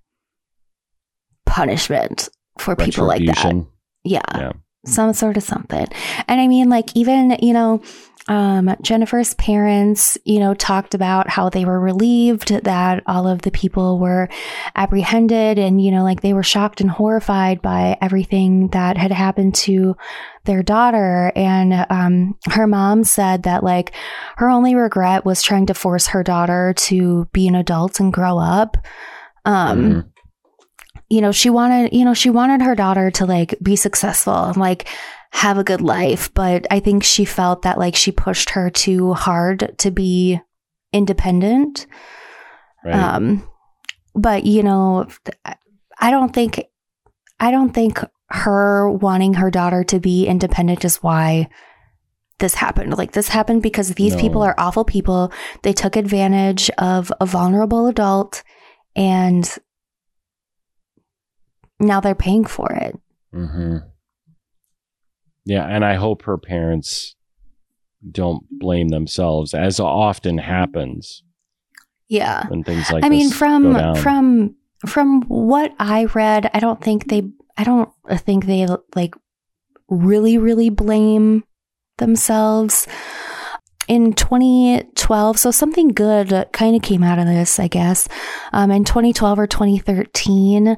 punishment 1.48 2.30
for 2.60 2.76
people 2.76 3.06
like 3.06 3.26
that. 3.26 3.66
Yeah. 4.06 4.22
yeah. 4.36 4.52
Some 4.86 5.14
sort 5.14 5.36
of 5.36 5.44
something. 5.44 5.88
And 6.28 6.40
I 6.40 6.48
mean, 6.48 6.70
like, 6.70 6.96
even, 6.96 7.38
you 7.42 7.54
know, 7.54 7.82
um, 8.28 8.76
Jennifer's 8.82 9.36
parents, 9.36 10.18
you 10.26 10.40
know, 10.40 10.56
talked 10.56 10.96
about 10.96 11.30
how 11.30 11.50
they 11.50 11.64
were 11.64 11.80
relieved 11.80 12.50
that 12.50 13.04
all 13.06 13.28
of 13.28 13.44
the 13.44 13.52
people 13.52 14.00
were 14.00 14.30
apprehended 14.76 15.60
and, 15.60 15.84
you 15.84 15.92
know, 15.92 16.04
like 16.04 16.22
they 16.22 16.34
were 16.34 16.44
shocked 16.44 16.82
and 16.82 16.90
horrified 16.90 17.62
by 17.62 17.98
everything 18.02 18.70
that 18.70 18.98
had 18.98 19.12
happened 19.12 19.54
to 19.56 19.96
their 20.46 20.64
daughter. 20.64 21.32
And, 21.36 21.86
um, 21.92 22.38
her 22.50 22.66
mom 22.66 23.04
said 23.04 23.44
that 23.44 23.64
like 23.64 23.94
her 24.38 24.50
only 24.50 24.74
regret 24.74 25.24
was 25.24 25.44
trying 25.44 25.68
to 25.68 25.76
force 25.76 26.08
her 26.08 26.24
daughter 26.24 26.74
to 26.78 27.26
be 27.32 27.48
an 27.48 27.56
adult 27.56 28.00
and 28.00 28.12
grow 28.12 28.40
up. 28.40 28.78
Um, 29.46 29.84
mm-hmm 29.84 30.10
you 31.10 31.22
know, 31.22 31.32
she 31.32 31.50
wanted, 31.50 31.94
you 31.94 32.04
know, 32.04 32.14
she 32.14 32.30
wanted 32.30 32.62
her 32.62 32.76
daughter 32.76 33.12
to 33.12 33.26
like 33.26 33.56
be 33.62 33.76
successful 33.76 34.46
and 34.46 34.58
like 34.58 34.88
have 35.32 35.58
a 35.58 35.64
good 35.64 35.82
life. 35.82 36.34
But 36.34 36.66
I 36.72 36.80
think 36.80 37.04
she 37.04 37.26
felt 37.26 37.62
that 37.64 37.78
like 37.78 37.96
she 37.96 38.12
pushed 38.12 38.52
her 38.52 38.70
too 38.70 39.14
hard 39.14 39.76
to 39.80 39.92
be 39.92 40.40
independent. 40.92 41.86
Right. 42.84 42.96
Um, 42.96 43.48
but 44.16 44.46
you 44.46 44.64
know, 44.64 45.08
I 46.00 46.12
don't 46.12 46.34
think, 46.34 46.64
I 47.40 47.52
don't 47.52 47.74
think 47.74 48.00
her 48.30 48.90
wanting 48.90 49.36
her 49.36 49.52
daughter 49.52 49.84
to 49.84 50.00
be 50.00 50.26
independent 50.26 50.84
is 50.84 51.04
why 51.04 51.50
this 52.40 52.56
happened. 52.56 52.98
Like 52.98 53.12
this 53.12 53.28
happened 53.28 53.62
because 53.62 53.90
these 53.94 54.16
no. 54.16 54.22
people 54.22 54.42
are 54.42 54.56
awful 54.58 54.84
people. 54.84 55.32
They 55.62 55.74
took 55.74 55.96
advantage 55.96 56.70
of 56.78 57.12
a 57.22 57.26
vulnerable 57.26 57.88
adult 57.88 58.44
and 58.96 59.58
now 61.80 62.00
they're 62.00 62.16
paying 62.16 62.46
for 62.46 62.72
it. 62.72 62.98
Mm-hmm. 63.34 63.78
Yeah, 65.46 65.66
and 65.66 65.86
I 65.86 65.96
hope 65.96 66.24
her 66.24 66.38
parents 66.38 67.16
don't 68.12 68.44
blame 68.50 68.90
themselves, 68.90 69.54
as 69.54 69.80
often 69.80 70.38
happens. 70.38 71.24
Yeah, 72.08 72.48
when 72.48 72.64
things 72.64 72.92
like 72.92 73.04
I 73.04 73.10
mean, 73.10 73.30
from 73.30 73.96
from 73.96 74.56
from 74.86 75.22
what 75.24 75.74
I 75.80 76.06
read, 76.06 76.50
I 76.54 76.60
don't 76.60 76.82
think 76.82 77.10
they, 77.10 77.24
I 77.58 77.64
don't 77.64 77.90
think 78.12 78.46
they 78.46 78.68
like 78.96 79.16
really, 79.90 80.38
really 80.38 80.70
blame 80.70 81.44
themselves. 81.98 82.88
In 83.88 84.14
2012, 84.14 85.38
so 85.38 85.52
something 85.52 85.90
good 85.90 86.48
kind 86.52 86.76
of 86.76 86.82
came 86.82 87.04
out 87.04 87.20
of 87.20 87.28
this, 87.28 87.60
I 87.60 87.68
guess. 87.68 88.08
Um, 88.52 88.72
in 88.72 88.84
2012 88.84 89.38
or 89.38 89.46
2013, 89.46 90.76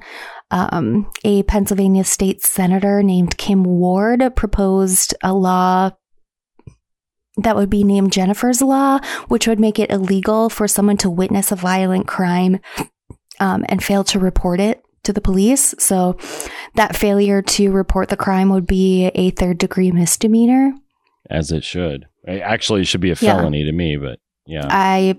um, 0.52 1.10
a 1.24 1.44
Pennsylvania 1.44 2.04
state 2.04 2.42
senator 2.42 3.04
named 3.04 3.38
Kim 3.38 3.64
Ward 3.64 4.36
proposed 4.36 5.14
a 5.24 5.34
law 5.34 5.92
that 7.38 7.56
would 7.56 7.70
be 7.70 7.84
named 7.84 8.12
Jennifer's 8.12 8.62
Law, 8.62 9.00
which 9.28 9.48
would 9.48 9.60
make 9.60 9.78
it 9.78 9.92
illegal 9.92 10.50
for 10.50 10.68
someone 10.68 10.98
to 10.98 11.10
witness 11.10 11.52
a 11.52 11.56
violent 11.56 12.08
crime 12.08 12.60
um, 13.40 13.64
and 13.70 13.84
fail 13.84 14.04
to 14.06 14.20
report 14.20 14.60
it 14.60 14.84
to 15.04 15.14
the 15.14 15.22
police. 15.22 15.76
So 15.78 16.18
that 16.76 16.96
failure 16.96 17.42
to 17.42 17.72
report 17.72 18.10
the 18.10 18.18
crime 18.18 18.50
would 18.50 18.66
be 18.66 19.12
a 19.14 19.30
third 19.32 19.60
degree 19.60 19.92
misdemeanor. 19.92 20.74
As 21.30 21.52
it 21.52 21.64
should. 21.64 22.08
Actually, 22.28 22.82
it 22.82 22.86
should 22.86 23.02
be 23.02 23.12
a 23.12 23.16
felony 23.16 23.60
yeah. 23.60 23.66
to 23.66 23.72
me, 23.72 23.98
but 23.98 24.20
yeah. 24.46 24.68
I 24.70 25.18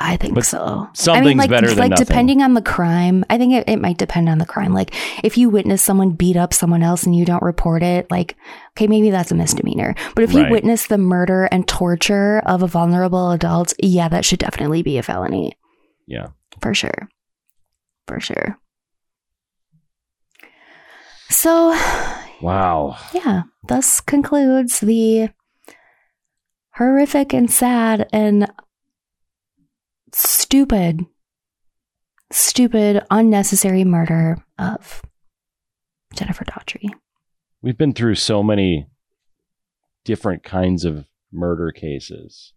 I 0.00 0.16
think 0.16 0.34
but 0.34 0.46
so. 0.46 0.88
Something's 0.94 1.26
I 1.26 1.28
mean, 1.28 1.38
like, 1.38 1.50
better 1.50 1.66
than 1.66 1.78
like 1.78 1.90
nothing. 1.90 2.06
depending 2.06 2.42
on 2.42 2.54
the 2.54 2.62
crime. 2.62 3.24
I 3.28 3.36
think 3.36 3.52
it, 3.52 3.68
it 3.68 3.80
might 3.80 3.98
depend 3.98 4.28
on 4.28 4.38
the 4.38 4.46
crime. 4.46 4.72
Like 4.72 4.94
if 5.24 5.36
you 5.36 5.50
witness 5.50 5.82
someone 5.82 6.10
beat 6.12 6.36
up 6.36 6.54
someone 6.54 6.84
else 6.84 7.02
and 7.02 7.16
you 7.16 7.24
don't 7.24 7.42
report 7.42 7.82
it, 7.82 8.08
like 8.10 8.36
okay, 8.76 8.86
maybe 8.86 9.10
that's 9.10 9.32
a 9.32 9.34
misdemeanor. 9.34 9.96
But 10.14 10.22
if 10.22 10.32
you 10.32 10.42
right. 10.42 10.52
witness 10.52 10.86
the 10.86 10.98
murder 10.98 11.46
and 11.46 11.66
torture 11.66 12.38
of 12.46 12.62
a 12.62 12.68
vulnerable 12.68 13.32
adult, 13.32 13.74
yeah, 13.78 14.08
that 14.08 14.24
should 14.24 14.38
definitely 14.38 14.82
be 14.82 14.98
a 14.98 15.02
felony. 15.02 15.58
Yeah, 16.06 16.28
for 16.62 16.74
sure, 16.74 17.08
for 18.06 18.20
sure. 18.20 18.56
So, 21.30 21.70
wow. 22.40 22.96
Yeah, 23.12 23.42
thus 23.66 24.00
concludes 24.00 24.80
the 24.80 25.30
horrific 26.74 27.34
and 27.34 27.50
sad 27.50 28.08
and 28.12 28.50
stupid, 30.12 31.04
stupid, 32.30 33.04
unnecessary 33.10 33.84
murder 33.84 34.38
of 34.58 35.02
Jennifer 36.14 36.44
Daugherty. 36.44 36.90
We've 37.62 37.78
been 37.78 37.92
through 37.92 38.16
so 38.16 38.42
many 38.42 38.86
different 40.04 40.42
kinds 40.42 40.84
of 40.84 41.06
murder 41.32 41.70
cases 41.70 42.54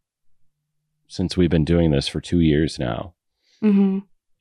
since 1.08 1.36
we've 1.36 1.49
been 1.49 1.66
doing 1.66 1.91
this 1.91 2.08
for 2.08 2.22
two 2.22 2.39
years 2.39 2.80
now. 2.80 3.14
Mm-hmm. 3.64 3.99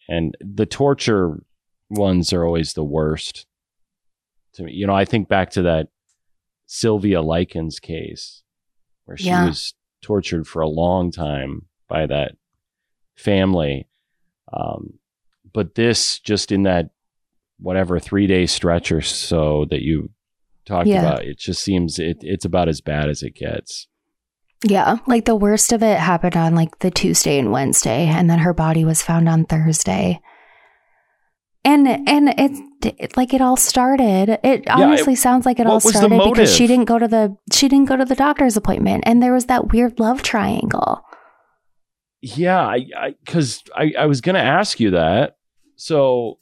And 0.09 0.37
the 0.41 0.67
torture 0.67 1.43
ones 1.89 2.33
are 2.33 2.45
always 2.45 2.75
the 2.75 2.85
worst 2.85 3.47
to 4.55 4.65
me. 4.65 4.73
You 4.73 4.87
know, 4.87 4.95
I 4.95 5.05
think 5.05 5.29
back 5.29 5.51
to 5.51 5.63
that 5.63 5.89
Sylvia 6.67 7.21
Likens 7.23 7.81
case 7.81 8.43
where 9.05 9.17
she 9.17 9.27
yeah. 9.27 9.47
was 9.47 9.75
tortured 10.03 10.47
for 10.47 10.63
a 10.63 10.69
long 10.69 11.11
time 11.11 11.67
by 11.89 12.07
that 12.07 12.33
family. 13.21 13.89
Um, 14.53 14.95
but 15.53 15.75
this 15.75 16.19
just 16.19 16.51
in 16.51 16.65
that 16.65 16.91
whatever 17.59 17.99
three 17.99 18.27
day 18.27 18.47
stretch 18.47 18.91
or 18.91 19.01
so 19.01 19.67
that 19.71 19.83
you 19.83 20.11
talked 20.65 20.89
yeah. 20.89 21.03
about, 21.03 21.25
it 21.25 21.39
just 21.39 21.63
seems 21.63 21.99
it, 21.99 22.19
it's 22.21 22.45
about 22.45 22.69
as 22.69 22.81
bad 22.81 23.09
as 23.09 23.23
it 23.23 23.35
gets. 23.35 23.87
Yeah, 24.63 24.99
like 25.07 25.25
the 25.25 25.37
worst 25.37 25.73
of 25.73 25.83
it 25.83 25.99
happened 25.99 26.37
on 26.37 26.55
like 26.55 26.81
the 26.81 26.91
Tuesday 26.91 27.39
and 27.39 27.51
Wednesday, 27.51 28.07
and 28.07 28.29
then 28.29 28.41
her 28.41 28.53
body 28.53 28.85
was 28.85 29.03
found 29.03 29.29
on 29.29 29.45
Thursday. 29.45 30.21
And 31.65 31.87
and 31.87 32.35
it's 32.39 32.61
it, 32.99 33.17
like 33.17 33.33
it 33.35 33.41
all 33.41 33.57
started. 33.57 34.39
It 34.43 34.65
yeah, 34.67 34.77
honestly 34.77 35.15
it, 35.15 35.19
sounds 35.19 35.45
like 35.47 35.61
it 35.61 35.67
all 35.67 35.81
started 35.81 36.23
because 36.25 36.55
she 36.55 36.67
didn't 36.67 36.87
go 36.87 36.99
to 36.99 37.09
the 37.09 37.37
she 37.53 37.69
didn't 37.69 37.89
go 37.89 37.97
to 37.97 38.05
the 38.05 38.15
doctor's 38.15 38.57
appointment, 38.57 39.05
and 39.07 39.23
there 39.23 39.33
was 39.33 39.47
that 39.47 39.73
weird 39.73 39.99
love 39.99 40.23
triangle. 40.23 41.05
Yeah, 42.23 42.61
I 42.63 43.15
because 43.25 43.63
I, 43.75 43.85
I, 43.97 44.03
I 44.03 44.07
was 44.07 44.21
to 44.21 44.41
ask 44.41 44.79
you 44.79 44.91
that. 44.91 45.37
So 45.77 46.39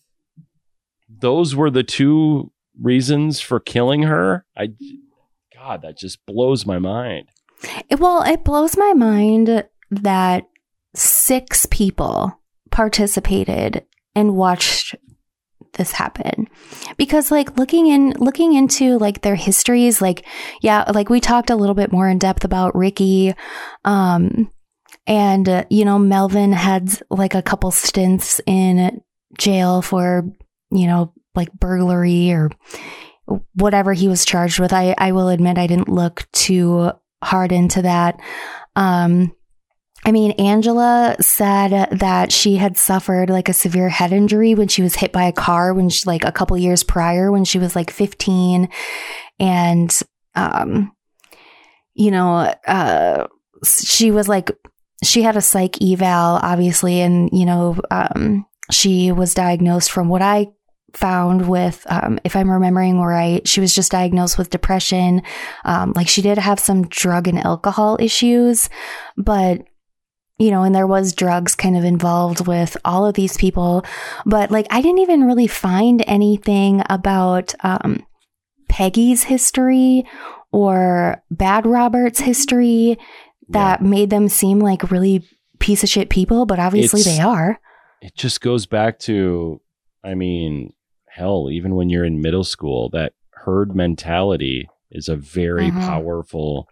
those 1.09 1.55
were 1.55 1.71
the 1.71 1.85
two 1.85 2.53
reasons 2.81 3.41
for 3.41 3.61
killing 3.61 4.03
her. 4.03 4.45
I 4.57 4.71
God, 5.55 5.83
that 5.83 5.99
just 5.99 6.25
blows 6.27 6.67
my 6.67 6.79
mind. 6.79 7.29
It, 7.89 8.01
well, 8.01 8.23
it 8.23 8.45
blows 8.45 8.77
my 8.77 8.93
mind 8.95 9.65
that 9.91 10.45
six 10.95 11.67
people 11.67 12.41
participated 12.71 13.85
and 14.15 14.37
watched 14.37 14.95
this 15.75 15.93
happen 15.93 16.49
because 16.97 17.31
like 17.31 17.57
looking 17.57 17.87
in 17.87 18.11
looking 18.19 18.55
into 18.55 18.99
like 18.99 19.21
their 19.21 19.37
histories 19.37 20.03
like 20.03 20.25
yeah 20.61 20.83
like 20.93 21.09
we 21.09 21.21
talked 21.21 21.51
a 21.51 21.57
little 21.57 21.75
bit 21.75 21.93
more 21.93 22.09
in 22.09 22.19
depth 22.19 22.45
about 22.45 22.75
Ricky 22.75 23.35
um 23.85 24.51
and, 25.09 25.49
uh, 25.49 25.65
you 25.71 25.87
know, 25.87 25.99
Melvin 25.99 26.53
had 26.53 27.01
like 27.11 27.35
a 27.35 27.43
couple 27.43 27.71
stints 27.71 28.43
in 28.47 29.01
jail 29.39 29.81
for, 29.81 30.31
you 30.71 30.87
know, 30.87 31.15
like 31.35 31.51
burglary 31.55 32.31
or 32.31 32.51
whatever 33.55 33.95
he 33.95 34.07
was 34.07 34.27
charged 34.27 34.61
with. 34.61 34.73
I, 34.73 34.95
I 34.99 35.13
will 35.13 35.31
admit 35.31 35.57
I 35.57 35.67
didn't 35.67 35.89
look 35.89 36.27
too 36.33 36.93
hard 37.25 37.53
into 37.53 37.83
that. 37.83 38.21
Um, 38.77 39.35
I 40.05 40.13
mean, 40.13 40.33
Angela 40.33 41.17
said 41.21 41.99
that 41.99 42.31
she 42.31 42.57
had 42.57 42.77
suffered 42.77 43.31
like 43.31 43.49
a 43.49 43.55
severe 43.55 43.89
head 43.89 44.13
injury 44.13 44.55
when 44.55 44.69
she 44.69 44.83
was 44.83 44.95
hit 44.95 45.11
by 45.11 45.25
a 45.25 45.33
car 45.33 45.73
when 45.73 45.89
she, 45.89 46.05
like 46.07 46.25
a 46.25 46.33
couple 46.33 46.57
years 46.59 46.83
prior 46.83 47.33
when 47.33 47.45
she 47.45 47.59
was 47.59 47.75
like 47.75 47.91
15. 47.91 48.69
And, 49.41 50.01
um, 50.35 50.93
you 51.95 52.11
know, 52.11 52.55
uh, 52.67 53.27
she 53.65 54.11
was 54.11 54.29
like 54.29 54.51
she 55.03 55.23
had 55.23 55.37
a 55.37 55.41
psych 55.41 55.81
eval, 55.83 56.41
obviously, 56.43 57.01
and, 57.01 57.31
you 57.33 57.47
know, 57.47 57.81
um, 57.91 58.47
she 58.71 59.13
was 59.13 59.35
diagnosed 59.35 59.91
from 59.91 60.09
what 60.09 60.23
I 60.23 60.49
found 60.95 61.49
with, 61.49 61.87
um, 61.89 62.19
if 62.25 62.35
I'm 62.35 62.51
remembering 62.51 63.01
right, 63.01 63.47
she 63.47 63.61
was 63.61 63.75
just 63.75 63.93
diagnosed 63.93 64.39
with 64.39 64.51
depression. 64.51 65.23
Um, 65.65 65.93
like 65.95 66.09
she 66.09 66.23
did 66.23 66.39
have 66.39 66.59
some 66.59 66.89
drug 66.89 67.29
and 67.29 67.39
alcohol 67.39 67.97
issues, 68.01 68.69
but 69.17 69.63
you 70.39 70.53
know, 70.53 70.63
and 70.63 70.73
there 70.73 70.87
was 70.87 71.13
drugs 71.13 71.57
kind 71.57 71.77
of 71.77 71.83
involved 71.83 72.47
with 72.47 72.77
all 72.85 73.05
of 73.05 73.15
these 73.15 73.37
people. 73.37 73.85
But 74.25 74.53
like, 74.53 74.69
I 74.71 74.81
didn't 74.81 75.01
even 75.01 75.25
really 75.25 75.49
find 75.49 76.03
anything 76.07 76.83
about, 76.89 77.55
um, 77.61 78.07
Peggy's 78.69 79.25
history 79.25 80.05
or 80.53 81.23
Bad 81.31 81.67
Robert's 81.67 82.21
history 82.21 82.99
that 83.51 83.81
yeah. 83.81 83.87
made 83.87 84.11
them 84.11 84.29
seem 84.29 84.61
like 84.61 84.91
really 84.91 85.27
piece 85.59 85.83
of 85.83 85.89
shit 85.89 86.11
people, 86.11 86.47
but 86.47 86.59
obviously 86.59 87.01
it's, 87.01 87.09
they 87.09 87.21
are. 87.21 87.61
It 88.01 88.15
just 88.15 88.41
goes 88.41 88.67
back 88.67 88.99
to, 89.01 89.61
I 90.05 90.15
mean, 90.15 90.73
hell, 91.09 91.49
even 91.51 91.75
when 91.75 91.89
you're 91.91 92.05
in 92.05 92.23
middle 92.23 92.45
school, 92.45 92.91
that 92.91 93.13
herd 93.31 93.75
mentality 93.75 94.69
is 94.91 95.09
a 95.09 95.17
very 95.17 95.69
mm-hmm. 95.69 95.81
powerful, 95.81 96.69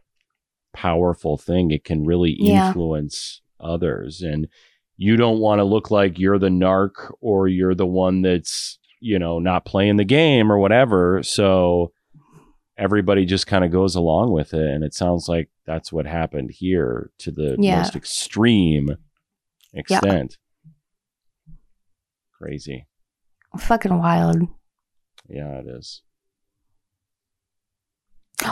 powerful 0.72 1.36
thing. 1.36 1.70
It 1.70 1.84
can 1.84 2.04
really 2.04 2.32
influence 2.32 3.40
yeah. 3.60 3.66
others. 3.66 4.22
And 4.22 4.48
you 4.96 5.16
don't 5.16 5.40
want 5.40 5.58
to 5.58 5.64
look 5.64 5.90
like 5.90 6.18
you're 6.18 6.38
the 6.38 6.48
narc 6.48 6.92
or 7.20 7.48
you're 7.48 7.74
the 7.74 7.86
one 7.86 8.22
that's, 8.22 8.78
you 9.00 9.18
know, 9.18 9.38
not 9.38 9.66
playing 9.66 9.96
the 9.96 10.04
game 10.04 10.50
or 10.50 10.58
whatever. 10.58 11.22
So 11.22 11.92
everybody 12.78 13.24
just 13.24 13.46
kind 13.46 13.64
of 13.64 13.70
goes 13.70 13.94
along 13.94 14.32
with 14.32 14.52
it. 14.54 14.66
And 14.66 14.84
it 14.84 14.94
sounds 14.94 15.28
like 15.28 15.48
that's 15.64 15.92
what 15.92 16.06
happened 16.06 16.50
here 16.50 17.10
to 17.18 17.30
the 17.30 17.56
yeah. 17.58 17.78
most 17.78 17.96
extreme 17.96 18.96
extent. 19.72 20.36
Yeah. 21.46 21.54
Crazy. 22.38 22.86
Fucking 23.58 23.98
wild. 23.98 24.42
Yeah, 25.28 25.58
it 25.58 25.66
is. 25.66 26.02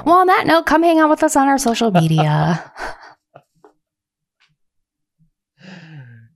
Well, 0.04 0.16
on 0.16 0.26
that 0.28 0.46
note, 0.46 0.66
come 0.66 0.82
hang 0.82 0.98
out 0.98 1.10
with 1.10 1.22
us 1.22 1.36
on 1.36 1.46
our 1.48 1.58
social 1.58 1.90
media. 1.90 2.72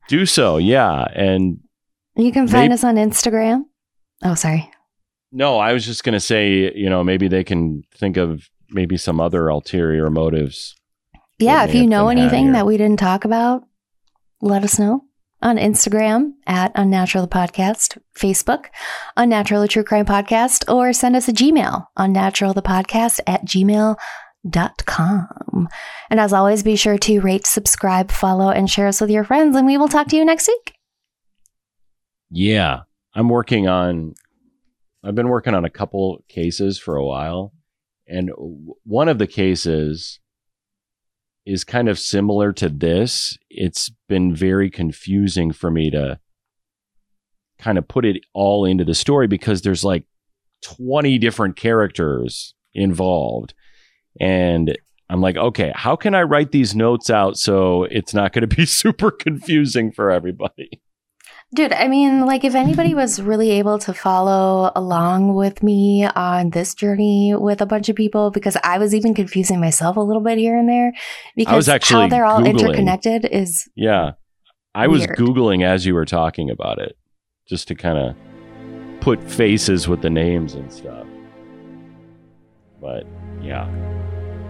Do 0.08 0.26
so, 0.26 0.58
yeah. 0.58 1.06
And 1.14 1.60
you 2.16 2.32
can 2.32 2.48
find 2.48 2.72
us 2.72 2.84
on 2.84 2.96
Instagram. 2.96 3.64
Oh, 4.22 4.34
sorry. 4.34 4.70
No, 5.30 5.58
I 5.58 5.72
was 5.72 5.84
just 5.84 6.04
going 6.04 6.14
to 6.14 6.20
say, 6.20 6.72
you 6.74 6.88
know, 6.88 7.04
maybe 7.04 7.28
they 7.28 7.44
can 7.44 7.82
think 7.94 8.16
of 8.16 8.48
maybe 8.70 8.96
some 8.96 9.20
other 9.20 9.48
ulterior 9.48 10.10
motives. 10.10 10.74
Yeah, 11.38 11.64
if 11.64 11.74
you 11.74 11.86
know 11.86 12.08
anything 12.08 12.52
that 12.52 12.66
we 12.66 12.76
didn't 12.76 12.98
talk 12.98 13.24
about, 13.24 13.62
let 14.40 14.64
us 14.64 14.78
know 14.78 15.04
on 15.40 15.56
Instagram 15.56 16.32
at 16.46 16.72
Unnatural 16.74 17.24
the 17.26 17.30
Podcast, 17.30 17.96
Facebook, 18.16 18.66
Unnatural 19.16 19.60
the 19.62 19.68
True 19.68 19.84
Crime 19.84 20.06
Podcast, 20.06 20.68
or 20.72 20.92
send 20.92 21.14
us 21.14 21.28
a 21.28 21.32
Gmail, 21.32 21.86
Unnatural 21.96 22.54
the 22.54 22.62
Podcast 22.62 23.20
at 23.26 23.44
gmail.com. 23.44 23.98
And 26.10 26.20
as 26.20 26.32
always, 26.32 26.62
be 26.64 26.74
sure 26.76 26.98
to 26.98 27.20
rate, 27.20 27.46
subscribe, 27.46 28.10
follow, 28.10 28.50
and 28.50 28.68
share 28.68 28.88
us 28.88 29.00
with 29.00 29.10
your 29.10 29.24
friends, 29.24 29.54
and 29.56 29.66
we 29.66 29.78
will 29.78 29.88
talk 29.88 30.08
to 30.08 30.16
you 30.16 30.24
next 30.24 30.48
week. 30.48 30.74
Yeah, 32.30 32.80
I'm 33.14 33.28
working 33.28 33.68
on. 33.68 34.14
I've 35.04 35.14
been 35.14 35.28
working 35.28 35.54
on 35.54 35.64
a 35.64 35.70
couple 35.70 36.24
cases 36.28 36.78
for 36.78 36.96
a 36.96 37.04
while, 37.04 37.52
and 38.06 38.30
one 38.84 39.08
of 39.08 39.18
the 39.18 39.26
cases 39.26 40.20
is 41.46 41.64
kind 41.64 41.88
of 41.88 41.98
similar 41.98 42.52
to 42.52 42.68
this. 42.68 43.38
It's 43.48 43.90
been 44.08 44.34
very 44.34 44.70
confusing 44.70 45.52
for 45.52 45.70
me 45.70 45.90
to 45.90 46.18
kind 47.58 47.78
of 47.78 47.88
put 47.88 48.04
it 48.04 48.22
all 48.34 48.64
into 48.64 48.84
the 48.84 48.94
story 48.94 49.26
because 49.26 49.62
there's 49.62 49.84
like 49.84 50.04
20 50.62 51.18
different 51.18 51.56
characters 51.56 52.54
involved. 52.74 53.54
And 54.20 54.76
I'm 55.08 55.20
like, 55.20 55.36
okay, 55.36 55.72
how 55.74 55.96
can 55.96 56.14
I 56.14 56.22
write 56.22 56.52
these 56.52 56.74
notes 56.74 57.08
out 57.08 57.38
so 57.38 57.84
it's 57.84 58.14
not 58.14 58.32
going 58.32 58.46
to 58.48 58.56
be 58.56 58.66
super 58.66 59.10
confusing 59.10 59.92
for 59.92 60.10
everybody? 60.10 60.82
Dude, 61.54 61.72
I 61.72 61.88
mean, 61.88 62.26
like, 62.26 62.44
if 62.44 62.54
anybody 62.54 62.94
was 62.94 63.22
really 63.22 63.52
able 63.52 63.78
to 63.78 63.94
follow 63.94 64.70
along 64.76 65.34
with 65.34 65.62
me 65.62 66.04
on 66.04 66.50
this 66.50 66.74
journey 66.74 67.34
with 67.34 67.62
a 67.62 67.66
bunch 67.66 67.88
of 67.88 67.96
people, 67.96 68.30
because 68.30 68.58
I 68.62 68.76
was 68.76 68.94
even 68.94 69.14
confusing 69.14 69.58
myself 69.58 69.96
a 69.96 70.00
little 70.00 70.22
bit 70.22 70.36
here 70.36 70.58
and 70.58 70.68
there, 70.68 70.92
because 71.36 71.54
I 71.54 71.56
was 71.56 71.68
actually 71.70 72.02
how 72.02 72.08
they're 72.08 72.26
all 72.26 72.40
Googling. 72.40 72.60
interconnected 72.60 73.24
is. 73.24 73.66
Yeah. 73.74 74.12
I 74.74 74.88
was 74.88 75.06
Weird. 75.06 75.16
Googling 75.16 75.64
as 75.64 75.86
you 75.86 75.94
were 75.94 76.04
talking 76.04 76.50
about 76.50 76.78
it 76.80 76.98
just 77.48 77.66
to 77.68 77.74
kind 77.74 77.96
of 77.96 79.00
put 79.00 79.22
faces 79.22 79.88
with 79.88 80.02
the 80.02 80.10
names 80.10 80.52
and 80.52 80.70
stuff. 80.70 81.06
But 82.78 83.06
yeah. 83.40 83.66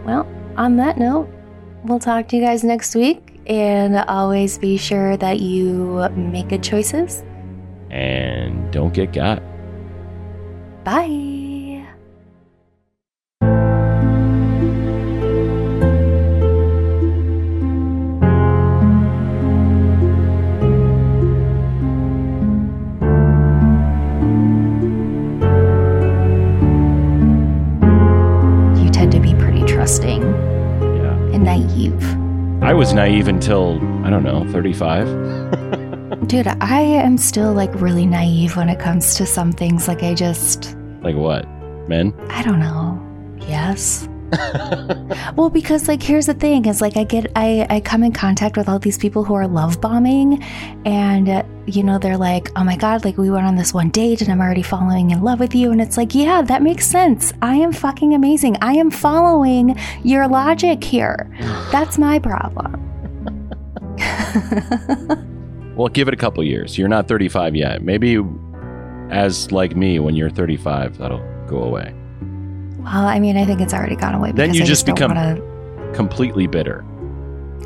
Well, 0.04 0.26
on 0.56 0.76
that 0.78 0.98
note, 0.98 1.28
we'll 1.84 2.00
talk 2.00 2.26
to 2.28 2.36
you 2.36 2.42
guys 2.42 2.64
next 2.64 2.96
week. 2.96 3.37
And 3.48 3.96
always 4.08 4.58
be 4.58 4.76
sure 4.76 5.16
that 5.16 5.40
you 5.40 6.06
make 6.14 6.48
good 6.48 6.62
choices. 6.62 7.24
And 7.90 8.70
don't 8.70 8.92
get 8.92 9.12
got. 9.12 9.42
Bye. 10.84 11.24
You 28.80 28.88
tend 28.90 29.10
to 29.12 29.20
be 29.20 29.34
pretty 29.34 29.62
trusting 29.64 30.17
Yeah. 30.17 30.17
and 30.17 30.17
naive. 30.17 30.17
I 32.68 32.74
was 32.74 32.92
naive 32.92 33.28
until, 33.28 33.78
I 34.04 34.10
don't 34.10 34.24
know, 34.24 34.44
35. 34.52 35.06
Dude, 36.28 36.48
I 36.60 36.82
am 36.82 37.16
still 37.16 37.54
like 37.54 37.70
really 37.80 38.04
naive 38.04 38.56
when 38.58 38.68
it 38.68 38.78
comes 38.78 39.14
to 39.14 39.24
some 39.24 39.52
things. 39.52 39.88
Like, 39.88 40.02
I 40.02 40.12
just, 40.12 40.76
Like 41.00 41.16
what? 41.16 41.48
Men? 41.88 42.12
I 42.28 42.42
don't 42.42 42.60
know. 42.60 43.02
Yes. 43.48 44.06
Well, 45.36 45.50
because 45.50 45.88
like 45.88 46.02
here's 46.02 46.26
the 46.26 46.34
thing 46.34 46.64
is 46.66 46.80
like 46.80 46.96
I 46.96 47.04
get 47.04 47.30
I 47.36 47.66
I 47.70 47.80
come 47.80 48.02
in 48.02 48.12
contact 48.12 48.56
with 48.56 48.68
all 48.68 48.78
these 48.78 48.98
people 48.98 49.24
who 49.24 49.34
are 49.34 49.46
love 49.46 49.80
bombing 49.80 50.42
and 50.84 51.28
uh, 51.28 51.42
you 51.66 51.82
know 51.82 51.98
they're 51.98 52.16
like, 52.16 52.50
"Oh 52.56 52.64
my 52.64 52.76
god, 52.76 53.04
like 53.04 53.16
we 53.18 53.30
went 53.30 53.46
on 53.46 53.54
this 53.54 53.72
one 53.72 53.90
date 53.90 54.20
and 54.20 54.32
I'm 54.32 54.40
already 54.40 54.62
falling 54.62 55.10
in 55.10 55.22
love 55.22 55.38
with 55.38 55.54
you." 55.54 55.70
And 55.70 55.80
it's 55.80 55.96
like, 55.96 56.14
"Yeah, 56.14 56.42
that 56.42 56.62
makes 56.62 56.86
sense. 56.86 57.32
I 57.40 57.54
am 57.54 57.72
fucking 57.72 58.14
amazing. 58.14 58.56
I 58.60 58.72
am 58.72 58.90
following 58.90 59.78
your 60.02 60.26
logic 60.26 60.82
here. 60.82 61.30
That's 61.72 61.98
my 61.98 62.18
problem." 62.18 62.84
Well, 65.78 65.86
give 65.86 66.08
it 66.08 66.14
a 66.14 66.16
couple 66.16 66.42
years. 66.42 66.76
You're 66.76 66.88
not 66.88 67.06
35 67.06 67.54
yet. 67.54 67.82
Maybe 67.82 68.20
as 69.10 69.52
like 69.52 69.76
me, 69.76 70.00
when 70.00 70.16
you're 70.16 70.28
35, 70.28 70.98
that'll 70.98 71.22
go 71.46 71.62
away. 71.62 71.94
Well, 72.92 73.06
I 73.06 73.18
mean, 73.20 73.36
I 73.36 73.44
think 73.44 73.60
it's 73.60 73.74
already 73.74 73.96
gone 73.96 74.14
away 74.14 74.32
Then 74.32 74.54
you 74.54 74.62
I 74.62 74.66
just 74.66 74.86
become- 74.86 75.14
wanna- 75.14 75.40
Completely 75.94 76.46
bitter. 76.46 76.84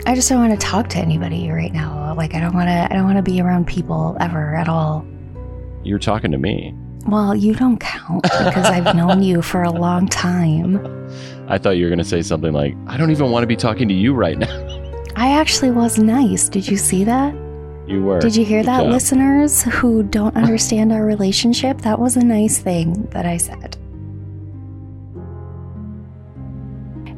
I 0.07 0.15
just 0.15 0.29
don't 0.29 0.39
want 0.39 0.59
to 0.59 0.67
talk 0.67 0.89
to 0.91 0.99
anybody 0.99 1.51
right 1.51 1.73
now. 1.73 2.15
Like 2.17 2.35
I 2.35 2.41
don't 2.41 2.55
want 2.55 2.69
to 2.69 2.87
I 2.91 2.95
don't 2.95 3.05
want 3.05 3.17
to 3.17 3.23
be 3.23 3.41
around 3.41 3.67
people 3.67 4.17
ever 4.21 4.55
at 4.55 4.69
all. 4.69 5.05
You're 5.85 5.99
talking 5.99 6.31
to 6.31 6.39
me. 6.39 6.75
Well, 7.07 7.35
you 7.35 7.55
don't 7.55 7.79
count 7.79 8.23
because 8.23 8.67
I've 8.67 8.95
known 9.01 9.23
you 9.23 9.43
for 9.43 9.63
a 9.65 9.71
long 9.71 10.07
time. 10.09 10.77
I 11.49 11.59
thought 11.59 11.71
you 11.71 11.85
were 11.85 11.89
going 11.91 11.99
to 11.99 12.05
say 12.05 12.23
something 12.23 12.53
like, 12.53 12.77
I 12.87 12.97
don't 12.97 13.11
even 13.11 13.31
want 13.33 13.43
to 13.43 13.47
be 13.49 13.57
talking 13.57 13.89
to 13.89 13.95
you 13.95 14.15
right 14.15 14.39
now. 14.39 14.47
I 15.17 15.33
actually 15.33 15.73
was 15.73 15.99
nice. 15.99 16.49
Did 16.49 16.69
you 16.69 16.77
see 16.77 17.03
that? 17.05 17.35
You 17.89 18.03
were. 18.05 18.21
Did 18.21 18.37
you 18.37 18.45
hear 18.45 18.61
Good 18.63 18.69
that, 18.69 18.83
job. 18.85 18.93
listeners 18.93 19.63
who 19.65 20.05
don't 20.05 20.37
understand 20.37 20.93
our 20.93 21.05
relationship? 21.05 21.79
That 21.83 21.99
was 21.99 22.17
a 22.17 22.25
nice 22.25 22.59
thing 22.59 23.09
that 23.11 23.27
I 23.27 23.37
said. 23.37 23.77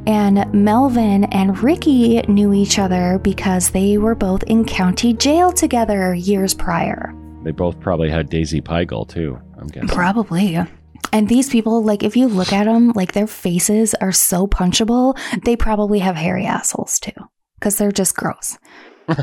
And 0.06 0.52
Melvin 0.52 1.24
and 1.24 1.62
Ricky 1.62 2.20
knew 2.28 2.52
each 2.52 2.78
other 2.78 3.18
because 3.18 3.70
they 3.70 3.96
were 3.96 4.14
both 4.14 4.42
in 4.44 4.66
county 4.66 5.14
jail 5.14 5.50
together 5.50 6.14
years 6.14 6.52
prior. 6.52 7.14
They 7.42 7.52
both 7.52 7.80
probably 7.80 8.10
had 8.10 8.28
Daisy 8.28 8.60
Pygel 8.60 9.08
too, 9.08 9.40
I'm 9.58 9.68
guessing. 9.68 9.88
Probably. 9.88 10.58
And 11.12 11.28
these 11.28 11.48
people, 11.48 11.82
like, 11.82 12.02
if 12.02 12.16
you 12.16 12.26
look 12.26 12.52
at 12.52 12.64
them, 12.64 12.92
like, 12.94 13.12
their 13.12 13.26
faces 13.28 13.94
are 13.94 14.12
so 14.12 14.46
punchable, 14.46 15.16
they 15.44 15.56
probably 15.56 16.00
have 16.00 16.16
hairy 16.16 16.44
assholes 16.44 16.98
too, 16.98 17.12
because 17.58 17.76
they're 17.76 17.92
just 17.92 18.16
gross. 18.16 18.58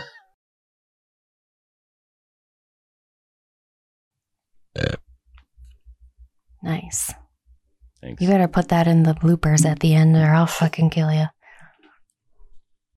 nice. 6.63 7.13
Thanks. 8.01 8.21
You 8.21 8.27
better 8.27 8.47
put 8.47 8.69
that 8.69 8.87
in 8.87 9.03
the 9.03 9.13
bloopers 9.13 9.65
at 9.65 9.79
the 9.79 9.93
end, 9.93 10.15
or 10.15 10.25
I'll 10.25 10.47
fucking 10.47 10.89
kill 10.89 11.11
you. 11.11 11.25